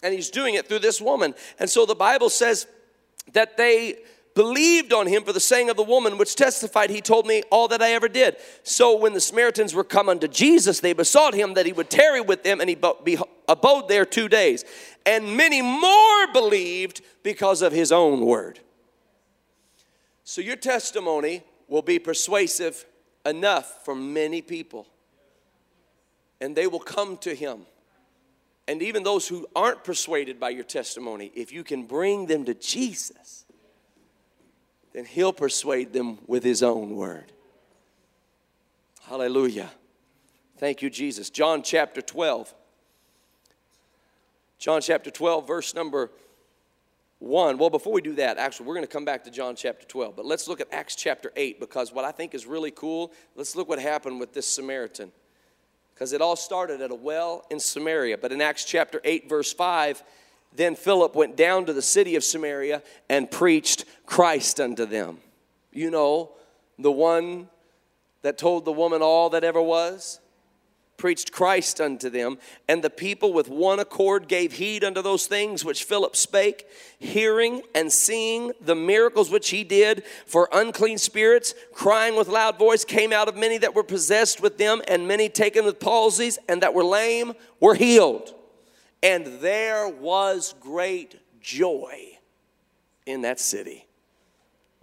And 0.02 0.14
he's 0.14 0.30
doing 0.30 0.54
it 0.54 0.68
through 0.68 0.80
this 0.80 1.00
woman. 1.00 1.34
And 1.58 1.68
so 1.68 1.86
the 1.86 1.94
Bible 1.94 2.30
says 2.30 2.66
that 3.32 3.56
they 3.56 3.96
believed 4.38 4.92
on 4.92 5.08
him 5.08 5.24
for 5.24 5.32
the 5.32 5.40
saying 5.40 5.68
of 5.68 5.76
the 5.76 5.82
woman, 5.82 6.16
which 6.16 6.36
testified, 6.36 6.90
He 6.90 7.00
told 7.00 7.26
me 7.26 7.42
all 7.50 7.66
that 7.66 7.82
I 7.82 7.90
ever 7.90 8.06
did. 8.06 8.36
So 8.62 8.96
when 8.96 9.12
the 9.12 9.20
Samaritans 9.20 9.74
were 9.74 9.82
come 9.82 10.08
unto 10.08 10.28
Jesus, 10.28 10.78
they 10.78 10.92
besought 10.92 11.34
him 11.34 11.54
that 11.54 11.66
he 11.66 11.72
would 11.72 11.90
tarry 11.90 12.20
with 12.20 12.44
them, 12.44 12.60
and 12.60 12.70
he 12.70 12.78
abode 13.48 13.88
there 13.88 14.04
two 14.04 14.28
days. 14.28 14.64
And 15.04 15.36
many 15.36 15.60
more 15.60 16.32
believed 16.32 17.00
because 17.24 17.62
of 17.62 17.72
his 17.72 17.90
own 17.90 18.24
word. 18.24 18.60
So 20.22 20.40
your 20.40 20.54
testimony 20.54 21.42
will 21.66 21.82
be 21.82 21.98
persuasive 21.98 22.86
enough 23.26 23.84
for 23.84 23.96
many 23.96 24.40
people. 24.40 24.86
And 26.40 26.54
they 26.54 26.68
will 26.68 26.78
come 26.78 27.16
to 27.18 27.34
him. 27.34 27.66
And 28.68 28.82
even 28.82 29.02
those 29.02 29.26
who 29.26 29.48
aren't 29.56 29.82
persuaded 29.82 30.38
by 30.38 30.50
your 30.50 30.62
testimony, 30.62 31.32
if 31.34 31.52
you 31.52 31.64
can 31.64 31.86
bring 31.86 32.26
them 32.26 32.44
to 32.44 32.54
Jesus, 32.54 33.46
then 34.92 35.04
he'll 35.04 35.32
persuade 35.32 35.92
them 35.92 36.18
with 36.26 36.42
his 36.42 36.62
own 36.62 36.96
word. 36.96 37.32
Hallelujah. 39.02 39.70
Thank 40.58 40.82
you, 40.82 40.90
Jesus. 40.90 41.30
John 41.30 41.62
chapter 41.62 42.02
12. 42.02 42.54
John 44.58 44.80
chapter 44.80 45.10
12, 45.10 45.46
verse 45.46 45.74
number 45.74 46.10
1. 47.20 47.58
Well, 47.58 47.70
before 47.70 47.92
we 47.92 48.00
do 48.00 48.14
that, 48.16 48.38
actually, 48.38 48.66
we're 48.66 48.74
going 48.74 48.86
to 48.86 48.92
come 48.92 49.04
back 49.04 49.24
to 49.24 49.30
John 49.30 49.54
chapter 49.56 49.86
12, 49.86 50.16
but 50.16 50.26
let's 50.26 50.48
look 50.48 50.60
at 50.60 50.68
Acts 50.72 50.96
chapter 50.96 51.32
8 51.36 51.60
because 51.60 51.92
what 51.92 52.04
I 52.04 52.10
think 52.10 52.34
is 52.34 52.44
really 52.44 52.70
cool, 52.70 53.12
let's 53.36 53.56
look 53.56 53.68
what 53.68 53.78
happened 53.78 54.20
with 54.20 54.32
this 54.32 54.46
Samaritan. 54.46 55.12
Because 55.94 56.12
it 56.12 56.20
all 56.20 56.36
started 56.36 56.80
at 56.80 56.90
a 56.90 56.94
well 56.94 57.44
in 57.50 57.58
Samaria. 57.58 58.18
But 58.18 58.30
in 58.30 58.40
Acts 58.40 58.64
chapter 58.64 59.00
8, 59.04 59.28
verse 59.28 59.52
5, 59.52 60.02
then 60.54 60.74
Philip 60.74 61.14
went 61.14 61.36
down 61.36 61.66
to 61.66 61.72
the 61.72 61.82
city 61.82 62.16
of 62.16 62.24
Samaria 62.24 62.82
and 63.08 63.30
preached 63.30 63.84
Christ 64.06 64.60
unto 64.60 64.86
them. 64.86 65.18
You 65.72 65.90
know, 65.90 66.32
the 66.78 66.90
one 66.90 67.48
that 68.22 68.38
told 68.38 68.64
the 68.64 68.72
woman 68.72 69.02
all 69.02 69.30
that 69.30 69.44
ever 69.44 69.62
was? 69.62 70.20
preached 70.98 71.30
Christ 71.32 71.80
unto 71.80 72.10
them, 72.10 72.38
and 72.68 72.82
the 72.82 72.90
people 72.90 73.32
with 73.32 73.48
one 73.48 73.78
accord 73.78 74.28
gave 74.28 74.52
heed 74.54 74.84
unto 74.84 75.00
those 75.00 75.26
things 75.26 75.64
which 75.64 75.84
Philip 75.84 76.16
spake, 76.16 76.66
hearing 76.98 77.62
and 77.74 77.90
seeing 77.90 78.52
the 78.60 78.74
miracles 78.74 79.30
which 79.30 79.50
he 79.50 79.64
did 79.64 80.02
for 80.26 80.48
unclean 80.52 80.98
spirits, 80.98 81.54
crying 81.72 82.16
with 82.16 82.28
loud 82.28 82.58
voice, 82.58 82.84
came 82.84 83.12
out 83.12 83.28
of 83.28 83.36
many 83.36 83.58
that 83.58 83.74
were 83.74 83.84
possessed 83.84 84.42
with 84.42 84.58
them, 84.58 84.82
and 84.88 85.08
many 85.08 85.28
taken 85.28 85.64
with 85.64 85.78
palsies, 85.78 86.36
and 86.48 86.62
that 86.62 86.74
were 86.74 86.84
lame 86.84 87.32
were 87.60 87.76
healed. 87.76 88.34
And 89.02 89.40
there 89.40 89.88
was 89.88 90.54
great 90.60 91.16
joy 91.40 92.18
in 93.06 93.22
that 93.22 93.40
city. 93.40 93.86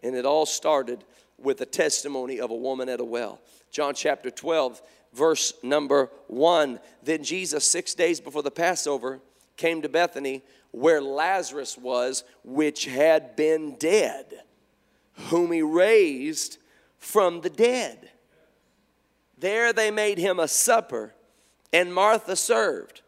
And 0.03 0.15
it 0.15 0.25
all 0.25 0.45
started 0.45 1.03
with 1.37 1.57
the 1.57 1.65
testimony 1.65 2.39
of 2.39 2.51
a 2.51 2.55
woman 2.55 2.89
at 2.89 2.99
a 2.99 3.05
well. 3.05 3.41
John 3.71 3.93
chapter 3.93 4.31
12 4.31 4.81
verse 5.15 5.53
number 5.63 6.11
one. 6.27 6.79
Then 7.01 7.23
Jesus, 7.23 7.65
six 7.65 7.95
days 7.95 8.19
before 8.19 8.43
the 8.43 8.51
Passover, 8.51 9.21
came 9.57 9.81
to 9.81 9.89
Bethany 9.89 10.43
where 10.71 11.01
Lazarus 11.01 11.77
was, 11.77 12.25
which 12.43 12.85
had 12.85 13.35
been 13.37 13.75
dead, 13.77 14.43
whom 15.29 15.53
he 15.53 15.61
raised 15.61 16.57
from 16.97 17.39
the 17.39 17.49
dead. 17.49 18.09
There 19.37 19.71
they 19.71 19.89
made 19.89 20.17
him 20.17 20.37
a 20.37 20.49
supper, 20.49 21.13
and 21.71 21.93
Martha 21.93 22.35
served. 22.35 23.01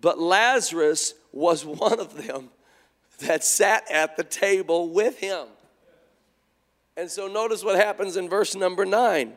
But 0.00 0.18
Lazarus 0.18 1.14
was 1.32 1.64
one 1.64 2.00
of 2.00 2.26
them 2.26 2.50
that 3.20 3.44
sat 3.44 3.90
at 3.90 4.16
the 4.16 4.24
table 4.24 4.88
with 4.88 5.18
him. 5.18 5.46
And 6.96 7.10
so 7.10 7.28
notice 7.28 7.62
what 7.64 7.76
happens 7.76 8.16
in 8.16 8.28
verse 8.28 8.54
number 8.54 8.84
nine 8.84 9.34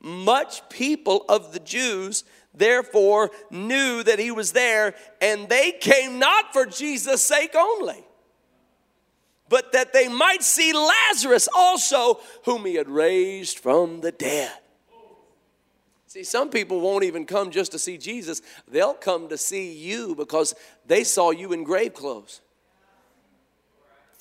much 0.00 0.68
people 0.68 1.24
of 1.30 1.54
the 1.54 1.60
Jews 1.60 2.24
therefore 2.52 3.30
knew 3.50 4.02
that 4.02 4.18
he 4.18 4.30
was 4.30 4.52
there, 4.52 4.94
and 5.20 5.48
they 5.48 5.72
came 5.72 6.18
not 6.18 6.52
for 6.52 6.66
Jesus' 6.66 7.22
sake 7.22 7.54
only, 7.56 8.04
but 9.48 9.72
that 9.72 9.94
they 9.94 10.08
might 10.08 10.42
see 10.42 10.72
Lazarus 10.74 11.48
also, 11.54 12.20
whom 12.44 12.66
he 12.66 12.74
had 12.74 12.88
raised 12.88 13.58
from 13.58 14.02
the 14.02 14.12
dead. 14.12 14.52
See, 16.14 16.22
some 16.22 16.48
people 16.48 16.80
won't 16.80 17.02
even 17.02 17.26
come 17.26 17.50
just 17.50 17.72
to 17.72 17.78
see 17.80 17.98
Jesus, 17.98 18.40
they'll 18.68 18.94
come 18.94 19.28
to 19.30 19.36
see 19.36 19.72
you 19.72 20.14
because 20.14 20.54
they 20.86 21.02
saw 21.02 21.32
you 21.32 21.52
in 21.52 21.64
grave 21.64 21.92
clothes. 21.92 22.40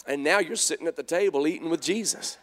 And 0.07 0.23
now 0.23 0.39
you're 0.39 0.55
sitting 0.55 0.87
at 0.87 0.95
the 0.95 1.03
table 1.03 1.45
eating 1.45 1.69
with 1.69 1.83
Jesus. 1.83 2.39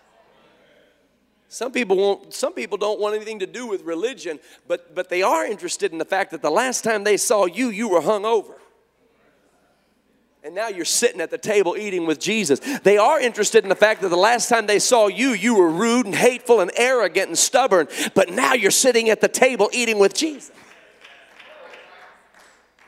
Some 1.48 1.72
people 1.72 1.96
won't, 1.96 2.32
some 2.32 2.52
people 2.52 2.78
don't 2.78 3.00
want 3.00 3.16
anything 3.16 3.40
to 3.40 3.46
do 3.48 3.66
with 3.66 3.82
religion, 3.82 4.38
but, 4.68 4.94
but 4.94 5.08
they 5.08 5.22
are 5.22 5.44
interested 5.44 5.90
in 5.90 5.98
the 5.98 6.04
fact 6.04 6.30
that 6.30 6.42
the 6.42 6.50
last 6.52 6.84
time 6.84 7.02
they 7.02 7.16
saw 7.16 7.46
you, 7.46 7.70
you 7.70 7.88
were 7.88 8.02
hung 8.02 8.24
over. 8.24 8.54
And 10.42 10.54
now 10.54 10.68
you're 10.68 10.86
sitting 10.86 11.20
at 11.20 11.30
the 11.30 11.38
table 11.38 11.76
eating 11.76 12.06
with 12.06 12.18
Jesus. 12.18 12.60
They 12.82 12.96
are 12.96 13.20
interested 13.20 13.62
in 13.62 13.68
the 13.68 13.74
fact 13.74 14.00
that 14.00 14.08
the 14.08 14.16
last 14.16 14.48
time 14.48 14.66
they 14.66 14.78
saw 14.78 15.06
you, 15.06 15.30
you 15.30 15.54
were 15.54 15.70
rude 15.70 16.06
and 16.06 16.14
hateful 16.14 16.60
and 16.60 16.70
arrogant 16.76 17.28
and 17.28 17.38
stubborn, 17.38 17.88
but 18.14 18.30
now 18.30 18.54
you're 18.54 18.70
sitting 18.70 19.10
at 19.10 19.20
the 19.20 19.28
table 19.28 19.68
eating 19.72 19.98
with 19.98 20.14
Jesus. 20.14 20.52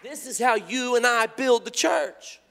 This 0.03 0.27
is 0.27 0.39
how 0.39 0.55
you 0.55 0.97
and 0.97 1.07
I 1.07 1.27
build 1.27 1.65
the 1.65 1.71
church 1.71 2.42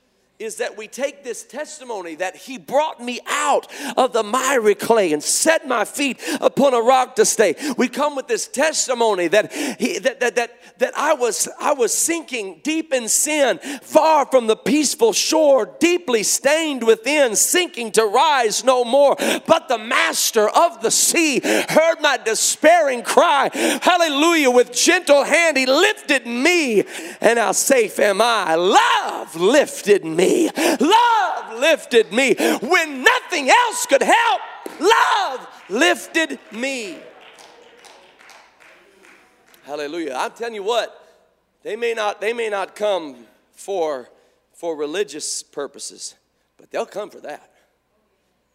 is 0.42 0.56
that 0.56 0.76
we 0.76 0.88
take 0.88 1.24
this 1.24 1.44
testimony 1.44 2.16
that 2.16 2.36
he 2.36 2.58
brought 2.58 3.00
me 3.00 3.20
out 3.28 3.68
of 3.96 4.12
the 4.12 4.24
miry 4.24 4.74
clay 4.74 5.14
and 5.14 5.22
set 5.24 5.68
my 5.68 5.86
feet 5.86 6.20
upon 6.42 6.74
a 6.74 6.82
rock 6.82 7.16
to 7.16 7.26
stay. 7.26 7.56
We 7.78 7.88
come 7.88 8.16
with 8.16 8.28
this 8.28 8.48
testimony 8.48 9.28
that 9.28 9.54
he, 9.54 10.00
that, 10.00 10.20
that, 10.20 10.36
that, 10.36 10.80
that 10.80 10.98
I 10.98 11.14
was 11.14 11.48
I 11.60 11.74
was 11.74 11.94
sinking 11.94 12.62
deep 12.64 12.92
in 12.92 13.08
sin, 13.08 13.60
far 13.84 14.26
from 14.26 14.48
the 14.48 14.56
peaceful 14.56 15.14
shore, 15.14 15.78
deeply 15.80 16.24
stained 16.24 16.84
within, 16.84 17.36
sinking 17.36 17.92
to 17.94 18.06
rise 18.06 18.64
no 18.64 18.84
more. 18.84 19.16
But 19.46 19.68
the 19.68 19.78
master 19.78 20.50
of 20.50 20.82
the 20.82 20.92
sea 20.92 21.40
heard 21.44 22.02
my 22.02 22.18
despairing 22.18 23.04
cry. 23.04 23.50
Hallelujah. 23.54 24.50
With 24.50 24.74
gentle 24.74 25.24
hand 25.24 25.58
he 25.58 25.68
lifted 25.68 26.26
me, 26.26 26.84
and 27.22 27.38
how 27.38 27.52
safe 27.52 28.00
am 28.00 28.22
I? 28.22 28.56
Love 28.56 29.36
lifted 29.36 30.04
me. 30.04 30.31
Love 30.80 31.60
lifted 31.60 32.12
me. 32.12 32.36
When 32.36 33.04
nothing 33.04 33.50
else 33.50 33.86
could 33.86 34.04
help, 34.04 34.42
love 34.80 35.48
lifted 35.70 36.40
me. 36.52 36.98
Hallelujah. 39.64 40.16
I'm 40.18 40.32
telling 40.32 40.56
you 40.56 40.64
what, 40.64 40.98
they 41.64 41.76
may 41.76 41.94
not, 41.94 42.20
they 42.20 42.34
may 42.34 42.50
not 42.50 42.76
come 42.76 43.26
for, 43.52 44.10
for 44.54 44.76
religious 44.76 45.44
purposes, 45.44 46.16
but 46.58 46.72
they'll 46.72 46.86
come 46.86 47.10
for 47.10 47.20
that. 47.22 47.52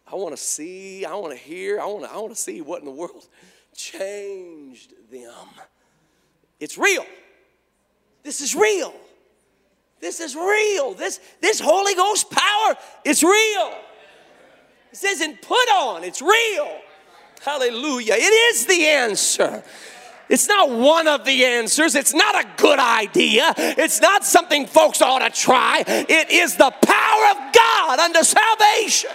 I 0.09 0.15
want 0.15 0.35
to 0.35 0.41
see, 0.41 1.05
I 1.05 1.15
want 1.15 1.33
to 1.33 1.39
hear, 1.39 1.79
I 1.79 1.85
want 1.85 2.03
to, 2.05 2.11
I 2.11 2.17
want 2.17 2.29
to 2.29 2.41
see 2.41 2.61
what 2.61 2.79
in 2.79 2.85
the 2.85 2.91
world 2.91 3.27
changed 3.75 4.93
them. 5.11 5.47
It's 6.59 6.77
real. 6.77 7.05
This 8.23 8.41
is 8.41 8.55
real. 8.55 8.93
This 9.99 10.19
is 10.19 10.35
real. 10.35 10.93
This, 10.93 11.19
this 11.41 11.59
Holy 11.59 11.95
Ghost 11.95 12.29
power, 12.29 12.75
it's 13.03 13.23
real. 13.23 13.73
It 14.91 15.03
isn't 15.03 15.41
put 15.41 15.55
on, 15.75 16.03
it's 16.03 16.21
real. 16.21 16.81
Hallelujah. 17.43 18.13
It 18.15 18.55
is 18.55 18.65
the 18.65 18.85
answer. 18.87 19.63
It's 20.29 20.47
not 20.47 20.69
one 20.69 21.07
of 21.07 21.23
the 21.23 21.45
answers. 21.45 21.95
It's 21.95 22.13
not 22.13 22.35
a 22.35 22.47
good 22.57 22.79
idea. 22.79 23.53
It's 23.57 24.01
not 24.01 24.25
something 24.25 24.65
folks 24.65 25.01
ought 25.01 25.19
to 25.19 25.29
try. 25.29 25.83
It 25.87 26.29
is 26.31 26.57
the 26.57 26.69
power 26.69 27.25
of 27.31 27.53
God 27.53 27.99
unto 27.99 28.23
salvation. 28.23 29.11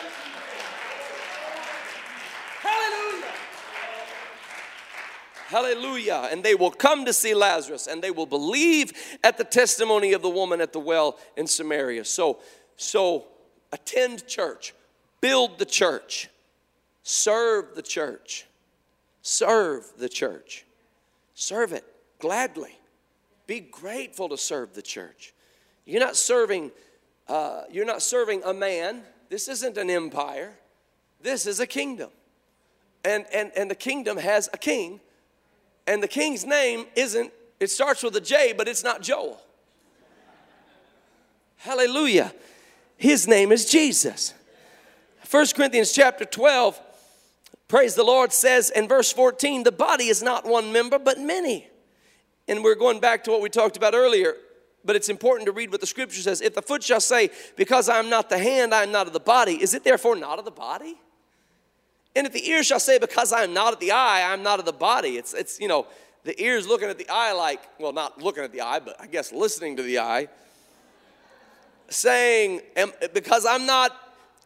Hallelujah. 5.52 6.30
And 6.32 6.42
they 6.42 6.54
will 6.54 6.70
come 6.70 7.04
to 7.04 7.12
see 7.12 7.34
Lazarus 7.34 7.86
and 7.86 8.00
they 8.00 8.10
will 8.10 8.24
believe 8.24 8.94
at 9.22 9.36
the 9.36 9.44
testimony 9.44 10.14
of 10.14 10.22
the 10.22 10.30
woman 10.30 10.62
at 10.62 10.72
the 10.72 10.80
well 10.80 11.18
in 11.36 11.46
Samaria. 11.46 12.06
So, 12.06 12.38
so 12.78 13.26
attend 13.70 14.26
church, 14.26 14.74
build 15.20 15.58
the 15.58 15.66
church, 15.66 16.30
serve 17.02 17.74
the 17.74 17.82
church, 17.82 18.46
serve 19.20 19.92
the 19.98 20.08
church, 20.08 20.64
serve 21.34 21.74
it 21.74 21.84
gladly. 22.18 22.78
Be 23.46 23.60
grateful 23.60 24.30
to 24.30 24.38
serve 24.38 24.72
the 24.72 24.80
church. 24.80 25.34
You're 25.84 26.00
not 26.00 26.16
serving, 26.16 26.70
uh, 27.28 27.64
you're 27.70 27.84
not 27.84 28.00
serving 28.00 28.42
a 28.44 28.54
man. 28.54 29.02
This 29.28 29.48
isn't 29.48 29.76
an 29.76 29.90
empire. 29.90 30.54
This 31.20 31.44
is 31.44 31.60
a 31.60 31.66
kingdom. 31.66 32.08
And, 33.04 33.26
and, 33.34 33.52
and 33.54 33.70
the 33.70 33.74
kingdom 33.74 34.16
has 34.16 34.48
a 34.54 34.56
king 34.56 35.00
and 35.86 36.02
the 36.02 36.08
king's 36.08 36.44
name 36.44 36.86
isn't, 36.94 37.32
it 37.60 37.70
starts 37.70 38.02
with 38.02 38.16
a 38.16 38.20
J, 38.20 38.52
but 38.52 38.68
it's 38.68 38.84
not 38.84 39.02
Joel. 39.02 39.40
Hallelujah. 41.58 42.32
His 42.96 43.26
name 43.28 43.52
is 43.52 43.70
Jesus. 43.70 44.34
1 45.30 45.46
Corinthians 45.56 45.92
chapter 45.92 46.24
12, 46.24 46.80
praise 47.68 47.94
the 47.94 48.04
Lord, 48.04 48.32
says 48.32 48.70
in 48.70 48.88
verse 48.88 49.12
14, 49.12 49.62
the 49.62 49.72
body 49.72 50.08
is 50.08 50.22
not 50.22 50.44
one 50.44 50.72
member, 50.72 50.98
but 50.98 51.18
many. 51.18 51.68
And 52.48 52.62
we're 52.62 52.74
going 52.74 53.00
back 53.00 53.24
to 53.24 53.30
what 53.30 53.40
we 53.40 53.48
talked 53.48 53.76
about 53.76 53.94
earlier, 53.94 54.34
but 54.84 54.96
it's 54.96 55.08
important 55.08 55.46
to 55.46 55.52
read 55.52 55.70
what 55.70 55.80
the 55.80 55.86
scripture 55.86 56.20
says. 56.20 56.40
If 56.40 56.54
the 56.54 56.62
foot 56.62 56.82
shall 56.82 57.00
say, 57.00 57.30
Because 57.56 57.88
I 57.88 57.98
am 57.98 58.10
not 58.10 58.28
the 58.28 58.38
hand, 58.38 58.74
I 58.74 58.82
am 58.82 58.92
not 58.92 59.06
of 59.06 59.12
the 59.12 59.20
body, 59.20 59.62
is 59.62 59.74
it 59.74 59.84
therefore 59.84 60.16
not 60.16 60.38
of 60.38 60.44
the 60.44 60.50
body? 60.50 60.96
And 62.14 62.26
if 62.26 62.32
the 62.32 62.46
ear 62.48 62.62
shall 62.62 62.80
say, 62.80 62.98
Because 62.98 63.32
I 63.32 63.42
am 63.42 63.54
not 63.54 63.72
of 63.72 63.80
the 63.80 63.92
eye, 63.92 64.22
I 64.28 64.32
am 64.32 64.42
not 64.42 64.58
of 64.58 64.64
the 64.64 64.72
body. 64.72 65.16
It's, 65.16 65.34
it's 65.34 65.60
you 65.60 65.68
know, 65.68 65.86
the 66.24 66.40
ear's 66.40 66.68
looking 66.68 66.88
at 66.88 66.98
the 66.98 67.08
eye 67.08 67.32
like, 67.32 67.60
well, 67.78 67.92
not 67.92 68.22
looking 68.22 68.44
at 68.44 68.52
the 68.52 68.60
eye, 68.60 68.80
but 68.80 69.00
I 69.00 69.06
guess 69.06 69.32
listening 69.32 69.76
to 69.76 69.82
the 69.82 69.98
eye, 69.98 70.28
saying, 71.88 72.60
Because 73.12 73.46
I'm 73.46 73.66
not, 73.66 73.96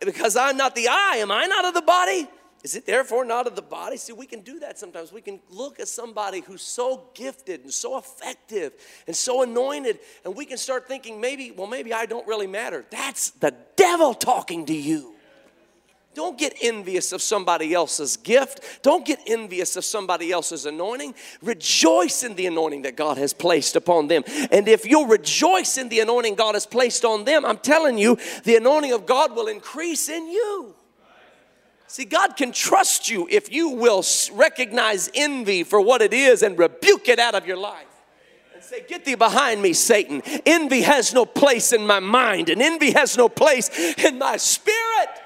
because 0.01 0.37
I'm 0.37 0.57
not 0.57 0.75
the 0.75 0.89
eye, 0.89 1.17
am 1.19 1.31
I 1.31 1.47
not 1.47 1.65
of 1.65 1.75
the 1.75 1.83
body? 1.83 2.29
Is 2.63 2.75
it 2.75 2.87
therefore 2.87 3.25
not 3.25 3.47
of 3.47 3.55
the 3.55 3.63
body? 3.63 3.97
See, 3.97 4.13
we 4.13 4.27
can 4.27 4.41
do 4.41 4.59
that 4.61 4.79
sometimes. 4.79 5.13
We 5.13 5.21
can 5.21 5.39
look 5.51 5.79
at 5.79 5.87
somebody 5.87 6.41
who's 6.41 6.63
so 6.63 7.05
gifted 7.15 7.63
and 7.63 7.73
so 7.73 7.97
effective 7.97 8.73
and 9.07 9.15
so 9.15 9.43
anointed, 9.43 10.01
and 10.25 10.35
we 10.35 10.47
can 10.47 10.59
start 10.59 10.89
thinking, 10.89 11.21
maybe, 11.21 11.53
well, 11.53 11.69
maybe 11.69 11.93
I 11.93 12.07
don't 12.07 12.27
really 12.27 12.49
matter. 12.49 12.85
That's 12.91 13.31
the 13.31 13.55
devil 13.77 14.15
talking 14.15 14.67
to 14.67 14.75
you. 14.75 15.16
Don't 16.17 16.39
get 16.39 16.57
envious 16.63 17.13
of 17.13 17.21
somebody 17.21 17.75
else's 17.75 18.17
gift. 18.17 18.81
Don't 18.81 19.05
get 19.05 19.21
envious 19.27 19.77
of 19.77 19.85
somebody 19.85 20.33
else's 20.33 20.65
anointing. 20.65 21.15
Rejoice 21.43 22.23
in 22.23 22.35
the 22.37 22.47
anointing 22.47 22.83
that 22.83 22.97
God 22.97 23.19
has 23.19 23.35
placed 23.35 23.77
upon 23.77 24.09
them. 24.09 24.25
And 24.51 24.67
if 24.67 24.87
you'll 24.87 25.09
rejoice 25.09 25.77
in 25.77 25.91
the 25.91 26.01
anointing 26.01 26.37
God 26.37 26.55
has 26.55 26.65
placed 26.65 27.05
on 27.05 27.27
them, 27.27 27.45
I'm 27.45 27.59
telling 27.59 27.99
you, 27.99 28.17
the 28.45 28.57
anointing 28.57 28.95
of 28.95 29.05
God 29.05 29.37
will 29.37 29.47
increase 29.47 30.09
in 30.09 30.27
you. 30.29 30.75
See, 31.87 32.07
God 32.07 32.35
can 32.35 32.51
trust 32.51 33.11
you 33.11 33.29
if 33.31 33.53
you 33.53 33.69
will 33.69 34.03
recognize 34.33 35.11
envy 35.15 35.65
for 35.65 35.83
what 35.83 36.01
it 36.01 36.15
is 36.15 36.43
and 36.43 36.59
rebuke 36.59 37.11
it 37.11 37.19
out 37.19 37.35
of 37.35 37.47
your 37.47 37.59
life. 37.59 37.85
And 38.55 38.65
say, 38.65 38.87
Get 38.89 39.05
thee 39.05 39.17
behind 39.17 39.61
me, 39.61 39.75
Satan. 39.75 40.23
Envy 40.47 40.81
has 40.81 41.13
no 41.13 41.27
place 41.27 41.75
in 41.75 41.87
my 41.87 42.01
mind, 42.01 42.49
and 42.49 42.63
envy 42.63 42.93
has 42.93 43.19
no 43.19 43.29
place 43.29 43.69
in 43.99 44.17
my 44.17 44.39
spirit. 44.39 45.26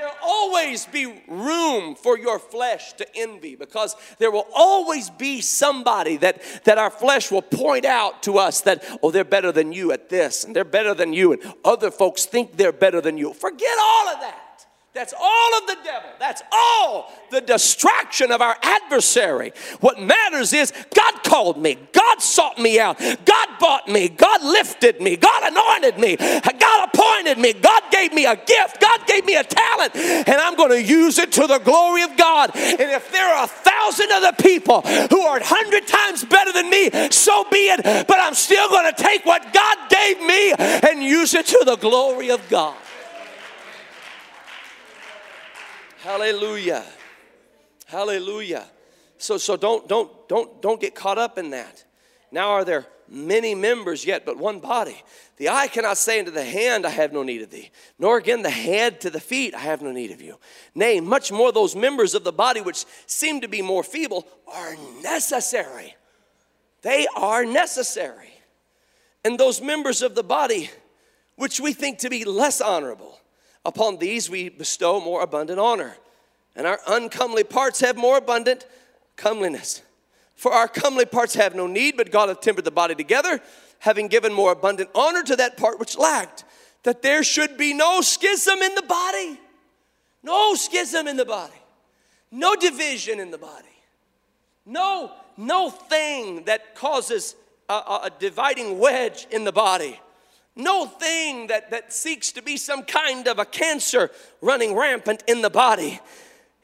There'll 0.00 0.14
always 0.24 0.86
be 0.86 1.22
room 1.28 1.94
for 1.94 2.16
your 2.16 2.38
flesh 2.38 2.94
to 2.94 3.06
envy 3.14 3.54
because 3.54 3.94
there 4.18 4.30
will 4.30 4.46
always 4.56 5.10
be 5.10 5.42
somebody 5.42 6.16
that, 6.16 6.40
that 6.64 6.78
our 6.78 6.88
flesh 6.88 7.30
will 7.30 7.42
point 7.42 7.84
out 7.84 8.22
to 8.22 8.38
us 8.38 8.62
that, 8.62 8.82
oh, 9.02 9.10
they're 9.10 9.24
better 9.24 9.52
than 9.52 9.74
you 9.74 9.92
at 9.92 10.08
this, 10.08 10.42
and 10.44 10.56
they're 10.56 10.64
better 10.64 10.94
than 10.94 11.12
you, 11.12 11.34
and 11.34 11.54
other 11.66 11.90
folks 11.90 12.24
think 12.24 12.56
they're 12.56 12.72
better 12.72 13.02
than 13.02 13.18
you. 13.18 13.34
Forget 13.34 13.76
all 13.78 14.08
of 14.08 14.20
that. 14.20 14.49
That's 14.92 15.14
all 15.18 15.58
of 15.58 15.68
the 15.68 15.76
devil. 15.84 16.10
That's 16.18 16.42
all 16.50 17.12
the 17.30 17.40
distraction 17.40 18.32
of 18.32 18.42
our 18.42 18.56
adversary. 18.60 19.52
What 19.78 20.00
matters 20.00 20.52
is 20.52 20.72
God 20.92 21.22
called 21.22 21.58
me, 21.58 21.78
God 21.92 22.20
sought 22.20 22.58
me 22.58 22.80
out, 22.80 22.98
God 22.98 23.48
bought 23.60 23.86
me, 23.86 24.08
God 24.08 24.42
lifted 24.42 25.00
me, 25.00 25.16
God 25.16 25.52
anointed 25.52 25.96
me, 25.96 26.16
God 26.16 26.88
appointed 26.92 27.38
me, 27.38 27.52
God 27.52 27.82
gave 27.92 28.12
me 28.12 28.26
a 28.26 28.34
gift, 28.34 28.80
God 28.80 29.06
gave 29.06 29.24
me 29.24 29.36
a 29.36 29.44
talent, 29.44 29.94
and 29.94 30.28
I'm 30.28 30.56
going 30.56 30.70
to 30.70 30.82
use 30.82 31.20
it 31.20 31.30
to 31.32 31.46
the 31.46 31.58
glory 31.60 32.02
of 32.02 32.16
God. 32.16 32.50
And 32.56 32.80
if 32.80 33.12
there 33.12 33.28
are 33.28 33.44
a 33.44 33.48
thousand 33.48 34.10
other 34.10 34.32
people 34.32 34.80
who 34.82 35.20
are 35.20 35.38
a 35.38 35.44
hundred 35.44 35.86
times 35.86 36.24
better 36.24 36.52
than 36.52 36.68
me, 36.68 36.90
so 37.10 37.44
be 37.48 37.68
it. 37.68 38.06
But 38.08 38.18
I'm 38.18 38.34
still 38.34 38.68
going 38.68 38.92
to 38.92 39.02
take 39.02 39.24
what 39.24 39.52
God 39.52 39.78
gave 39.88 40.20
me 40.20 40.52
and 40.52 41.00
use 41.00 41.34
it 41.34 41.46
to 41.46 41.62
the 41.64 41.76
glory 41.76 42.32
of 42.32 42.46
God. 42.48 42.76
Hallelujah. 46.02 46.84
Hallelujah. 47.86 48.66
So, 49.18 49.36
so 49.36 49.56
don't, 49.56 49.86
don't, 49.86 50.28
don't, 50.28 50.62
don't 50.62 50.80
get 50.80 50.94
caught 50.94 51.18
up 51.18 51.36
in 51.36 51.50
that. 51.50 51.84
Now 52.32 52.50
are 52.50 52.64
there 52.64 52.86
many 53.06 53.54
members 53.54 54.06
yet, 54.06 54.24
but 54.24 54.38
one 54.38 54.60
body. 54.60 55.02
The 55.36 55.50
eye 55.50 55.68
cannot 55.68 55.98
say 55.98 56.18
unto 56.18 56.30
the 56.30 56.44
hand, 56.44 56.86
I 56.86 56.90
have 56.90 57.12
no 57.12 57.22
need 57.22 57.42
of 57.42 57.50
thee, 57.50 57.70
nor 57.98 58.18
again 58.18 58.42
the 58.42 58.50
head 58.50 59.00
to 59.02 59.10
the 59.10 59.20
feet, 59.20 59.54
I 59.54 59.58
have 59.58 59.82
no 59.82 59.92
need 59.92 60.10
of 60.10 60.22
you. 60.22 60.38
Nay, 60.74 61.00
much 61.00 61.32
more 61.32 61.52
those 61.52 61.76
members 61.76 62.14
of 62.14 62.24
the 62.24 62.32
body 62.32 62.60
which 62.60 62.86
seem 63.06 63.40
to 63.40 63.48
be 63.48 63.60
more 63.60 63.82
feeble 63.82 64.26
are 64.46 64.76
necessary. 65.02 65.96
They 66.82 67.06
are 67.14 67.44
necessary. 67.44 68.32
And 69.24 69.38
those 69.38 69.60
members 69.60 70.00
of 70.00 70.14
the 70.14 70.22
body 70.22 70.70
which 71.36 71.60
we 71.60 71.74
think 71.74 71.98
to 71.98 72.08
be 72.08 72.24
less 72.24 72.60
honorable, 72.60 73.18
Upon 73.64 73.98
these 73.98 74.30
we 74.30 74.48
bestow 74.48 75.00
more 75.00 75.22
abundant 75.22 75.60
honor, 75.60 75.96
and 76.56 76.66
our 76.66 76.80
uncomely 76.88 77.44
parts 77.44 77.80
have 77.80 77.96
more 77.96 78.16
abundant 78.16 78.66
comeliness. 79.16 79.82
For 80.34 80.52
our 80.52 80.68
comely 80.68 81.04
parts 81.04 81.34
have 81.34 81.54
no 81.54 81.66
need, 81.66 81.96
but 81.96 82.10
God 82.10 82.30
hath 82.30 82.40
tempered 82.40 82.64
the 82.64 82.70
body 82.70 82.94
together, 82.94 83.40
having 83.80 84.08
given 84.08 84.32
more 84.32 84.52
abundant 84.52 84.88
honor 84.94 85.22
to 85.22 85.36
that 85.36 85.58
part 85.58 85.78
which 85.78 85.98
lacked, 85.98 86.44
that 86.82 87.02
there 87.02 87.22
should 87.22 87.58
be 87.58 87.74
no 87.74 88.00
schism 88.00 88.60
in 88.60 88.74
the 88.74 88.82
body. 88.82 89.38
No 90.22 90.54
schism 90.54 91.06
in 91.06 91.16
the 91.16 91.26
body. 91.26 91.52
No 92.30 92.56
division 92.56 93.20
in 93.20 93.30
the 93.30 93.38
body. 93.38 93.66
No, 94.64 95.12
no 95.36 95.68
thing 95.68 96.44
that 96.44 96.74
causes 96.74 97.34
a, 97.68 97.74
a, 97.74 98.00
a 98.04 98.10
dividing 98.18 98.78
wedge 98.78 99.26
in 99.30 99.44
the 99.44 99.52
body 99.52 100.00
no 100.62 100.86
thing 100.86 101.48
that, 101.48 101.70
that 101.70 101.92
seeks 101.92 102.32
to 102.32 102.42
be 102.42 102.56
some 102.56 102.82
kind 102.84 103.26
of 103.26 103.38
a 103.38 103.44
cancer 103.44 104.10
running 104.40 104.76
rampant 104.76 105.24
in 105.26 105.42
the 105.42 105.50
body. 105.50 106.00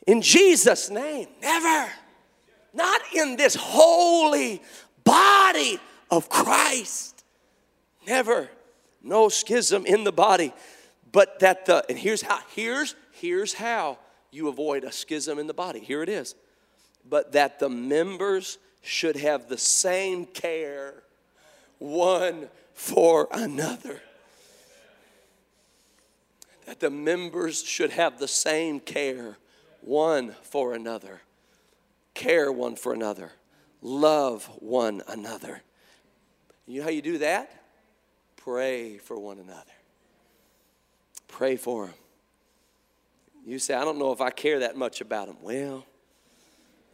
In 0.06 0.22
Jesus' 0.22 0.90
name, 0.90 1.28
never. 1.40 1.90
Not 2.72 3.00
in 3.14 3.36
this 3.36 3.54
holy 3.54 4.62
body 5.04 5.80
of 6.10 6.28
Christ. 6.28 7.24
Never. 8.06 8.48
No 9.02 9.28
schism 9.28 9.86
in 9.86 10.04
the 10.04 10.12
body. 10.12 10.52
But 11.12 11.40
that 11.40 11.66
the, 11.66 11.84
and 11.88 11.98
here's 11.98 12.22
how, 12.22 12.40
here's, 12.54 12.94
here's 13.12 13.54
how 13.54 13.98
you 14.30 14.48
avoid 14.48 14.84
a 14.84 14.92
schism 14.92 15.38
in 15.38 15.46
the 15.46 15.54
body. 15.54 15.80
Here 15.80 16.02
it 16.02 16.08
is. 16.08 16.34
But 17.08 17.32
that 17.32 17.58
the 17.58 17.68
members 17.68 18.58
should 18.82 19.16
have 19.16 19.48
the 19.48 19.58
same 19.58 20.26
care 20.26 21.02
one 21.78 22.48
for 22.76 23.26
another. 23.32 24.02
That 26.66 26.78
the 26.78 26.90
members 26.90 27.62
should 27.62 27.90
have 27.90 28.18
the 28.18 28.28
same 28.28 28.80
care 28.80 29.38
one 29.80 30.34
for 30.42 30.74
another, 30.74 31.22
care 32.12 32.52
one 32.52 32.76
for 32.76 32.92
another, 32.92 33.32
love 33.80 34.44
one 34.58 35.02
another. 35.08 35.62
You 36.66 36.80
know 36.80 36.84
how 36.84 36.90
you 36.90 37.02
do 37.02 37.18
that? 37.18 37.50
Pray 38.36 38.98
for 38.98 39.18
one 39.18 39.38
another. 39.38 39.62
Pray 41.28 41.56
for 41.56 41.86
them. 41.86 41.94
You 43.46 43.58
say, 43.58 43.74
I 43.74 43.84
don't 43.84 43.98
know 43.98 44.12
if 44.12 44.20
I 44.20 44.30
care 44.30 44.58
that 44.60 44.76
much 44.76 45.00
about 45.00 45.28
them. 45.28 45.36
Well, 45.40 45.86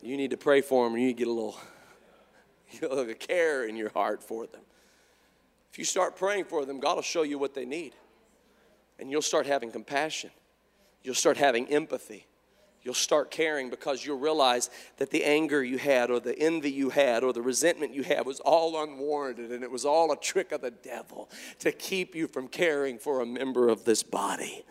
you 0.02 0.16
need 0.16 0.30
to 0.30 0.36
pray 0.36 0.60
for 0.60 0.84
them 0.84 0.94
and 0.94 1.02
you 1.02 1.12
get 1.12 1.26
a 1.26 1.32
little, 1.32 1.58
a 2.82 3.14
care 3.14 3.64
in 3.64 3.76
your 3.76 3.90
heart 3.90 4.22
for 4.22 4.46
them. 4.46 4.60
If 5.72 5.78
you 5.78 5.84
start 5.84 6.16
praying 6.16 6.44
for 6.44 6.66
them, 6.66 6.80
God 6.80 6.96
will 6.96 7.02
show 7.02 7.22
you 7.22 7.38
what 7.38 7.54
they 7.54 7.64
need. 7.64 7.94
And 8.98 9.10
you'll 9.10 9.22
start 9.22 9.46
having 9.46 9.70
compassion. 9.70 10.30
You'll 11.02 11.14
start 11.14 11.38
having 11.38 11.66
empathy. 11.68 12.26
You'll 12.82 12.94
start 12.94 13.30
caring 13.30 13.70
because 13.70 14.04
you'll 14.04 14.18
realize 14.18 14.68
that 14.98 15.10
the 15.10 15.24
anger 15.24 15.62
you 15.62 15.78
had, 15.78 16.10
or 16.10 16.20
the 16.20 16.38
envy 16.38 16.70
you 16.70 16.90
had, 16.90 17.22
or 17.22 17.32
the 17.32 17.40
resentment 17.40 17.94
you 17.94 18.02
had 18.02 18.26
was 18.26 18.40
all 18.40 18.82
unwarranted 18.82 19.50
and 19.50 19.62
it 19.62 19.70
was 19.70 19.84
all 19.84 20.12
a 20.12 20.16
trick 20.16 20.52
of 20.52 20.60
the 20.60 20.72
devil 20.72 21.30
to 21.60 21.72
keep 21.72 22.14
you 22.14 22.26
from 22.26 22.48
caring 22.48 22.98
for 22.98 23.20
a 23.20 23.26
member 23.26 23.68
of 23.68 23.84
this 23.84 24.02
body. 24.02 24.64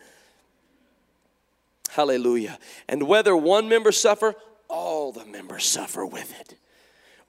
Hallelujah. 1.90 2.58
And 2.88 3.08
whether 3.08 3.36
one 3.36 3.68
member 3.68 3.92
suffer, 3.92 4.34
all 4.68 5.10
the 5.10 5.26
members 5.26 5.64
suffer 5.64 6.06
with 6.06 6.38
it. 6.38 6.54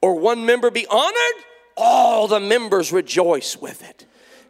Or 0.01 0.19
one 0.19 0.45
member 0.45 0.69
be 0.69 0.85
honored, 0.87 1.43
all 1.75 2.27
the 2.27 2.39
members 2.39 2.91
rejoice 2.91 3.57
with 3.57 3.87
it. 3.87 4.05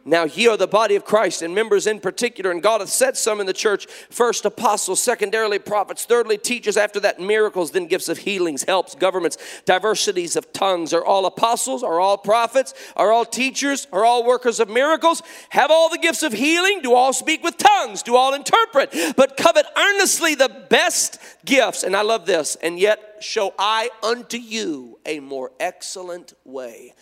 Now, 0.06 0.24
ye 0.24 0.48
are 0.48 0.56
the 0.58 0.66
body 0.66 0.96
of 0.96 1.06
Christ, 1.06 1.40
and 1.40 1.54
members 1.54 1.86
in 1.86 1.98
particular, 1.98 2.50
and 2.50 2.62
God 2.62 2.82
hath 2.82 2.90
set 2.90 3.16
some 3.16 3.40
in 3.40 3.46
the 3.46 3.54
church 3.54 3.86
first 4.10 4.44
apostles, 4.44 5.02
secondarily 5.02 5.58
prophets, 5.58 6.04
thirdly 6.04 6.36
teachers, 6.36 6.76
after 6.76 7.00
that 7.00 7.20
miracles, 7.20 7.70
then 7.70 7.86
gifts 7.86 8.10
of 8.10 8.18
healings, 8.18 8.64
helps, 8.64 8.94
governments, 8.94 9.38
diversities 9.64 10.36
of 10.36 10.52
tongues. 10.52 10.92
Are 10.92 11.04
all 11.04 11.24
apostles? 11.24 11.82
Are 11.82 12.00
all 12.00 12.18
prophets? 12.18 12.74
Are 12.96 13.12
all 13.12 13.24
teachers? 13.24 13.86
Are 13.92 14.04
all 14.04 14.26
workers 14.26 14.60
of 14.60 14.68
miracles? 14.68 15.22
Have 15.48 15.70
all 15.70 15.88
the 15.88 15.98
gifts 15.98 16.22
of 16.22 16.34
healing? 16.34 16.80
Do 16.82 16.92
all 16.92 17.14
speak 17.14 17.42
with 17.42 17.56
tongues? 17.56 18.02
Do 18.02 18.14
all 18.14 18.34
interpret? 18.34 18.94
But 19.16 19.38
covet 19.38 19.64
earnestly 19.74 20.34
the 20.34 20.66
best 20.68 21.18
gifts. 21.46 21.82
And 21.82 21.96
I 21.96 22.02
love 22.02 22.26
this. 22.26 22.56
And 22.56 22.78
yet 22.78 23.16
show 23.20 23.54
I 23.58 23.88
unto 24.02 24.36
you 24.36 24.98
a 25.06 25.20
more 25.20 25.50
excellent 25.58 26.34
way 26.44 26.92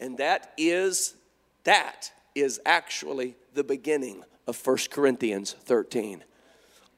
and 0.00 0.18
that 0.18 0.52
is 0.56 1.14
that 1.64 2.10
is 2.34 2.60
actually 2.64 3.36
the 3.54 3.64
beginning 3.64 4.24
of 4.46 4.66
1 4.66 4.76
Corinthians 4.90 5.52
13. 5.52 6.24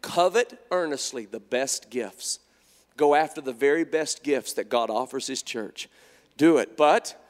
Covet 0.01 0.59
earnestly 0.71 1.27
the 1.27 1.41
best 1.41 1.91
gifts. 1.91 2.39
Go 2.97 3.15
after 3.15 3.41
the 3.41 3.53
very 3.53 3.85
best 3.85 4.23
gifts 4.23 4.53
that 4.55 4.69
God 4.69 4.91
offers 4.91 5.27
his 5.27 5.43
church. 5.43 5.89
Do 6.37 6.59
it. 6.59 6.77
But 6.77 7.21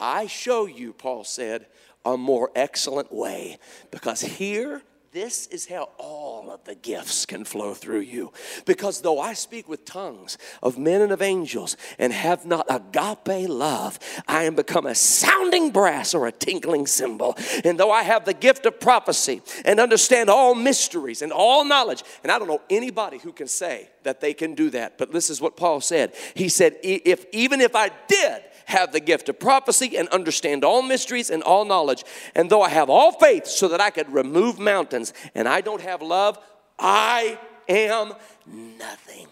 I 0.00 0.26
show 0.26 0.66
you, 0.66 0.92
Paul 0.92 1.24
said, 1.24 1.66
a 2.04 2.16
more 2.16 2.50
excellent 2.54 3.12
way. 3.12 3.58
Because 3.90 4.20
here 4.20 4.82
this 5.12 5.46
is 5.48 5.66
how 5.66 5.90
all 5.98 6.50
of 6.50 6.64
the 6.64 6.74
gifts 6.74 7.26
can 7.26 7.44
flow 7.44 7.74
through 7.74 8.00
you. 8.00 8.32
Because 8.64 9.02
though 9.02 9.20
I 9.20 9.34
speak 9.34 9.68
with 9.68 9.84
tongues 9.84 10.38
of 10.62 10.78
men 10.78 11.02
and 11.02 11.12
of 11.12 11.20
angels 11.20 11.76
and 11.98 12.14
have 12.14 12.46
not 12.46 12.66
agape 12.70 13.46
love, 13.48 13.98
I 14.26 14.44
am 14.44 14.54
become 14.54 14.86
a 14.86 14.94
sounding 14.94 15.70
brass 15.70 16.14
or 16.14 16.26
a 16.26 16.32
tinkling 16.32 16.86
cymbal. 16.86 17.36
And 17.62 17.78
though 17.78 17.90
I 17.90 18.04
have 18.04 18.24
the 18.24 18.32
gift 18.32 18.64
of 18.64 18.80
prophecy 18.80 19.42
and 19.66 19.78
understand 19.78 20.30
all 20.30 20.54
mysteries 20.54 21.20
and 21.20 21.30
all 21.30 21.64
knowledge, 21.66 22.02
and 22.22 22.32
I 22.32 22.38
don't 22.38 22.48
know 22.48 22.62
anybody 22.70 23.18
who 23.18 23.32
can 23.32 23.48
say 23.48 23.90
that 24.04 24.22
they 24.22 24.32
can 24.32 24.54
do 24.54 24.70
that, 24.70 24.96
but 24.96 25.12
this 25.12 25.28
is 25.28 25.42
what 25.42 25.58
Paul 25.58 25.82
said. 25.82 26.14
He 26.34 26.48
said, 26.48 26.76
if 26.82 27.26
even 27.32 27.60
if 27.60 27.76
I 27.76 27.90
did, 28.08 28.42
have 28.66 28.92
the 28.92 29.00
gift 29.00 29.28
of 29.28 29.38
prophecy 29.38 29.96
and 29.96 30.08
understand 30.08 30.64
all 30.64 30.82
mysteries 30.82 31.30
and 31.30 31.42
all 31.42 31.64
knowledge. 31.64 32.04
And 32.34 32.48
though 32.48 32.62
I 32.62 32.68
have 32.68 32.90
all 32.90 33.12
faith 33.12 33.46
so 33.46 33.68
that 33.68 33.80
I 33.80 33.90
could 33.90 34.12
remove 34.12 34.58
mountains 34.58 35.12
and 35.34 35.48
I 35.48 35.60
don't 35.60 35.82
have 35.82 36.02
love, 36.02 36.38
I 36.78 37.38
am 37.68 38.14
nothing. 38.46 39.28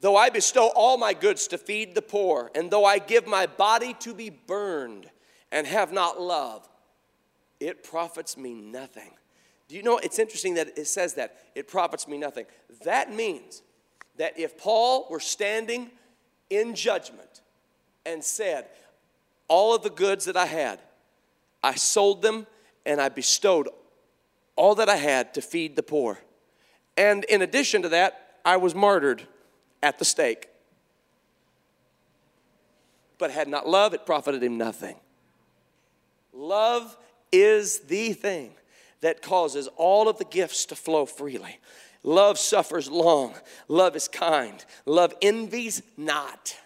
Though 0.00 0.16
I 0.16 0.30
bestow 0.30 0.68
all 0.74 0.96
my 0.96 1.12
goods 1.12 1.46
to 1.48 1.58
feed 1.58 1.94
the 1.94 2.02
poor, 2.02 2.50
and 2.54 2.70
though 2.70 2.86
I 2.86 2.98
give 2.98 3.26
my 3.26 3.46
body 3.46 3.94
to 4.00 4.14
be 4.14 4.30
burned 4.30 5.10
and 5.52 5.66
have 5.66 5.92
not 5.92 6.20
love, 6.20 6.66
it 7.58 7.84
profits 7.84 8.38
me 8.38 8.54
nothing. 8.54 9.10
Do 9.68 9.76
you 9.76 9.82
know 9.82 9.98
it's 9.98 10.18
interesting 10.18 10.54
that 10.54 10.78
it 10.78 10.86
says 10.86 11.14
that 11.14 11.36
it 11.54 11.68
profits 11.68 12.08
me 12.08 12.16
nothing? 12.16 12.46
That 12.84 13.12
means 13.12 13.62
that 14.16 14.38
if 14.38 14.56
Paul 14.56 15.06
were 15.10 15.20
standing 15.20 15.90
in 16.50 16.74
judgment 16.74 17.40
and 18.04 18.22
said, 18.22 18.66
All 19.48 19.74
of 19.74 19.82
the 19.82 19.90
goods 19.90 20.26
that 20.26 20.36
I 20.36 20.46
had, 20.46 20.80
I 21.62 21.74
sold 21.76 22.22
them 22.22 22.46
and 22.84 23.00
I 23.00 23.08
bestowed 23.08 23.68
all 24.56 24.74
that 24.74 24.88
I 24.88 24.96
had 24.96 25.32
to 25.34 25.40
feed 25.40 25.76
the 25.76 25.82
poor. 25.82 26.18
And 26.96 27.24
in 27.24 27.40
addition 27.40 27.82
to 27.82 27.88
that, 27.90 28.40
I 28.44 28.56
was 28.56 28.74
martyred 28.74 29.26
at 29.82 29.98
the 29.98 30.04
stake. 30.04 30.48
But 33.18 33.30
had 33.30 33.48
not 33.48 33.68
love, 33.68 33.94
it 33.94 34.04
profited 34.04 34.42
him 34.42 34.58
nothing. 34.58 34.96
Love 36.32 36.96
is 37.32 37.80
the 37.80 38.12
thing 38.12 38.52
that 39.00 39.22
causes 39.22 39.68
all 39.76 40.08
of 40.08 40.18
the 40.18 40.24
gifts 40.24 40.66
to 40.66 40.76
flow 40.76 41.06
freely. 41.06 41.58
Love 42.02 42.38
suffers 42.38 42.90
long. 42.90 43.34
Love 43.68 43.94
is 43.96 44.08
kind. 44.08 44.64
Love 44.86 45.14
envies 45.20 45.82
not. 45.96 46.56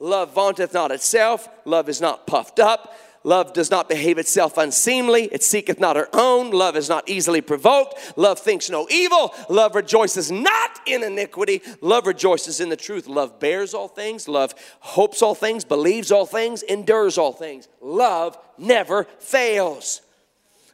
Love 0.00 0.32
vaunteth 0.34 0.72
not 0.72 0.92
itself. 0.92 1.48
Love 1.64 1.88
is 1.88 2.00
not 2.00 2.26
puffed 2.26 2.60
up. 2.60 2.94
Love 3.24 3.52
does 3.52 3.70
not 3.70 3.88
behave 3.88 4.16
itself 4.16 4.56
unseemly. 4.56 5.24
It 5.32 5.42
seeketh 5.42 5.80
not 5.80 5.96
her 5.96 6.08
own. 6.12 6.50
Love 6.50 6.76
is 6.76 6.88
not 6.88 7.08
easily 7.08 7.40
provoked. 7.40 8.16
Love 8.16 8.38
thinks 8.38 8.70
no 8.70 8.86
evil. 8.90 9.34
Love 9.48 9.74
rejoices 9.74 10.30
not 10.30 10.80
in 10.86 11.02
iniquity. 11.02 11.60
Love 11.80 12.06
rejoices 12.06 12.60
in 12.60 12.68
the 12.68 12.76
truth. 12.76 13.08
Love 13.08 13.40
bears 13.40 13.74
all 13.74 13.88
things. 13.88 14.28
Love 14.28 14.54
hopes 14.80 15.20
all 15.20 15.34
things, 15.34 15.64
believes 15.64 16.12
all 16.12 16.26
things, 16.26 16.62
endures 16.62 17.18
all 17.18 17.32
things. 17.32 17.68
Love 17.80 18.38
never 18.56 19.04
fails. 19.18 20.00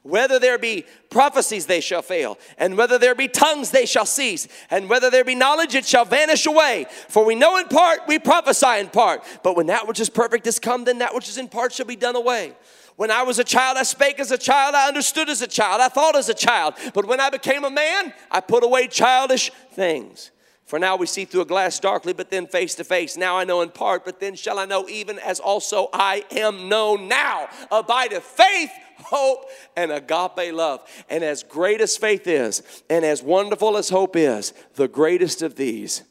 Whether 0.05 0.39
there 0.39 0.59
be 0.59 0.85
prophecies, 1.09 1.65
they 1.65 1.81
shall 1.81 2.03
fail. 2.03 2.39
And 2.59 2.77
whether 2.77 2.99
there 2.99 3.15
be 3.15 3.27
tongues, 3.27 3.71
they 3.71 3.87
shall 3.87 4.05
cease. 4.05 4.47
And 4.71 4.91
whether 4.91 5.09
there 5.09 5.25
be 5.25 5.35
knowledge, 5.35 5.75
it 5.75 5.87
shall 5.87 6.05
vanish 6.05 6.45
away. 6.45 6.85
For 7.09 7.25
we 7.25 7.35
know 7.35 7.57
in 7.57 7.69
part, 7.69 8.01
we 8.07 8.19
prophesy 8.19 8.81
in 8.81 8.89
part. 8.89 9.25
But 9.43 9.57
when 9.57 9.69
that 9.69 9.89
which 9.89 10.01
is 10.01 10.11
perfect 10.11 10.47
is 10.47 10.59
come, 10.59 10.85
then 10.85 10.99
that 10.99 11.15
which 11.15 11.31
is 11.31 11.39
in 11.39 11.49
part 11.49 11.73
shall 11.73 11.87
be 11.87 11.97
done 11.97 12.17
away. 12.17 12.53
When 12.97 13.11
I 13.11 13.23
was 13.23 13.39
a 13.39 13.45
child, 13.45 13.79
I 13.79 13.83
spake 13.83 14.21
as 14.21 14.31
a 14.31 14.37
child, 14.37 14.75
I 14.75 14.89
understood 14.89 15.31
as 15.31 15.41
a 15.41 15.47
child, 15.47 15.81
I 15.81 15.89
thought 15.89 16.17
as 16.17 16.29
a 16.29 16.35
child. 16.35 16.75
But 16.93 17.07
when 17.07 17.19
I 17.19 17.31
became 17.31 17.65
a 17.65 17.71
man, 17.71 18.13
I 18.31 18.41
put 18.41 18.63
away 18.63 18.89
childish 18.89 19.51
things. 19.73 20.33
For 20.67 20.79
now 20.79 20.97
we 20.97 21.07
see 21.07 21.25
through 21.25 21.43
a 21.43 21.47
glass 21.47 21.79
darkly, 21.79 22.13
but 22.13 22.31
then 22.31 22.47
face 22.47 22.75
to 22.77 22.85
face. 22.85 23.17
Now 23.17 23.37
I 23.37 23.45
know 23.45 23.61
in 23.63 23.71
part, 23.71 24.05
but 24.05 24.21
then 24.21 24.35
shall 24.35 24.59
I 24.59 24.65
know 24.65 24.89
even 24.89 25.19
as 25.19 25.41
also 25.41 25.89
I 25.93 26.25
am 26.31 26.69
known 26.69 27.07
now. 27.09 27.49
Abideth 27.71 28.23
faith, 28.23 28.71
hope, 29.05 29.47
and 29.77 29.93
agape 29.93 30.53
love. 30.53 30.81
And 31.09 31.23
as 31.23 31.43
great 31.43 31.81
as 31.81 31.97
faith 31.97 32.27
is, 32.27 32.63
and 32.91 33.05
as 33.05 33.23
wonderful 33.23 33.77
as 33.77 33.89
hope 33.89 34.17
is, 34.17 34.53
the 34.75 34.89
greatest 34.89 35.43
of 35.43 35.57
these 35.57 36.03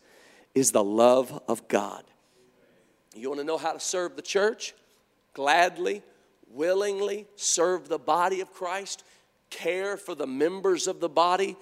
is 0.56 0.72
the 0.72 0.84
love 0.84 1.42
of 1.48 1.68
God. 1.68 2.04
You 3.16 3.30
want 3.30 3.42
to 3.42 3.46
know 3.46 3.58
how 3.58 3.74
to 3.74 3.80
serve 3.80 4.16
the 4.16 4.22
church? 4.22 4.74
Gladly, 5.34 6.04
willingly 6.50 7.28
serve 7.36 7.90
the 7.90 8.00
body 8.00 8.42
of 8.42 8.52
Christ, 8.54 9.04
care 9.50 9.98
for 9.98 10.16
the 10.16 10.28
members 10.28 10.88
of 10.88 11.00
the 11.00 11.10
body. 11.10 11.56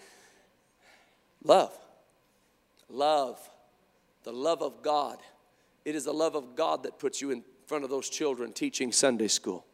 Love. 1.44 1.78
Love. 2.90 3.40
The 4.24 4.34
love 4.34 4.62
of 4.62 4.82
God. 4.82 5.18
It 5.84 5.96
is 5.96 6.06
the 6.06 6.14
love 6.14 6.36
of 6.36 6.56
God 6.56 6.84
that 6.84 7.00
puts 7.00 7.22
you 7.22 7.32
in 7.32 7.44
front 7.66 7.84
of 7.84 7.90
those 7.90 8.10
children 8.10 8.54
teaching 8.54 8.92
Sunday 8.92 9.28
school. 9.28 9.66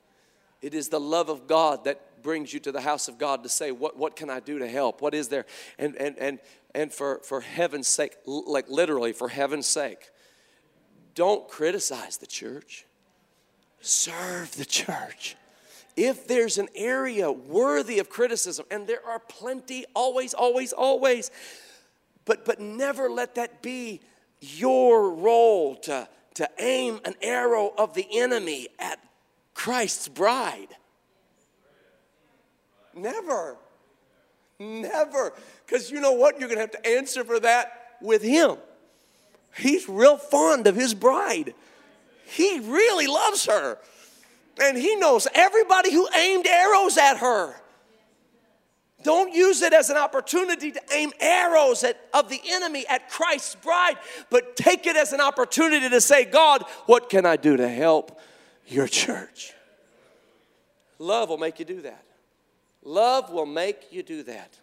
It 0.62 0.74
is 0.74 0.90
the 0.90 1.00
love 1.00 1.30
of 1.30 1.48
God 1.48 1.84
that 1.86 2.24
brings 2.24 2.54
you 2.54 2.60
to 2.62 2.72
the 2.72 2.82
house 2.82 3.08
of 3.08 3.18
God 3.18 3.44
to 3.44 3.50
say, 3.50 3.72
What, 3.72 3.98
what 3.98 4.16
can 4.16 4.30
I 4.30 4.40
do 4.40 4.60
to 4.60 4.68
help? 4.68 5.02
What 5.02 5.14
is 5.14 5.28
there? 5.28 5.46
And, 5.78 5.96
and, 5.96 6.18
and, 6.18 6.40
and 6.74 6.92
for, 6.92 7.20
for 7.24 7.42
heaven's 7.42 7.88
sake, 7.88 8.18
like 8.26 8.70
literally, 8.70 9.14
for 9.14 9.30
heaven's 9.30 9.68
sake, 9.68 10.10
don't 11.16 11.48
criticize 11.48 12.18
the 12.18 12.28
church, 12.28 12.86
serve 13.82 14.56
the 14.56 14.66
church. 14.66 15.36
If 15.96 16.28
there's 16.28 16.60
an 16.60 16.68
area 16.76 17.32
worthy 17.32 17.98
of 17.98 18.08
criticism, 18.08 18.66
and 18.70 18.86
there 18.86 19.04
are 19.04 19.18
plenty, 19.18 19.86
always, 19.96 20.36
always, 20.36 20.74
always, 20.74 21.32
but, 22.26 22.46
but 22.46 22.60
never 22.60 23.10
let 23.10 23.34
that 23.36 23.64
be 23.64 24.02
your 24.40 25.10
role 25.10 25.76
to, 25.76 26.08
to 26.36 26.50
aim 26.60 27.00
an 27.04 27.16
arrow 27.24 27.74
of 27.78 27.96
the 27.96 28.06
enemy 28.12 28.68
at 28.78 29.00
Christ's 29.58 30.08
bride. 30.08 30.68
Never. 32.96 33.58
Never. 34.60 35.34
Because 35.66 35.90
you 35.90 36.00
know 36.00 36.12
what? 36.12 36.40
You're 36.40 36.48
going 36.48 36.58
to 36.58 36.62
have 36.62 36.84
to 36.84 36.88
answer 36.88 37.24
for 37.24 37.40
that 37.40 37.96
with 38.00 38.22
Him. 38.22 38.58
He's 39.58 39.90
real 39.90 40.18
fond 40.18 40.68
of 40.68 40.76
His 40.76 40.94
bride, 40.94 41.56
He 42.28 42.60
really 42.60 43.08
loves 43.08 43.48
her. 43.48 43.80
And 44.62 44.78
He 44.78 44.96
knows 44.96 45.28
everybody 45.34 45.92
who 45.92 46.08
aimed 46.16 46.46
arrows 46.46 46.96
at 46.96 47.18
her. 47.18 47.56
Don't 49.02 49.34
use 49.34 49.64
it 49.64 49.74
as 49.74 49.90
an 49.90 49.98
opportunity 49.98 50.72
to 50.72 50.82
aim 50.94 51.12
arrows 51.20 51.84
at, 51.84 52.00
of 52.14 52.30
the 52.30 52.42
enemy 52.48 52.86
at 52.88 53.10
Christ's 53.10 53.56
bride, 53.56 53.98
but 54.30 54.56
take 54.56 54.86
it 54.86 54.96
as 54.96 55.14
an 55.14 55.22
opportunity 55.22 55.90
to 55.90 56.02
say, 56.02 56.26
God, 56.26 56.64
what 56.86 57.10
can 57.10 57.26
I 57.26 57.38
do 57.38 57.58
to 57.58 57.68
help 57.68 58.20
your 58.68 58.88
church. 58.88 59.54
Love 61.00 61.30
will 61.30 61.38
make 61.38 61.60
you 61.60 61.66
do 61.66 61.82
that. 61.82 62.04
Love 62.84 63.32
will 63.32 63.46
make 63.46 63.92
you 63.92 64.04
do 64.04 64.24
that. 64.24 64.58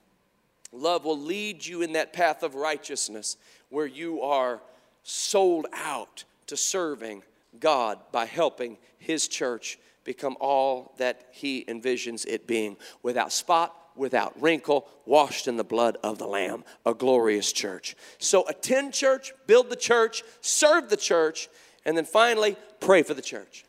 Love 0.72 1.04
will 1.04 1.18
lead 1.18 1.64
you 1.64 1.82
in 1.82 1.92
that 1.92 2.12
path 2.12 2.42
of 2.42 2.54
righteousness 2.54 3.36
where 3.68 3.86
you 3.86 4.22
are 4.22 4.60
sold 5.02 5.66
out 5.72 6.24
to 6.46 6.56
serving 6.56 7.22
God 7.60 7.98
by 8.10 8.24
helping 8.24 8.76
His 8.98 9.28
church 9.28 9.78
become 10.02 10.36
all 10.40 10.94
that 10.98 11.28
He 11.30 11.64
envisions 11.66 12.26
it 12.26 12.46
being 12.46 12.76
without 13.02 13.32
spot, 13.32 13.74
without 13.94 14.40
wrinkle, 14.40 14.88
washed 15.06 15.46
in 15.46 15.56
the 15.56 15.64
blood 15.64 15.96
of 16.02 16.18
the 16.18 16.26
Lamb, 16.26 16.64
a 16.84 16.94
glorious 16.94 17.52
church. 17.52 17.94
So 18.18 18.44
attend 18.48 18.92
church, 18.94 19.32
build 19.46 19.70
the 19.70 19.76
church, 19.76 20.24
serve 20.40 20.90
the 20.90 20.96
church, 20.96 21.48
and 21.84 21.96
then 21.96 22.04
finally, 22.04 22.56
pray 22.80 23.02
for 23.02 23.14
the 23.14 23.22
church 23.22 23.63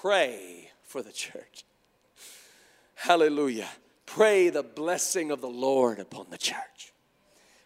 pray 0.00 0.70
for 0.82 1.02
the 1.02 1.12
church. 1.12 1.64
Hallelujah. 2.94 3.68
Pray 4.06 4.48
the 4.48 4.62
blessing 4.62 5.30
of 5.30 5.40
the 5.40 5.48
Lord 5.48 5.98
upon 5.98 6.26
the 6.30 6.38
church. 6.38 6.92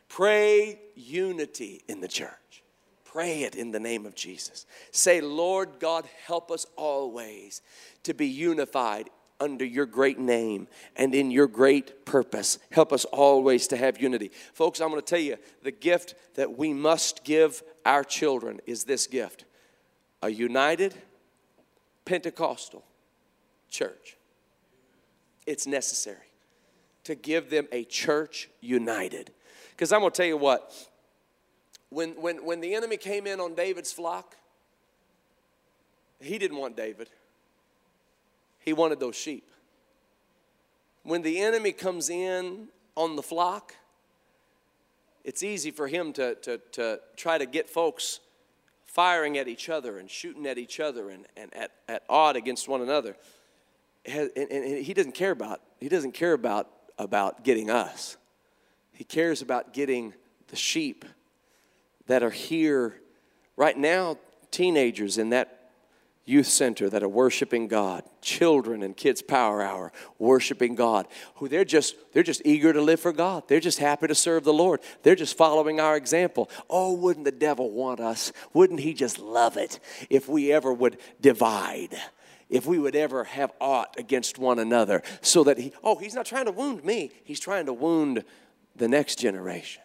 Pray 0.09 0.81
unity 0.95 1.83
in 1.89 2.01
the 2.01 2.09
church. 2.09 2.63
Pray 3.05 3.43
it 3.43 3.55
in 3.55 3.71
the 3.71 3.81
name 3.81 4.05
of 4.05 4.15
Jesus. 4.15 4.67
Say, 4.91 5.21
Lord 5.21 5.79
God, 5.79 6.07
help 6.27 6.51
us 6.51 6.67
always 6.77 7.63
to 8.03 8.15
be 8.15 8.27
unified 8.27 9.11
under 9.41 9.65
your 9.65 9.87
great 9.87 10.19
name 10.19 10.67
and 10.97 11.15
in 11.15 11.31
your 11.31 11.47
great 11.47 12.05
purpose. 12.05 12.59
Help 12.71 12.93
us 12.93 13.05
always 13.07 13.69
to 13.69 13.77
have 13.77 14.01
unity. 14.01 14.31
Folks, 14.55 14.81
I'm 14.81 14.91
going 14.91 15.01
to 15.01 15.07
tell 15.07 15.19
you 15.19 15.37
the 15.63 15.71
gift 15.71 16.15
that 16.35 16.59
we 16.59 16.73
must 16.73 17.25
give 17.25 17.63
our 17.87 18.03
children 18.03 18.61
is 18.67 18.85
this 18.85 19.07
gift 19.07 19.45
a 20.23 20.31
united, 20.31 20.95
Pentecostal 22.05 22.85
church. 23.71 24.17
It's 25.47 25.67
necessary 25.67 26.19
to 27.05 27.15
give 27.15 27.51
them 27.51 27.69
a 27.71 27.85
church 27.85 28.49
united. 28.61 29.31
Because 29.71 29.93
I'm 29.93 30.01
going 30.01 30.13
to 30.13 30.17
tell 30.17 30.27
you 30.27 30.37
what, 30.37 30.73
when, 31.91 32.11
when, 32.13 32.45
when 32.45 32.61
the 32.61 32.75
enemy 32.75 32.97
came 32.97 33.27
in 33.27 33.41
on 33.41 33.55
David's 33.55 33.93
flock, 33.93 34.37
he 36.21 36.39
didn't 36.39 36.57
want 36.57 36.77
David, 36.77 37.11
he 38.61 38.73
wanted 38.73 39.01
those 39.01 39.17
sheep. 39.17 39.51
when 41.03 41.21
the 41.23 41.39
enemy 41.41 41.73
comes 41.73 42.09
in 42.09 42.69
on 42.97 43.17
the 43.17 43.23
flock, 43.23 43.75
it's 45.23 45.43
easy 45.43 45.71
for 45.71 45.87
him 45.87 46.13
to, 46.15 46.35
to, 46.37 46.59
to 46.73 47.01
try 47.17 47.39
to 47.39 47.47
get 47.47 47.69
folks 47.69 48.21
firing 48.95 49.37
at 49.37 49.49
each 49.49 49.69
other 49.69 49.99
and 49.99 50.09
shooting 50.09 50.47
at 50.47 50.57
each 50.57 50.79
other 50.79 51.11
and, 51.11 51.27
and 51.37 51.53
at, 51.53 51.73
at 51.89 52.05
odd 52.09 52.37
against 52.37 52.69
one 52.69 52.81
another. 52.81 53.17
And, 54.07 54.31
and 54.37 54.85
he 54.85 54.95
doesn't 54.95 55.17
care 55.17 55.33
about, 55.33 55.61
he 55.81 55.89
doesn't 55.89 56.13
care 56.13 56.33
about, 56.33 56.71
about 56.97 57.43
getting 57.43 57.71
us. 57.71 58.17
He 58.93 59.03
cares 59.03 59.43
about 59.43 59.73
getting 59.73 60.15
the 60.47 60.55
sheep 60.55 61.05
that 62.07 62.23
are 62.23 62.31
here 62.31 63.01
right 63.57 63.77
now, 63.77 64.17
teenagers 64.53 65.19
in 65.19 65.31
that 65.31 65.54
youth 66.25 66.47
center 66.47 66.89
that 66.89 67.03
are 67.03 67.09
worshiping 67.09 67.69
God, 67.69 68.03
children 68.23 68.83
and 68.83 68.97
kids 68.97 69.21
power 69.21 69.63
hour 69.63 69.93
worshiping 70.19 70.75
God, 70.75 71.07
who 71.37 71.49
they're 71.49 71.65
just 71.65 71.97
they're 72.13 72.23
just 72.23 72.43
eager 72.45 72.73
to 72.73 72.81
live 72.81 73.01
for 73.01 73.13
God. 73.13 73.45
They're 73.47 73.61
just 73.61 73.79
happy 73.79 74.07
to 74.07 74.15
serve 74.15 74.45
the 74.45 74.53
Lord. 74.53 74.81
They're 75.03 75.15
just 75.15 75.37
following 75.37 75.81
our 75.81 75.97
example. 75.97 76.51
Oh, 76.71 76.95
wouldn't 76.95 77.25
the 77.25 77.33
devil 77.33 77.71
want 77.71 78.01
us? 78.01 78.33
Wouldn't 78.53 78.81
he 78.81 78.95
just 78.95 79.19
love 79.19 79.57
it 79.57 79.79
if 80.09 80.29
we 80.29 80.53
ever 80.53 80.73
would 80.73 80.99
divide? 81.21 81.95
If 82.49 82.67
we 82.67 82.79
would 82.79 82.95
ever 82.95 83.25
have 83.25 83.53
aught 83.61 83.95
against 83.99 84.39
one 84.39 84.59
another 84.59 85.03
so 85.23 85.45
that 85.45 85.59
he 85.59 85.73
oh, 85.83 85.97
he's 85.97 86.15
not 86.15 86.27
trying 86.27 86.47
to 86.47 86.53
wound 86.53 86.85
me. 86.85 87.11
He's 87.25 87.41
trying 87.41 87.67
to 87.67 87.73
wound 87.73 88.25
the 88.77 88.89
next 88.89 89.19
generation. 89.19 89.83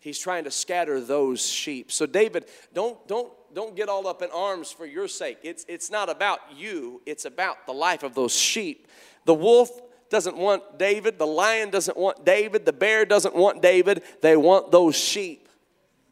He's 0.00 0.18
trying 0.18 0.44
to 0.44 0.50
scatter 0.50 1.00
those 1.00 1.46
sheep. 1.46 1.90
So 1.90 2.06
David, 2.06 2.46
don't 2.72 3.06
don't 3.08 3.32
don't 3.58 3.74
get 3.74 3.88
all 3.88 4.06
up 4.06 4.22
in 4.22 4.30
arms 4.30 4.70
for 4.70 4.86
your 4.86 5.08
sake. 5.08 5.38
It's, 5.42 5.66
it's 5.66 5.90
not 5.90 6.08
about 6.08 6.38
you, 6.54 7.02
it's 7.04 7.24
about 7.24 7.66
the 7.66 7.72
life 7.72 8.04
of 8.04 8.14
those 8.14 8.32
sheep. 8.32 8.86
The 9.24 9.34
wolf 9.34 9.68
doesn't 10.10 10.36
want 10.36 10.78
David, 10.78 11.18
the 11.18 11.26
lion 11.26 11.70
doesn't 11.70 11.96
want 11.96 12.24
David, 12.24 12.64
the 12.64 12.72
bear 12.72 13.04
doesn't 13.04 13.34
want 13.34 13.60
David, 13.60 14.04
they 14.20 14.36
want 14.36 14.70
those 14.70 14.94
sheep. 14.94 15.48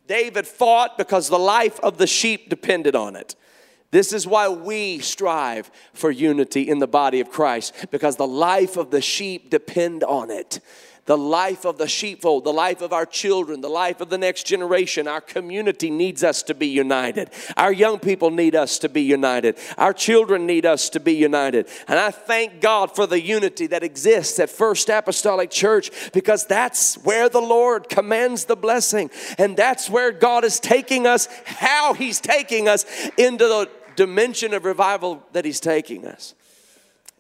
David 0.09 0.44
fought 0.44 0.99
because 0.99 1.28
the 1.28 1.38
life 1.38 1.78
of 1.84 1.99
the 1.99 2.09
sheep 2.09 2.51
depended 2.51 2.97
on 2.97 3.14
it. 3.14 3.36
This 3.92 4.12
is 4.12 4.26
why 4.26 4.49
we 4.49 4.99
strive 4.99 5.70
for 5.94 6.11
unity 6.11 6.68
in 6.68 6.80
the 6.80 6.88
body 6.88 7.20
of 7.20 7.30
Christ 7.30 7.86
because 7.92 8.16
the 8.16 8.26
life 8.26 8.76
of 8.76 8.90
the 8.90 9.01
sheep 9.01 9.51
depend 9.51 10.03
on 10.03 10.32
it 10.32 10.59
the 11.07 11.17
life 11.17 11.65
of 11.65 11.79
the 11.79 11.89
sheepfold, 11.89 12.45
the 12.45 12.53
life 12.53 12.83
of 12.83 12.93
our 12.93 13.07
children, 13.07 13.61
the 13.61 13.69
life 13.69 14.01
of 14.01 14.11
the 14.11 14.19
next 14.19 14.45
generation. 14.45 15.09
Our 15.09 15.21
community 15.21 15.89
needs 15.89 16.23
us 16.23 16.43
to 16.45 16.55
be 16.55 16.67
united. 16.67 17.31
Our 17.57 17.73
young 17.73 17.99
people 17.99 18.31
need 18.31 18.55
us 18.55 18.79
to 18.81 18.89
be 18.89 19.03
united. 19.03 19.57
Our 19.79 19.93
children 19.93 20.47
need 20.47 20.67
us 20.67 20.91
to 20.91 21.01
be 21.01 21.15
united. 21.15 21.69
And 21.87 21.99
I 21.99 22.11
thank 22.11 22.61
God 22.61 22.95
for 22.95 23.07
the 23.07 23.21
unity 23.21 23.69
that 23.69 23.85
exists 23.85 24.39
at 24.41 24.51
First 24.51 24.89
Apostolic 24.89 25.51
Church 25.51 25.91
because 26.13 26.45
that's 26.45 26.97
where 26.97 27.29
the 27.29 27.41
Lord 27.41 27.89
commands 27.89 28.45
the 28.45 28.57
blessing. 28.57 29.11
And 29.39 29.57
that's 29.57 29.89
where 29.89 30.11
God 30.11 30.45
is 30.45 30.59
taking 30.59 31.07
us, 31.07 31.29
how 31.45 31.95
He's 31.95 32.21
taking 32.21 32.69
us 32.69 32.85
into 33.17 33.47
the 33.47 33.71
dimension 33.95 34.53
of 34.55 34.65
revival 34.65 35.23
that 35.33 35.45
He's 35.45 35.61
taking 35.61 36.05
us. 36.05 36.35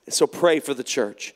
So 0.08 0.26
pray 0.26 0.58
for 0.58 0.74
the 0.74 0.84
church. 0.84 1.34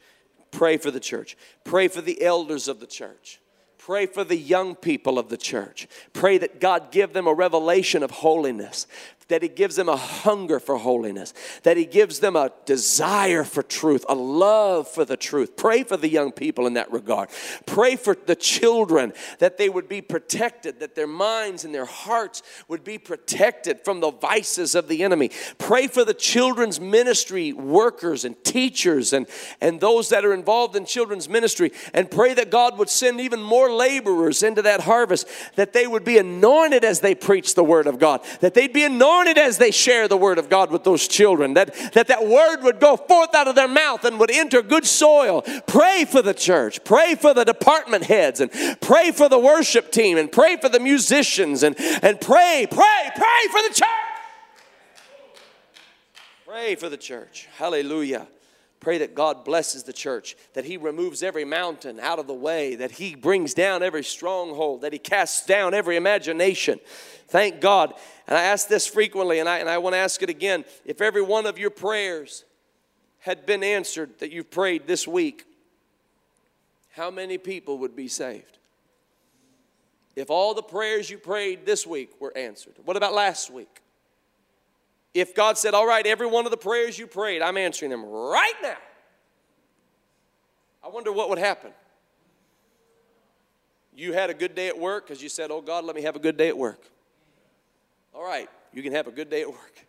Pray 0.50 0.76
for 0.76 0.90
the 0.90 1.00
church. 1.00 1.36
Pray 1.64 1.88
for 1.88 2.00
the 2.00 2.22
elders 2.22 2.68
of 2.68 2.80
the 2.80 2.86
church. 2.86 3.40
Pray 3.78 4.06
for 4.06 4.24
the 4.24 4.36
young 4.36 4.74
people 4.74 5.18
of 5.18 5.30
the 5.30 5.36
church. 5.36 5.88
Pray 6.12 6.38
that 6.38 6.60
God 6.60 6.90
give 6.90 7.12
them 7.12 7.26
a 7.26 7.34
revelation 7.34 8.02
of 8.02 8.10
holiness 8.10 8.86
that 9.30 9.42
He 9.42 9.48
gives 9.48 9.76
them 9.76 9.88
a 9.88 9.96
hunger 9.96 10.60
for 10.60 10.76
holiness, 10.76 11.32
that 11.62 11.76
He 11.76 11.86
gives 11.86 12.20
them 12.20 12.36
a 12.36 12.52
desire 12.66 13.42
for 13.42 13.62
truth, 13.62 14.04
a 14.08 14.14
love 14.14 14.86
for 14.86 15.04
the 15.04 15.16
truth. 15.16 15.56
Pray 15.56 15.82
for 15.82 15.96
the 15.96 16.08
young 16.08 16.30
people 16.30 16.66
in 16.66 16.74
that 16.74 16.92
regard. 16.92 17.30
Pray 17.66 17.96
for 17.96 18.16
the 18.26 18.36
children 18.36 19.12
that 19.38 19.56
they 19.56 19.68
would 19.68 19.88
be 19.88 20.02
protected, 20.02 20.80
that 20.80 20.94
their 20.94 21.06
minds 21.06 21.64
and 21.64 21.74
their 21.74 21.86
hearts 21.86 22.42
would 22.68 22.84
be 22.84 22.98
protected 22.98 23.80
from 23.84 24.00
the 24.00 24.10
vices 24.10 24.74
of 24.74 24.88
the 24.88 25.02
enemy. 25.02 25.30
Pray 25.58 25.86
for 25.86 26.04
the 26.04 26.14
children's 26.14 26.80
ministry 26.80 27.52
workers 27.52 28.24
and 28.24 28.42
teachers 28.44 29.12
and, 29.12 29.26
and 29.60 29.80
those 29.80 30.08
that 30.10 30.24
are 30.24 30.34
involved 30.34 30.76
in 30.76 30.84
children's 30.84 31.28
ministry. 31.28 31.72
And 31.94 32.10
pray 32.10 32.34
that 32.34 32.50
God 32.50 32.78
would 32.78 32.90
send 32.90 33.20
even 33.20 33.40
more 33.40 33.70
laborers 33.70 34.42
into 34.42 34.62
that 34.62 34.82
harvest, 34.82 35.28
that 35.54 35.72
they 35.72 35.86
would 35.86 36.04
be 36.04 36.18
anointed 36.18 36.84
as 36.84 37.00
they 37.00 37.14
preach 37.14 37.54
the 37.54 37.64
word 37.64 37.86
of 37.86 37.98
God, 37.98 38.22
that 38.40 38.54
they'd 38.54 38.72
be 38.72 38.84
anointed 38.84 39.19
anointed 39.20 39.38
as 39.38 39.58
they 39.58 39.70
share 39.70 40.08
the 40.08 40.16
word 40.16 40.38
of 40.38 40.48
God 40.48 40.70
with 40.70 40.84
those 40.84 41.06
children, 41.06 41.54
that, 41.54 41.74
that 41.92 42.08
that 42.08 42.26
word 42.26 42.62
would 42.62 42.80
go 42.80 42.96
forth 42.96 43.34
out 43.34 43.48
of 43.48 43.54
their 43.54 43.68
mouth 43.68 44.04
and 44.04 44.18
would 44.18 44.30
enter 44.30 44.62
good 44.62 44.86
soil. 44.86 45.42
Pray 45.66 46.04
for 46.04 46.22
the 46.22 46.34
church, 46.34 46.82
pray 46.84 47.14
for 47.14 47.34
the 47.34 47.44
department 47.44 48.04
heads, 48.04 48.40
and 48.40 48.50
pray 48.80 49.10
for 49.10 49.28
the 49.28 49.38
worship 49.38 49.92
team, 49.92 50.16
and 50.16 50.30
pray 50.30 50.56
for 50.56 50.68
the 50.68 50.80
musicians, 50.80 51.62
and, 51.62 51.78
and 52.02 52.20
pray, 52.20 52.66
pray, 52.70 53.10
pray 53.14 53.46
for 53.50 53.62
the 53.68 53.74
church. 53.74 53.88
Pray 56.46 56.74
for 56.74 56.88
the 56.88 56.96
church. 56.96 57.48
Hallelujah. 57.56 58.26
Pray 58.80 58.96
that 58.98 59.14
God 59.14 59.44
blesses 59.44 59.82
the 59.82 59.92
church, 59.92 60.36
that 60.54 60.64
He 60.64 60.78
removes 60.78 61.22
every 61.22 61.44
mountain 61.44 62.00
out 62.00 62.18
of 62.18 62.26
the 62.26 62.34
way, 62.34 62.76
that 62.76 62.92
He 62.92 63.14
brings 63.14 63.52
down 63.52 63.82
every 63.82 64.02
stronghold, 64.02 64.80
that 64.80 64.94
He 64.94 64.98
casts 64.98 65.44
down 65.44 65.74
every 65.74 65.96
imagination. 65.96 66.80
Thank 67.30 67.60
God. 67.60 67.94
And 68.26 68.36
I 68.36 68.42
ask 68.42 68.68
this 68.68 68.86
frequently, 68.86 69.38
and 69.38 69.48
I, 69.48 69.58
and 69.58 69.68
I 69.68 69.78
want 69.78 69.94
to 69.94 69.98
ask 69.98 70.22
it 70.22 70.28
again. 70.28 70.64
If 70.84 71.00
every 71.00 71.22
one 71.22 71.46
of 71.46 71.58
your 71.58 71.70
prayers 71.70 72.44
had 73.20 73.46
been 73.46 73.62
answered 73.62 74.18
that 74.18 74.32
you've 74.32 74.50
prayed 74.50 74.86
this 74.86 75.06
week, 75.06 75.44
how 76.90 77.10
many 77.10 77.38
people 77.38 77.78
would 77.78 77.94
be 77.94 78.08
saved? 78.08 78.58
If 80.16 80.28
all 80.28 80.54
the 80.54 80.62
prayers 80.62 81.08
you 81.08 81.18
prayed 81.18 81.64
this 81.64 81.86
week 81.86 82.20
were 82.20 82.36
answered, 82.36 82.74
what 82.84 82.96
about 82.96 83.14
last 83.14 83.48
week? 83.48 83.80
If 85.14 85.34
God 85.34 85.56
said, 85.56 85.74
All 85.74 85.86
right, 85.86 86.06
every 86.06 86.26
one 86.26 86.44
of 86.44 86.50
the 86.50 86.56
prayers 86.56 86.98
you 86.98 87.06
prayed, 87.06 87.42
I'm 87.42 87.56
answering 87.56 87.90
them 87.90 88.04
right 88.04 88.54
now, 88.62 88.76
I 90.84 90.88
wonder 90.88 91.12
what 91.12 91.28
would 91.28 91.38
happen. 91.38 91.72
You 93.94 94.12
had 94.12 94.30
a 94.30 94.34
good 94.34 94.54
day 94.54 94.68
at 94.68 94.78
work 94.78 95.06
because 95.06 95.22
you 95.22 95.28
said, 95.28 95.50
Oh 95.50 95.60
God, 95.60 95.84
let 95.84 95.96
me 95.96 96.02
have 96.02 96.16
a 96.16 96.20
good 96.20 96.36
day 96.36 96.48
at 96.48 96.56
work. 96.56 96.80
All 98.20 98.26
right, 98.26 98.50
you 98.74 98.82
can 98.82 98.92
have 98.92 99.06
a 99.06 99.10
good 99.10 99.30
day 99.30 99.40
at 99.40 99.48
work. 99.48 99.86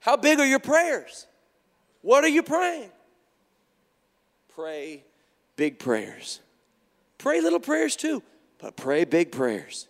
How 0.00 0.16
big 0.16 0.40
are 0.40 0.46
your 0.46 0.58
prayers? 0.58 1.26
What 2.00 2.24
are 2.24 2.28
you 2.28 2.42
praying? 2.42 2.90
Pray 4.54 5.04
big 5.54 5.78
prayers. 5.78 6.40
Pray 7.18 7.42
little 7.42 7.60
prayers 7.60 7.94
too, 7.94 8.22
but 8.58 8.74
pray 8.74 9.04
big 9.04 9.32
prayers. 9.32 9.86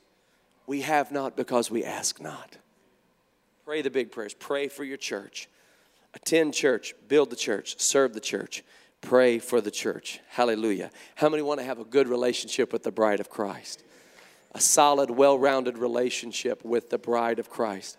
We 0.66 0.80
have 0.80 1.12
not 1.12 1.36
because 1.36 1.70
we 1.70 1.84
ask 1.84 2.20
not. 2.20 2.56
Pray 3.64 3.80
the 3.80 3.90
big 3.90 4.10
prayers. 4.10 4.34
Pray 4.34 4.66
for 4.66 4.82
your 4.82 4.96
church. 4.96 5.48
Attend 6.14 6.54
church, 6.54 6.96
build 7.06 7.30
the 7.30 7.36
church, 7.36 7.78
serve 7.78 8.12
the 8.12 8.18
church, 8.18 8.64
pray 9.02 9.38
for 9.38 9.60
the 9.60 9.70
church. 9.70 10.18
Hallelujah. 10.30 10.90
How 11.14 11.28
many 11.28 11.44
want 11.44 11.60
to 11.60 11.64
have 11.64 11.78
a 11.78 11.84
good 11.84 12.08
relationship 12.08 12.72
with 12.72 12.82
the 12.82 12.90
bride 12.90 13.20
of 13.20 13.30
Christ? 13.30 13.84
A 14.52 14.60
solid, 14.60 15.10
well 15.10 15.38
rounded 15.38 15.78
relationship 15.78 16.64
with 16.64 16.90
the 16.90 16.98
bride 16.98 17.38
of 17.38 17.50
Christ. 17.50 17.98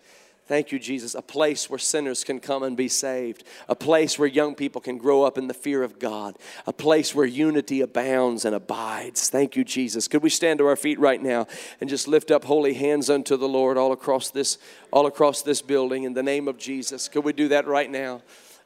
Thank 0.50 0.72
you, 0.72 0.80
Jesus. 0.80 1.14
A 1.14 1.22
place 1.22 1.70
where 1.70 1.78
sinners 1.78 2.24
can 2.24 2.40
come 2.40 2.64
and 2.64 2.76
be 2.76 2.88
saved. 2.88 3.44
A 3.68 3.76
place 3.76 4.18
where 4.18 4.26
young 4.26 4.56
people 4.56 4.80
can 4.80 4.98
grow 4.98 5.22
up 5.22 5.38
in 5.38 5.46
the 5.46 5.54
fear 5.54 5.84
of 5.84 6.00
God. 6.00 6.36
A 6.66 6.72
place 6.72 7.14
where 7.14 7.24
unity 7.24 7.82
abounds 7.82 8.44
and 8.44 8.52
abides. 8.52 9.30
Thank 9.30 9.54
you, 9.54 9.62
Jesus. 9.62 10.08
Could 10.08 10.24
we 10.24 10.28
stand 10.28 10.58
to 10.58 10.66
our 10.66 10.74
feet 10.74 10.98
right 10.98 11.22
now 11.22 11.46
and 11.80 11.88
just 11.88 12.08
lift 12.08 12.32
up 12.32 12.42
holy 12.42 12.74
hands 12.74 13.08
unto 13.08 13.36
the 13.36 13.46
Lord 13.46 13.78
all 13.78 13.92
across 13.92 14.30
this, 14.30 14.58
all 14.92 15.06
across 15.06 15.40
this 15.40 15.62
building 15.62 16.02
in 16.02 16.14
the 16.14 16.22
name 16.24 16.48
of 16.48 16.58
Jesus? 16.58 17.06
Could 17.06 17.22
we 17.22 17.32
do 17.32 17.46
that 17.46 17.68
right 17.68 17.88
now? 17.88 18.22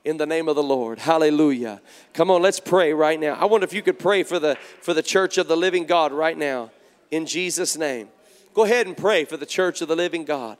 in 0.06 0.18
the 0.18 0.26
name 0.26 0.48
of 0.48 0.54
the 0.54 0.62
Lord. 0.62 0.98
Hallelujah. 0.98 1.80
Come 2.12 2.30
on, 2.30 2.42
let's 2.42 2.60
pray 2.60 2.92
right 2.92 3.18
now. 3.18 3.36
I 3.36 3.46
wonder 3.46 3.64
if 3.64 3.72
you 3.72 3.80
could 3.80 3.98
pray 3.98 4.22
for 4.22 4.38
the 4.38 4.56
for 4.82 4.92
the 4.92 5.02
church 5.02 5.38
of 5.38 5.48
the 5.48 5.56
living 5.56 5.86
God 5.86 6.12
right 6.12 6.36
now 6.36 6.70
in 7.14 7.26
Jesus 7.26 7.76
name. 7.76 8.08
Go 8.54 8.64
ahead 8.64 8.86
and 8.86 8.96
pray 8.96 9.24
for 9.24 9.36
the 9.36 9.46
church 9.46 9.80
of 9.80 9.88
the 9.88 9.96
living 9.96 10.24
God. 10.24 10.56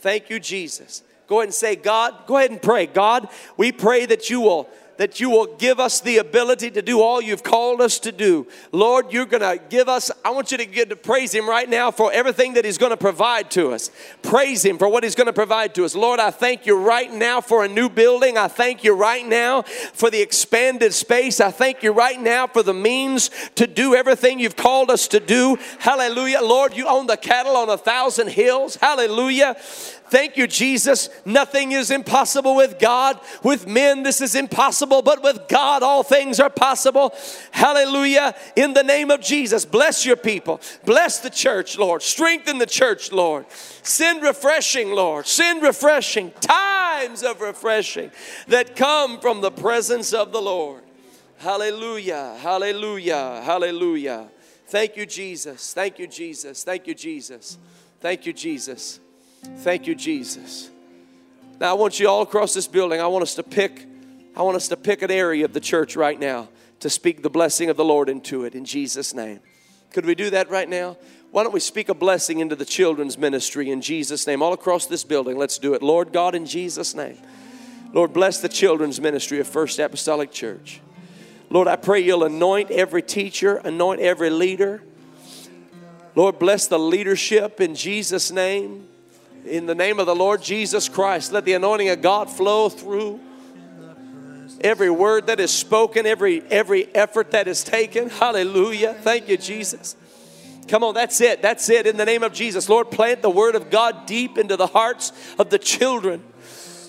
Thank 0.00 0.30
you, 0.30 0.38
Jesus. 0.38 1.02
Go 1.26 1.36
ahead 1.36 1.48
and 1.48 1.54
say, 1.54 1.76
God, 1.76 2.26
go 2.26 2.36
ahead 2.36 2.50
and 2.50 2.62
pray. 2.62 2.86
God, 2.86 3.28
we 3.56 3.72
pray 3.72 4.06
that 4.06 4.30
you 4.30 4.40
will 4.40 4.68
that 4.98 5.20
you 5.20 5.30
will 5.30 5.46
give 5.56 5.80
us 5.80 6.00
the 6.00 6.18
ability 6.18 6.70
to 6.72 6.82
do 6.82 7.00
all 7.00 7.22
you've 7.22 7.42
called 7.42 7.80
us 7.80 7.98
to 8.00 8.12
do. 8.12 8.46
Lord, 8.72 9.12
you're 9.12 9.26
going 9.26 9.40
to 9.40 9.62
give 9.70 9.88
us, 9.88 10.10
I 10.24 10.30
want 10.30 10.52
you 10.52 10.58
to 10.58 10.66
get 10.66 10.90
to 10.90 10.96
praise 10.96 11.32
Him 11.32 11.48
right 11.48 11.68
now 11.68 11.90
for 11.90 12.12
everything 12.12 12.54
that 12.54 12.64
He's 12.64 12.78
going 12.78 12.90
to 12.90 12.96
provide 12.96 13.50
to 13.52 13.70
us. 13.70 13.90
Praise 14.22 14.64
Him 14.64 14.76
for 14.76 14.88
what 14.88 15.04
He's 15.04 15.14
going 15.14 15.28
to 15.28 15.32
provide 15.32 15.74
to 15.76 15.84
us. 15.84 15.94
Lord, 15.94 16.20
I 16.20 16.30
thank 16.30 16.66
you 16.66 16.76
right 16.76 17.12
now 17.12 17.40
for 17.40 17.64
a 17.64 17.68
new 17.68 17.88
building. 17.88 18.36
I 18.36 18.48
thank 18.48 18.84
you 18.84 18.94
right 18.94 19.24
now 19.24 19.62
for 19.62 20.10
the 20.10 20.20
expanded 20.20 20.92
space. 20.92 21.40
I 21.40 21.52
thank 21.52 21.82
you 21.82 21.92
right 21.92 22.20
now 22.20 22.48
for 22.48 22.64
the 22.64 22.74
means 22.74 23.30
to 23.54 23.68
do 23.68 23.94
everything 23.94 24.40
you've 24.40 24.56
called 24.56 24.90
us 24.90 25.06
to 25.08 25.20
do. 25.20 25.56
Hallelujah. 25.78 26.40
Lord, 26.42 26.76
you 26.76 26.88
own 26.88 27.06
the 27.06 27.16
cattle 27.16 27.56
on 27.56 27.68
a 27.70 27.78
thousand 27.78 28.30
hills. 28.30 28.74
Hallelujah. 28.76 29.56
Thank 30.10 30.36
you, 30.36 30.46
Jesus. 30.46 31.08
Nothing 31.24 31.72
is 31.72 31.90
impossible 31.90 32.56
with 32.56 32.78
God. 32.78 33.20
With 33.42 33.66
men, 33.66 34.02
this 34.02 34.20
is 34.20 34.34
impossible, 34.34 35.02
but 35.02 35.22
with 35.22 35.48
God, 35.48 35.82
all 35.82 36.02
things 36.02 36.40
are 36.40 36.50
possible. 36.50 37.14
Hallelujah. 37.50 38.34
In 38.56 38.74
the 38.74 38.82
name 38.82 39.10
of 39.10 39.20
Jesus, 39.20 39.64
bless 39.64 40.06
your 40.06 40.16
people. 40.16 40.60
Bless 40.84 41.20
the 41.20 41.30
church, 41.30 41.78
Lord. 41.78 42.02
Strengthen 42.02 42.58
the 42.58 42.66
church, 42.66 43.12
Lord. 43.12 43.46
Send 43.82 44.22
refreshing, 44.22 44.90
Lord. 44.90 45.26
Send 45.26 45.62
refreshing, 45.62 46.32
times 46.40 47.22
of 47.22 47.40
refreshing 47.40 48.10
that 48.48 48.76
come 48.76 49.20
from 49.20 49.40
the 49.40 49.50
presence 49.50 50.12
of 50.12 50.32
the 50.32 50.40
Lord. 50.40 50.82
Hallelujah. 51.38 52.36
Hallelujah. 52.40 53.42
Hallelujah. 53.44 54.28
Thank 54.68 54.96
you, 54.96 55.06
Jesus. 55.06 55.72
Thank 55.72 55.98
you, 55.98 56.06
Jesus. 56.06 56.64
Thank 56.64 56.86
you, 56.86 56.94
Jesus. 56.94 57.58
Thank 58.00 58.26
you, 58.26 58.32
Jesus. 58.32 59.00
Thank 59.58 59.86
you, 59.86 59.94
Jesus. 59.94 60.70
Now 61.60 61.70
I 61.70 61.72
want 61.74 61.98
you 61.98 62.08
all 62.08 62.22
across 62.22 62.54
this 62.54 62.68
building. 62.68 63.00
I 63.00 63.06
want 63.06 63.22
us 63.22 63.34
to 63.34 63.42
pick, 63.42 63.86
I 64.36 64.42
want 64.42 64.56
us 64.56 64.68
to 64.68 64.76
pick 64.76 65.02
an 65.02 65.10
area 65.10 65.44
of 65.44 65.52
the 65.52 65.60
church 65.60 65.96
right 65.96 66.18
now 66.18 66.48
to 66.80 66.88
speak 66.88 67.22
the 67.22 67.30
blessing 67.30 67.70
of 67.70 67.76
the 67.76 67.84
Lord 67.84 68.08
into 68.08 68.44
it 68.44 68.54
in 68.54 68.64
Jesus' 68.64 69.12
name. 69.12 69.40
Could 69.90 70.06
we 70.06 70.14
do 70.14 70.30
that 70.30 70.50
right 70.50 70.68
now? 70.68 70.96
Why 71.30 71.42
don't 71.42 71.52
we 71.52 71.60
speak 71.60 71.88
a 71.88 71.94
blessing 71.94 72.38
into 72.38 72.56
the 72.56 72.64
children's 72.64 73.18
ministry 73.18 73.70
in 73.70 73.80
Jesus' 73.80 74.26
name? 74.26 74.42
All 74.42 74.52
across 74.52 74.86
this 74.86 75.04
building, 75.04 75.36
let's 75.36 75.58
do 75.58 75.74
it. 75.74 75.82
Lord 75.82 76.12
God, 76.12 76.34
in 76.34 76.46
Jesus' 76.46 76.94
name. 76.94 77.18
Lord, 77.92 78.12
bless 78.12 78.40
the 78.40 78.48
children's 78.48 79.00
ministry 79.00 79.40
of 79.40 79.46
First 79.46 79.78
Apostolic 79.78 80.30
Church. 80.30 80.80
Lord, 81.50 81.68
I 81.68 81.76
pray 81.76 82.00
you'll 82.00 82.24
anoint 82.24 82.70
every 82.70 83.02
teacher, 83.02 83.56
anoint 83.56 84.00
every 84.00 84.30
leader. 84.30 84.82
Lord, 86.14 86.38
bless 86.38 86.66
the 86.66 86.78
leadership 86.78 87.60
in 87.60 87.74
Jesus' 87.74 88.30
name 88.30 88.87
in 89.48 89.66
the 89.66 89.74
name 89.74 89.98
of 89.98 90.06
the 90.06 90.14
Lord 90.14 90.42
Jesus 90.42 90.88
Christ. 90.88 91.32
Let 91.32 91.44
the 91.44 91.54
anointing 91.54 91.88
of 91.88 92.02
God 92.02 92.30
flow 92.30 92.68
through 92.68 93.20
every 94.60 94.90
word 94.90 95.26
that 95.26 95.40
is 95.40 95.50
spoken, 95.50 96.06
every 96.06 96.42
every 96.50 96.94
effort 96.94 97.32
that 97.32 97.48
is 97.48 97.64
taken. 97.64 98.10
Hallelujah. 98.10 98.94
Thank 98.94 99.28
you, 99.28 99.36
Jesus. 99.36 99.96
Come 100.68 100.84
on, 100.84 100.94
that's 100.94 101.20
it. 101.20 101.40
That's 101.40 101.68
it. 101.70 101.86
In 101.86 101.96
the 101.96 102.04
name 102.04 102.22
of 102.22 102.32
Jesus, 102.32 102.68
Lord, 102.68 102.90
plant 102.90 103.22
the 103.22 103.30
word 103.30 103.54
of 103.54 103.70
God 103.70 104.06
deep 104.06 104.36
into 104.36 104.56
the 104.56 104.66
hearts 104.66 105.12
of 105.38 105.48
the 105.48 105.58
children. 105.58 106.22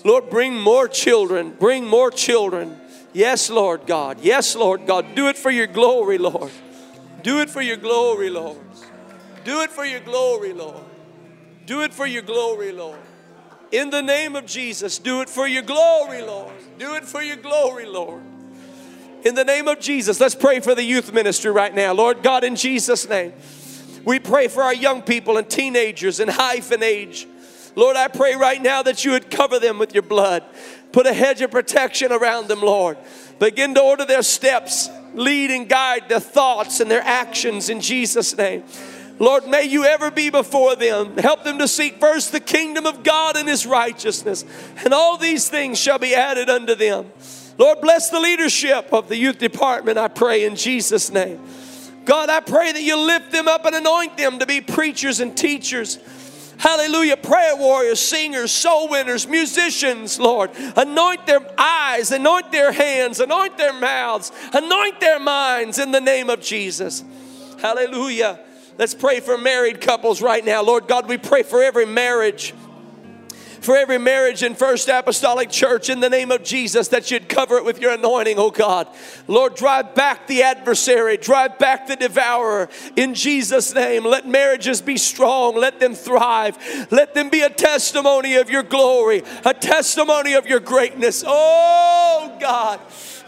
Lord, 0.04 0.28
bring 0.28 0.58
more 0.58 0.86
children. 0.86 1.50
Bring 1.58 1.86
more 1.86 2.10
children. 2.10 2.78
Yes, 3.12 3.50
Lord 3.50 3.86
God. 3.86 4.20
Yes, 4.20 4.54
Lord 4.54 4.86
God. 4.86 5.14
Do 5.14 5.28
it 5.28 5.36
for 5.36 5.50
your 5.50 5.66
glory, 5.66 6.18
Lord. 6.18 6.52
Do 7.22 7.40
it 7.40 7.50
for 7.50 7.62
your 7.62 7.76
glory, 7.76 8.30
Lord. 8.30 8.58
Do 9.44 9.62
it 9.62 9.70
for 9.70 9.84
your 9.84 10.00
glory, 10.00 10.52
Lord. 10.52 10.89
Do 11.66 11.82
it 11.82 11.94
for 11.94 12.06
your 12.06 12.22
glory, 12.22 12.72
Lord. 12.72 12.98
In 13.72 13.90
the 13.90 14.02
name 14.02 14.34
of 14.34 14.46
Jesus, 14.46 14.98
do 14.98 15.20
it 15.20 15.28
for 15.28 15.46
your 15.46 15.62
glory, 15.62 16.22
Lord. 16.22 16.52
Do 16.78 16.94
it 16.94 17.04
for 17.04 17.22
your 17.22 17.36
glory, 17.36 17.86
Lord. 17.86 18.22
In 19.24 19.34
the 19.34 19.44
name 19.44 19.68
of 19.68 19.78
Jesus, 19.78 20.18
let's 20.18 20.34
pray 20.34 20.60
for 20.60 20.74
the 20.74 20.82
youth 20.82 21.12
ministry 21.12 21.50
right 21.50 21.74
now. 21.74 21.92
Lord 21.92 22.22
God, 22.22 22.42
in 22.42 22.56
Jesus' 22.56 23.08
name, 23.08 23.32
we 24.04 24.18
pray 24.18 24.48
for 24.48 24.62
our 24.62 24.74
young 24.74 25.02
people 25.02 25.36
and 25.36 25.48
teenagers 25.48 26.20
and 26.20 26.30
hyphen 26.30 26.82
age. 26.82 27.28
Lord, 27.76 27.96
I 27.96 28.08
pray 28.08 28.34
right 28.34 28.60
now 28.60 28.82
that 28.82 29.04
you 29.04 29.12
would 29.12 29.30
cover 29.30 29.58
them 29.58 29.78
with 29.78 29.94
your 29.94 30.02
blood. 30.02 30.42
Put 30.90 31.06
a 31.06 31.12
hedge 31.12 31.40
of 31.40 31.50
protection 31.50 32.10
around 32.10 32.48
them, 32.48 32.60
Lord. 32.60 32.98
Begin 33.38 33.74
to 33.74 33.80
order 33.80 34.04
their 34.04 34.22
steps, 34.22 34.88
lead 35.14 35.50
and 35.50 35.68
guide 35.68 36.08
their 36.08 36.20
thoughts 36.20 36.80
and 36.80 36.90
their 36.90 37.02
actions 37.02 37.68
in 37.68 37.80
Jesus' 37.80 38.36
name. 38.36 38.64
Lord, 39.20 39.46
may 39.46 39.64
you 39.64 39.84
ever 39.84 40.10
be 40.10 40.30
before 40.30 40.74
them. 40.74 41.18
Help 41.18 41.44
them 41.44 41.58
to 41.58 41.68
seek 41.68 42.00
first 42.00 42.32
the 42.32 42.40
kingdom 42.40 42.86
of 42.86 43.02
God 43.02 43.36
and 43.36 43.46
his 43.46 43.66
righteousness, 43.66 44.46
and 44.82 44.94
all 44.94 45.18
these 45.18 45.48
things 45.48 45.78
shall 45.78 45.98
be 45.98 46.14
added 46.14 46.48
unto 46.48 46.74
them. 46.74 47.12
Lord, 47.58 47.82
bless 47.82 48.08
the 48.08 48.18
leadership 48.18 48.90
of 48.92 49.08
the 49.08 49.16
youth 49.16 49.38
department, 49.38 49.98
I 49.98 50.08
pray 50.08 50.44
in 50.46 50.56
Jesus' 50.56 51.12
name. 51.12 51.38
God, 52.06 52.30
I 52.30 52.40
pray 52.40 52.72
that 52.72 52.82
you 52.82 52.96
lift 52.96 53.30
them 53.30 53.46
up 53.46 53.66
and 53.66 53.76
anoint 53.76 54.16
them 54.16 54.38
to 54.38 54.46
be 54.46 54.62
preachers 54.62 55.20
and 55.20 55.36
teachers. 55.36 55.98
Hallelujah. 56.56 57.18
Prayer 57.18 57.56
warriors, 57.56 58.00
singers, 58.00 58.50
soul 58.50 58.88
winners, 58.88 59.26
musicians, 59.26 60.18
Lord. 60.18 60.50
Anoint 60.76 61.26
their 61.26 61.40
eyes, 61.58 62.10
anoint 62.10 62.52
their 62.52 62.72
hands, 62.72 63.20
anoint 63.20 63.58
their 63.58 63.74
mouths, 63.74 64.32
anoint 64.54 64.98
their 65.00 65.20
minds 65.20 65.78
in 65.78 65.92
the 65.92 66.00
name 66.00 66.30
of 66.30 66.40
Jesus. 66.40 67.04
Hallelujah. 67.60 68.40
Let's 68.80 68.94
pray 68.94 69.20
for 69.20 69.36
married 69.36 69.82
couples 69.82 70.22
right 70.22 70.42
now. 70.42 70.62
Lord 70.62 70.88
God, 70.88 71.06
we 71.06 71.18
pray 71.18 71.42
for 71.42 71.62
every 71.62 71.84
marriage 71.84 72.54
for 73.60 73.76
every 73.76 73.98
marriage 73.98 74.42
in 74.42 74.54
First 74.54 74.88
Apostolic 74.88 75.50
Church 75.50 75.90
in 75.90 76.00
the 76.00 76.08
name 76.08 76.30
of 76.30 76.42
Jesus 76.42 76.88
that 76.88 77.10
you'd 77.10 77.28
cover 77.28 77.58
it 77.58 77.64
with 77.64 77.78
your 77.78 77.92
anointing, 77.92 78.38
oh 78.38 78.50
God. 78.50 78.88
Lord, 79.28 79.54
drive 79.54 79.94
back 79.94 80.26
the 80.26 80.42
adversary, 80.42 81.18
drive 81.18 81.58
back 81.58 81.86
the 81.86 81.96
devourer 81.96 82.70
in 82.96 83.14
Jesus' 83.14 83.74
name. 83.74 84.02
Let 84.04 84.26
marriages 84.26 84.80
be 84.80 84.96
strong, 84.96 85.56
let 85.56 85.78
them 85.78 85.94
thrive, 85.94 86.56
let 86.90 87.12
them 87.12 87.28
be 87.28 87.42
a 87.42 87.50
testimony 87.50 88.36
of 88.36 88.48
your 88.48 88.62
glory, 88.62 89.22
a 89.44 89.52
testimony 89.52 90.32
of 90.32 90.46
your 90.46 90.60
greatness. 90.60 91.22
Oh 91.26 92.38
God. 92.40 92.80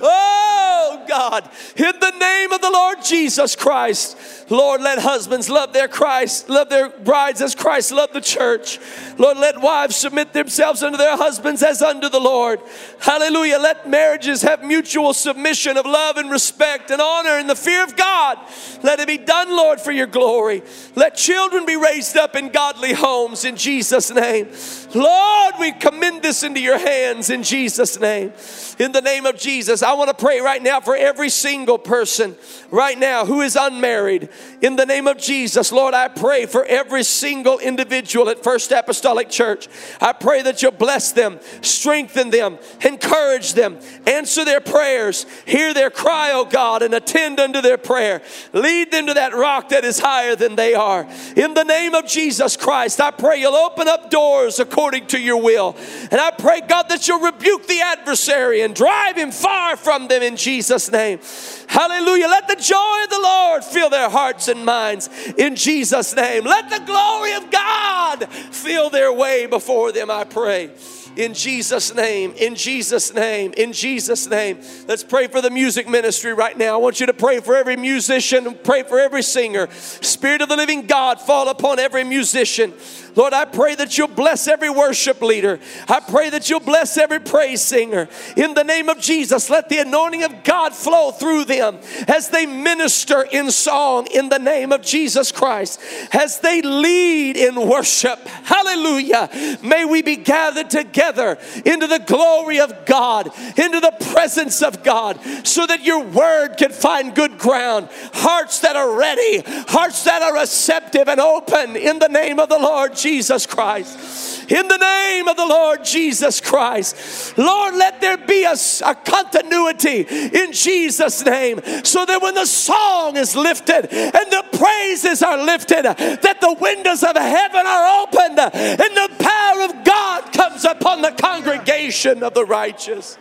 Oh 0.05 1.05
God, 1.09 1.48
in 1.76 1.92
the 2.00 2.11
name 2.11 2.53
of 2.53 2.61
the 2.61 2.70
Lord 2.70 2.98
Jesus 3.05 3.55
Christ, 3.55 4.50
Lord, 4.50 4.80
let 4.82 4.98
husbands 4.98 5.48
love 5.48 5.72
their 5.72 5.88
Christ, 5.88 6.48
love 6.48 6.68
their 6.68 6.88
brides 6.88 7.40
as 7.40 7.55
Christ 7.55 7.92
loved 7.92 8.12
the 8.12 8.20
church. 8.20 8.78
Lord, 9.16 9.38
let 9.38 9.61
wives 9.61 9.94
submit 9.94 10.32
themselves 10.32 10.82
unto 10.82 10.98
their 10.98 11.16
husbands 11.16 11.62
as 11.62 11.82
unto 11.82 12.09
the 12.09 12.20
Lord. 12.20 12.61
Hallelujah. 13.00 13.59
Let 13.59 13.88
marriages 13.88 14.42
have 14.42 14.64
mutual 14.64 15.14
submission 15.14 15.76
of 15.76 15.86
love 15.86 16.16
and 16.16 16.30
respect 16.30 16.90
and 16.90 17.00
honor 17.00 17.38
and 17.38 17.48
the 17.48 17.57
fear 17.57 17.84
of 17.84 17.96
God. 17.96 18.38
Let 18.82 19.00
it 19.00 19.07
be 19.07 19.18
done, 19.18 19.50
Lord, 19.50 19.80
for 19.80 19.92
your 19.92 20.07
glory. 20.09 20.62
Let 20.96 21.16
children 21.16 21.64
be 21.64 21.76
raised 21.76 22.16
up 22.16 22.34
in 22.34 22.48
godly 22.48 22.92
homes 22.92 23.44
in 23.44 23.57
Jesus' 23.57 24.11
name. 24.12 24.48
Lord, 24.94 25.55
we 25.61 25.72
commend 25.72 26.22
this 26.22 26.42
into 26.42 26.61
your 26.61 26.78
hands 26.78 27.30
in 27.30 27.42
Jesus' 27.42 27.98
name. 27.98 28.32
In 28.78 28.92
the 28.92 29.00
name 29.00 29.26
of 29.26 29.38
Jesus, 29.38 29.82
I 29.82 29.91
want 29.95 30.09
to 30.09 30.14
pray 30.14 30.40
right 30.40 30.62
now 30.62 30.80
for 30.80 30.97
every 30.97 31.28
single 31.28 31.78
person 31.78 32.36
right 32.70 32.99
now 32.99 33.24
who 33.24 33.40
is 33.43 33.57
unmarried. 33.57 34.28
In 34.61 34.76
the 34.76 34.86
name 34.86 35.07
of 35.07 35.18
Jesus, 35.18 35.72
Lord, 35.72 35.95
I 35.95 36.09
pray 36.09 36.47
for 36.47 36.64
every 36.64 37.05
single 37.05 37.59
individual 37.59 38.28
at 38.28 38.43
First 38.43 38.72
Apostolic 38.72 39.28
Church. 39.28 39.68
I 40.01 40.12
pray 40.12 40.43
that 40.43 40.62
you'll 40.62 40.72
bless 40.72 41.12
them, 41.12 41.38
strengthen 41.61 42.30
them, 42.30 42.59
encourage 42.84 43.55
them, 43.55 43.78
answer 44.07 44.45
their 44.45 44.61
prayers, 44.61 45.26
hear 45.47 45.74
their 45.74 45.90
cry, 45.90 46.30
oh 46.32 46.45
God, 46.45 46.82
and 46.82 46.95
attend 46.95 47.40
unto 47.40 47.61
their 47.61 47.78
prayer. 47.78 48.22
Lead 48.53 48.90
them 48.90 49.07
to 49.07 49.14
that 49.14 49.34
rock 49.34 49.68
that 49.70 49.84
is 49.84 49.99
higher 49.99 50.36
than 50.36 50.57
they 50.57 50.74
are. 50.74 51.07
In 51.36 51.55
the 51.55 51.64
name 51.64 51.95
of 51.95 52.07
Jesus 52.07 52.57
Christ, 52.57 53.01
I 53.01 53.11
pray 53.11 53.40
you'll 53.40 53.55
open 53.55 53.88
up 53.88 54.11
doors 54.11 54.59
according 54.59 55.07
to 55.09 55.20
your 55.20 55.40
will. 55.40 55.76
And 56.11 56.20
I 56.20 56.30
pray, 56.30 56.61
God, 56.61 56.88
that 56.88 57.07
you'll 57.07 57.20
rebuke 57.20 57.66
the 57.66 57.80
adversary 57.80 58.62
and 58.62 58.74
drive 58.74 59.16
him 59.16 59.30
far 59.30 59.76
from 59.82 60.08
them 60.08 60.22
in 60.22 60.36
Jesus' 60.36 60.90
name. 60.90 61.18
Hallelujah. 61.66 62.26
Let 62.28 62.48
the 62.48 62.56
joy 62.56 63.04
of 63.04 63.10
the 63.10 63.20
Lord 63.22 63.64
fill 63.64 63.90
their 63.90 64.08
hearts 64.08 64.48
and 64.48 64.64
minds 64.64 65.08
in 65.36 65.56
Jesus' 65.56 66.14
name. 66.14 66.44
Let 66.44 66.70
the 66.70 66.84
glory 66.84 67.32
of 67.34 67.50
God 67.50 68.28
fill 68.30 68.90
their 68.90 69.12
way 69.12 69.46
before 69.46 69.92
them, 69.92 70.10
I 70.10 70.24
pray 70.24 70.70
in 71.16 71.34
Jesus' 71.34 71.94
name, 71.94 72.32
in 72.36 72.54
Jesus' 72.54 73.12
name, 73.12 73.52
in 73.56 73.72
Jesus' 73.72 74.28
name. 74.28 74.60
Let's 74.88 75.04
pray 75.04 75.26
for 75.26 75.40
the 75.40 75.50
music 75.50 75.88
ministry 75.88 76.32
right 76.32 76.56
now. 76.56 76.74
I 76.74 76.76
want 76.78 77.00
you 77.00 77.06
to 77.06 77.12
pray 77.12 77.40
for 77.40 77.54
every 77.54 77.76
musician, 77.76 78.56
pray 78.62 78.82
for 78.82 78.98
every 78.98 79.22
singer. 79.22 79.68
Spirit 79.70 80.40
of 80.40 80.48
the 80.48 80.56
living 80.56 80.86
God, 80.86 81.20
fall 81.20 81.48
upon 81.48 81.78
every 81.78 82.04
musician. 82.04 82.72
Lord, 83.14 83.34
I 83.34 83.44
pray 83.44 83.74
that 83.74 83.98
you'll 83.98 84.08
bless 84.08 84.48
every 84.48 84.70
worship 84.70 85.20
leader. 85.20 85.60
I 85.86 86.00
pray 86.00 86.30
that 86.30 86.48
you'll 86.48 86.60
bless 86.60 86.96
every 86.96 87.20
praise 87.20 87.60
singer. 87.60 88.08
In 88.38 88.54
the 88.54 88.64
name 88.64 88.88
of 88.88 89.00
Jesus, 89.00 89.50
let 89.50 89.68
the 89.68 89.78
anointing 89.80 90.22
of 90.22 90.44
God 90.44 90.72
flow 90.72 91.10
through 91.10 91.44
them 91.44 91.78
as 92.08 92.30
they 92.30 92.46
minister 92.46 93.22
in 93.22 93.50
song 93.50 94.06
in 94.06 94.30
the 94.30 94.38
name 94.38 94.72
of 94.72 94.80
Jesus 94.80 95.30
Christ, 95.30 95.78
as 96.12 96.40
they 96.40 96.62
lead 96.62 97.36
in 97.36 97.68
worship. 97.68 98.18
Hallelujah. 98.44 99.58
May 99.62 99.84
we 99.84 100.00
be 100.00 100.16
gathered 100.16 100.70
together 100.70 101.01
into 101.03 101.86
the 101.86 102.03
glory 102.07 102.61
of 102.61 102.86
God, 102.86 103.30
into 103.59 103.80
the 103.80 103.94
presence 104.12 104.62
of 104.62 104.82
God, 104.82 105.18
so 105.44 105.66
that 105.66 105.84
your 105.84 106.03
word 106.05 106.57
can 106.57 106.70
find 106.70 107.14
good 107.14 107.38
ground. 107.38 107.88
Hearts 108.12 108.61
that 108.61 108.76
are 108.76 108.96
ready, 108.96 109.42
hearts 109.68 110.05
that 110.05 110.22
are 110.22 110.34
receptive 110.34 111.09
and 111.09 111.20
open 111.20 111.76
in 111.76 111.98
the 111.98 112.09
name 112.09 112.38
of 112.38 112.48
the 112.48 112.59
Lord 112.59 112.96
Jesus 112.96 113.46
Christ. 113.46 114.50
In 114.50 114.68
the 114.68 114.76
name 114.76 115.28
of 115.28 115.36
the 115.36 115.46
Lord 115.46 115.84
Jesus 115.84 116.40
Christ. 116.40 117.38
Lord, 117.38 117.74
let 117.74 118.00
there 118.00 118.16
be 118.16 118.44
a, 118.44 118.55
a 118.84 118.94
continuity 118.94 120.00
in 120.03 120.53
Jesus' 120.53 121.24
name 121.24 121.61
so 121.84 122.05
that 122.05 122.20
when 122.20 122.34
the 122.34 122.46
song 122.46 123.16
is 123.16 123.34
lifted 123.34 123.92
and 123.92 124.12
the 124.32 124.44
praises 124.59 125.22
are 125.22 125.42
lifted, 125.42 125.84
that 125.84 126.38
the 126.40 126.57
windows 126.61 127.03
of 127.03 127.16
heaven 127.16 127.66
are 127.66 128.03
opened 128.03 128.38
and 128.38 128.78
the 128.96 129.11
power 129.18 129.62
of 129.62 129.84
God 129.84 130.32
comes 130.32 130.64
upon 130.64 130.91
the 131.01 131.12
congregation 131.12 132.22
of 132.22 132.34
the 132.34 132.45
righteous. 132.45 133.16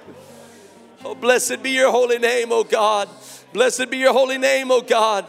Oh, 1.05 1.15
blessed 1.15 1.63
be 1.63 1.71
your 1.71 1.91
holy 1.91 2.19
name, 2.19 2.51
oh 2.51 2.63
God. 2.63 3.07
Blessed 3.53 3.89
be 3.89 3.97
your 3.97 4.13
holy 4.13 4.37
name, 4.37 4.71
oh 4.71 4.81
God. 4.81 5.25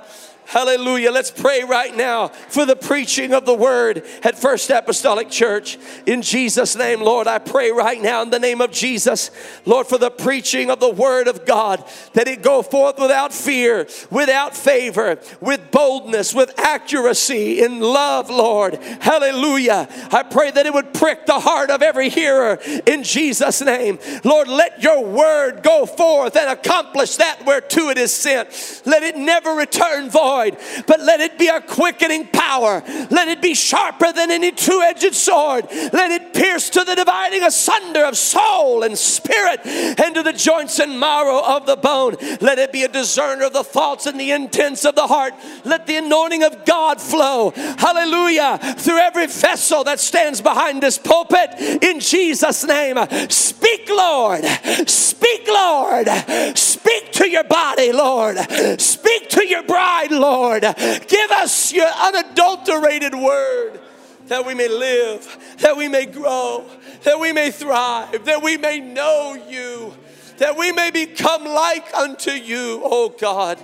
Hallelujah. 0.52 1.10
Let's 1.10 1.30
pray 1.30 1.64
right 1.64 1.96
now 1.96 2.28
for 2.28 2.66
the 2.66 2.76
preaching 2.76 3.32
of 3.32 3.46
the 3.46 3.54
word 3.54 4.04
at 4.22 4.38
First 4.38 4.68
Apostolic 4.68 5.30
Church. 5.30 5.78
In 6.04 6.20
Jesus' 6.20 6.76
name, 6.76 7.00
Lord, 7.00 7.26
I 7.26 7.38
pray 7.38 7.70
right 7.70 7.98
now 7.98 8.20
in 8.20 8.28
the 8.28 8.38
name 8.38 8.60
of 8.60 8.70
Jesus, 8.70 9.30
Lord, 9.64 9.86
for 9.86 9.96
the 9.96 10.10
preaching 10.10 10.68
of 10.70 10.78
the 10.78 10.90
word 10.90 11.26
of 11.26 11.46
God, 11.46 11.82
that 12.12 12.28
it 12.28 12.42
go 12.42 12.60
forth 12.60 12.98
without 12.98 13.32
fear, 13.32 13.88
without 14.10 14.54
favor, 14.54 15.18
with 15.40 15.70
boldness, 15.70 16.34
with 16.34 16.52
accuracy, 16.60 17.62
in 17.62 17.80
love, 17.80 18.28
Lord. 18.28 18.74
Hallelujah. 19.00 19.88
I 20.10 20.22
pray 20.22 20.50
that 20.50 20.66
it 20.66 20.74
would 20.74 20.92
prick 20.92 21.24
the 21.24 21.40
heart 21.40 21.70
of 21.70 21.80
every 21.80 22.10
hearer 22.10 22.58
in 22.86 23.04
Jesus' 23.04 23.62
name. 23.62 23.98
Lord, 24.22 24.48
let 24.48 24.82
your 24.82 25.02
word 25.02 25.62
go 25.62 25.86
forth 25.86 26.36
and 26.36 26.50
accomplish 26.50 27.16
that 27.16 27.46
whereto 27.46 27.88
it 27.88 27.96
is 27.96 28.12
sent. 28.12 28.82
Let 28.84 29.02
it 29.02 29.16
never 29.16 29.54
return 29.54 30.10
void 30.10 30.41
void, 30.42 30.84
but 30.86 31.00
let 31.00 31.20
it 31.20 31.38
be 31.38 31.48
a 31.48 31.60
quickening 31.60 32.26
power. 32.28 32.82
Let 33.10 33.28
it 33.28 33.42
be 33.42 33.54
sharper 33.54 34.12
than 34.12 34.30
any 34.30 34.52
two 34.52 34.80
edged 34.82 35.14
sword. 35.14 35.66
Let 35.70 36.10
it 36.10 36.34
pierce 36.34 36.70
to 36.70 36.84
the 36.84 36.94
dividing 36.94 37.42
asunder 37.42 38.04
of 38.04 38.16
soul 38.16 38.82
and 38.82 38.96
spirit 38.96 39.60
and 39.64 40.14
to 40.14 40.22
the 40.22 40.32
joints 40.32 40.78
and 40.78 40.98
marrow 40.98 41.42
of 41.44 41.66
the 41.66 41.76
bone. 41.76 42.16
Let 42.40 42.58
it 42.58 42.72
be 42.72 42.84
a 42.84 42.88
discerner 42.88 43.46
of 43.46 43.52
the 43.52 43.64
thoughts 43.64 44.06
and 44.06 44.18
the 44.18 44.32
intents 44.32 44.84
of 44.84 44.94
the 44.94 45.06
heart. 45.06 45.34
Let 45.64 45.86
the 45.86 45.96
anointing 45.96 46.42
of 46.42 46.64
God 46.64 47.00
flow. 47.00 47.50
Hallelujah. 47.50 48.58
Through 48.78 48.98
every 48.98 49.26
vessel 49.26 49.84
that 49.84 50.00
stands 50.00 50.40
behind 50.40 50.82
this 50.82 50.98
pulpit 50.98 51.50
in 51.82 52.00
Jesus' 52.00 52.64
name. 52.64 52.98
Speak, 53.28 53.88
Lord. 53.88 54.44
Speak, 54.86 55.46
Lord. 55.48 56.08
Speak 56.56 57.12
to 57.12 57.28
your 57.28 57.44
body, 57.44 57.92
Lord. 57.92 58.38
Speak 58.80 59.28
to 59.30 59.46
your 59.46 59.62
bride, 59.62 60.10
Lord. 60.22 60.62
Give 60.62 61.30
us 61.32 61.72
your 61.72 61.88
unadulterated 61.88 63.14
word 63.14 63.80
that 64.28 64.46
we 64.46 64.54
may 64.54 64.68
live, 64.68 65.56
that 65.58 65.76
we 65.76 65.88
may 65.88 66.06
grow, 66.06 66.64
that 67.02 67.18
we 67.18 67.32
may 67.32 67.50
thrive, 67.50 68.24
that 68.24 68.42
we 68.42 68.56
may 68.56 68.78
know 68.78 69.36
you, 69.48 69.92
that 70.38 70.56
we 70.56 70.72
may 70.72 70.90
become 70.90 71.44
like 71.44 71.92
unto 71.94 72.30
you, 72.30 72.80
oh 72.84 73.14
God 73.18 73.58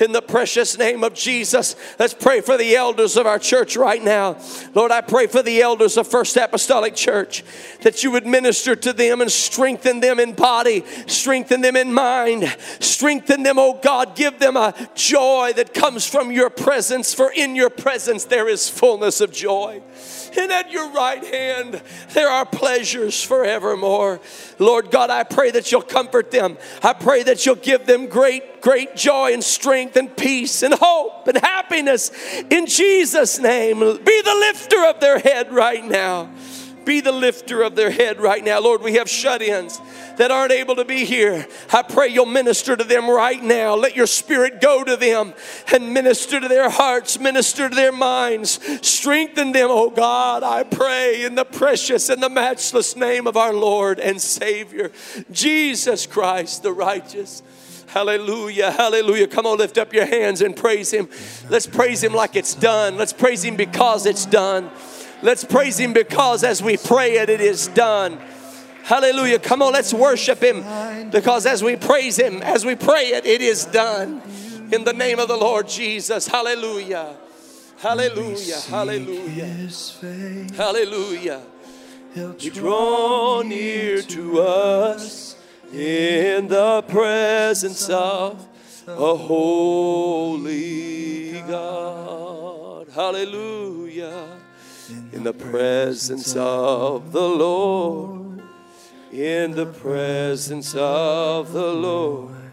in 0.00 0.12
the 0.12 0.22
precious 0.22 0.78
name 0.78 1.04
of 1.04 1.14
Jesus. 1.14 1.76
Let's 1.98 2.14
pray 2.14 2.40
for 2.40 2.56
the 2.56 2.76
elders 2.76 3.16
of 3.16 3.26
our 3.26 3.38
church 3.38 3.76
right 3.76 4.02
now. 4.02 4.38
Lord, 4.74 4.90
I 4.90 5.00
pray 5.00 5.26
for 5.26 5.42
the 5.42 5.60
elders 5.62 5.96
of 5.96 6.06
First 6.06 6.36
Apostolic 6.36 6.94
Church 6.94 7.44
that 7.82 8.02
you 8.02 8.10
would 8.10 8.26
minister 8.26 8.76
to 8.76 8.92
them 8.92 9.20
and 9.20 9.30
strengthen 9.30 10.00
them 10.00 10.20
in 10.20 10.32
body, 10.32 10.84
strengthen 11.06 11.60
them 11.60 11.76
in 11.76 11.92
mind, 11.92 12.56
strengthen 12.80 13.42
them, 13.42 13.58
oh 13.58 13.78
God. 13.82 14.16
Give 14.16 14.38
them 14.38 14.56
a 14.56 14.74
joy 14.94 15.52
that 15.56 15.74
comes 15.74 16.06
from 16.06 16.32
your 16.32 16.50
presence, 16.50 17.14
for 17.14 17.32
in 17.32 17.54
your 17.54 17.70
presence 17.70 18.24
there 18.24 18.48
is 18.48 18.68
fullness 18.68 19.20
of 19.20 19.32
joy 19.32 19.82
and 20.36 20.52
at 20.52 20.70
your 20.70 20.90
right 20.90 21.24
hand 21.24 21.80
there 22.12 22.28
are 22.28 22.44
pleasures 22.44 23.22
forevermore. 23.22 24.20
Lord 24.58 24.90
God, 24.90 25.10
I 25.10 25.24
pray 25.24 25.50
that 25.52 25.70
you'll 25.70 25.82
comfort 25.82 26.30
them. 26.30 26.58
I 26.82 26.92
pray 26.92 27.22
that 27.22 27.46
you'll 27.46 27.56
give 27.56 27.86
them 27.86 28.06
great, 28.06 28.60
great 28.60 28.96
joy 28.96 29.32
and 29.32 29.42
strength 29.42 29.96
and 29.96 30.14
peace 30.16 30.62
and 30.62 30.74
hope 30.74 31.28
and 31.28 31.38
happiness 31.38 32.10
in 32.50 32.66
Jesus' 32.66 33.38
name. 33.38 33.78
Be 33.78 34.22
the 34.22 34.36
lifter 34.40 34.84
of 34.86 35.00
their 35.00 35.18
head 35.18 35.52
right 35.52 35.84
now 35.84 36.30
be 36.88 37.02
the 37.02 37.12
lifter 37.12 37.60
of 37.60 37.76
their 37.76 37.90
head 37.90 38.18
right 38.18 38.42
now. 38.42 38.58
Lord, 38.60 38.80
we 38.80 38.94
have 38.94 39.10
shut 39.10 39.42
ins 39.42 39.78
that 40.16 40.30
aren't 40.30 40.52
able 40.52 40.74
to 40.76 40.86
be 40.86 41.04
here. 41.04 41.46
I 41.70 41.82
pray 41.82 42.08
you'll 42.08 42.24
minister 42.24 42.74
to 42.76 42.82
them 42.82 43.10
right 43.10 43.42
now. 43.42 43.74
Let 43.74 43.94
your 43.94 44.06
spirit 44.06 44.62
go 44.62 44.82
to 44.82 44.96
them 44.96 45.34
and 45.70 45.92
minister 45.92 46.40
to 46.40 46.48
their 46.48 46.70
hearts, 46.70 47.20
minister 47.20 47.68
to 47.68 47.74
their 47.74 47.92
minds. 47.92 48.58
Strengthen 48.80 49.52
them, 49.52 49.68
oh 49.70 49.90
God, 49.90 50.42
I 50.42 50.62
pray 50.62 51.24
in 51.24 51.34
the 51.34 51.44
precious 51.44 52.08
and 52.08 52.22
the 52.22 52.30
matchless 52.30 52.96
name 52.96 53.26
of 53.26 53.36
our 53.36 53.52
Lord 53.52 54.00
and 54.00 54.18
Savior, 54.18 54.90
Jesus 55.30 56.06
Christ 56.06 56.62
the 56.62 56.72
righteous. 56.72 57.42
Hallelujah, 57.88 58.70
hallelujah. 58.70 59.26
Come 59.26 59.44
on, 59.44 59.58
lift 59.58 59.76
up 59.76 59.92
your 59.92 60.06
hands 60.06 60.40
and 60.40 60.56
praise 60.56 60.90
Him. 60.90 61.10
Let's 61.50 61.66
praise 61.66 62.02
Him 62.02 62.14
like 62.14 62.34
it's 62.34 62.54
done. 62.54 62.96
Let's 62.96 63.12
praise 63.12 63.44
Him 63.44 63.56
because 63.56 64.06
it's 64.06 64.24
done. 64.24 64.70
Let's 65.22 65.44
praise 65.44 65.78
Him 65.78 65.92
because 65.92 66.44
as 66.44 66.62
we 66.62 66.76
pray 66.76 67.18
it, 67.18 67.28
it 67.28 67.40
is 67.40 67.66
done. 67.68 68.20
Hallelujah. 68.84 69.38
Come 69.38 69.62
on, 69.62 69.72
let's 69.72 69.92
worship 69.92 70.42
Him 70.42 70.64
because 71.10 71.44
as 71.44 71.62
we 71.62 71.76
praise 71.76 72.18
Him, 72.18 72.40
as 72.42 72.64
we 72.64 72.74
pray 72.76 73.08
it, 73.08 73.26
it 73.26 73.42
is 73.42 73.64
done. 73.66 74.22
In 74.72 74.84
the 74.84 74.92
name 74.92 75.18
of 75.18 75.28
the 75.28 75.36
Lord 75.36 75.68
Jesus. 75.68 76.28
Hallelujah. 76.28 77.16
Hallelujah. 77.78 78.60
Hallelujah. 78.60 80.46
Hallelujah. 80.56 81.42
He 82.38 82.50
draw 82.50 83.42
near 83.42 84.02
to 84.02 84.40
us 84.40 85.36
in 85.72 86.48
the 86.48 86.82
presence 86.82 87.88
of 87.88 88.46
a 88.86 89.16
holy 89.16 90.52
God. 91.42 92.88
Hallelujah 92.94 94.38
in 95.18 95.24
the 95.24 95.32
presence 95.32 96.36
of 96.36 97.10
the 97.10 97.28
Lord, 97.28 98.40
in 99.10 99.50
the 99.50 99.66
presence 99.66 100.76
of 100.76 101.52
the 101.52 101.72
Lord. 101.74 102.52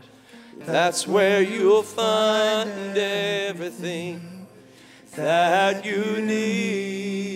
That's 0.61 1.07
where 1.07 1.43
you'll 1.43 1.83
find 1.83 2.97
everything 2.97 4.47
that 5.15 5.85
you 5.85 6.19
need. 6.21 7.25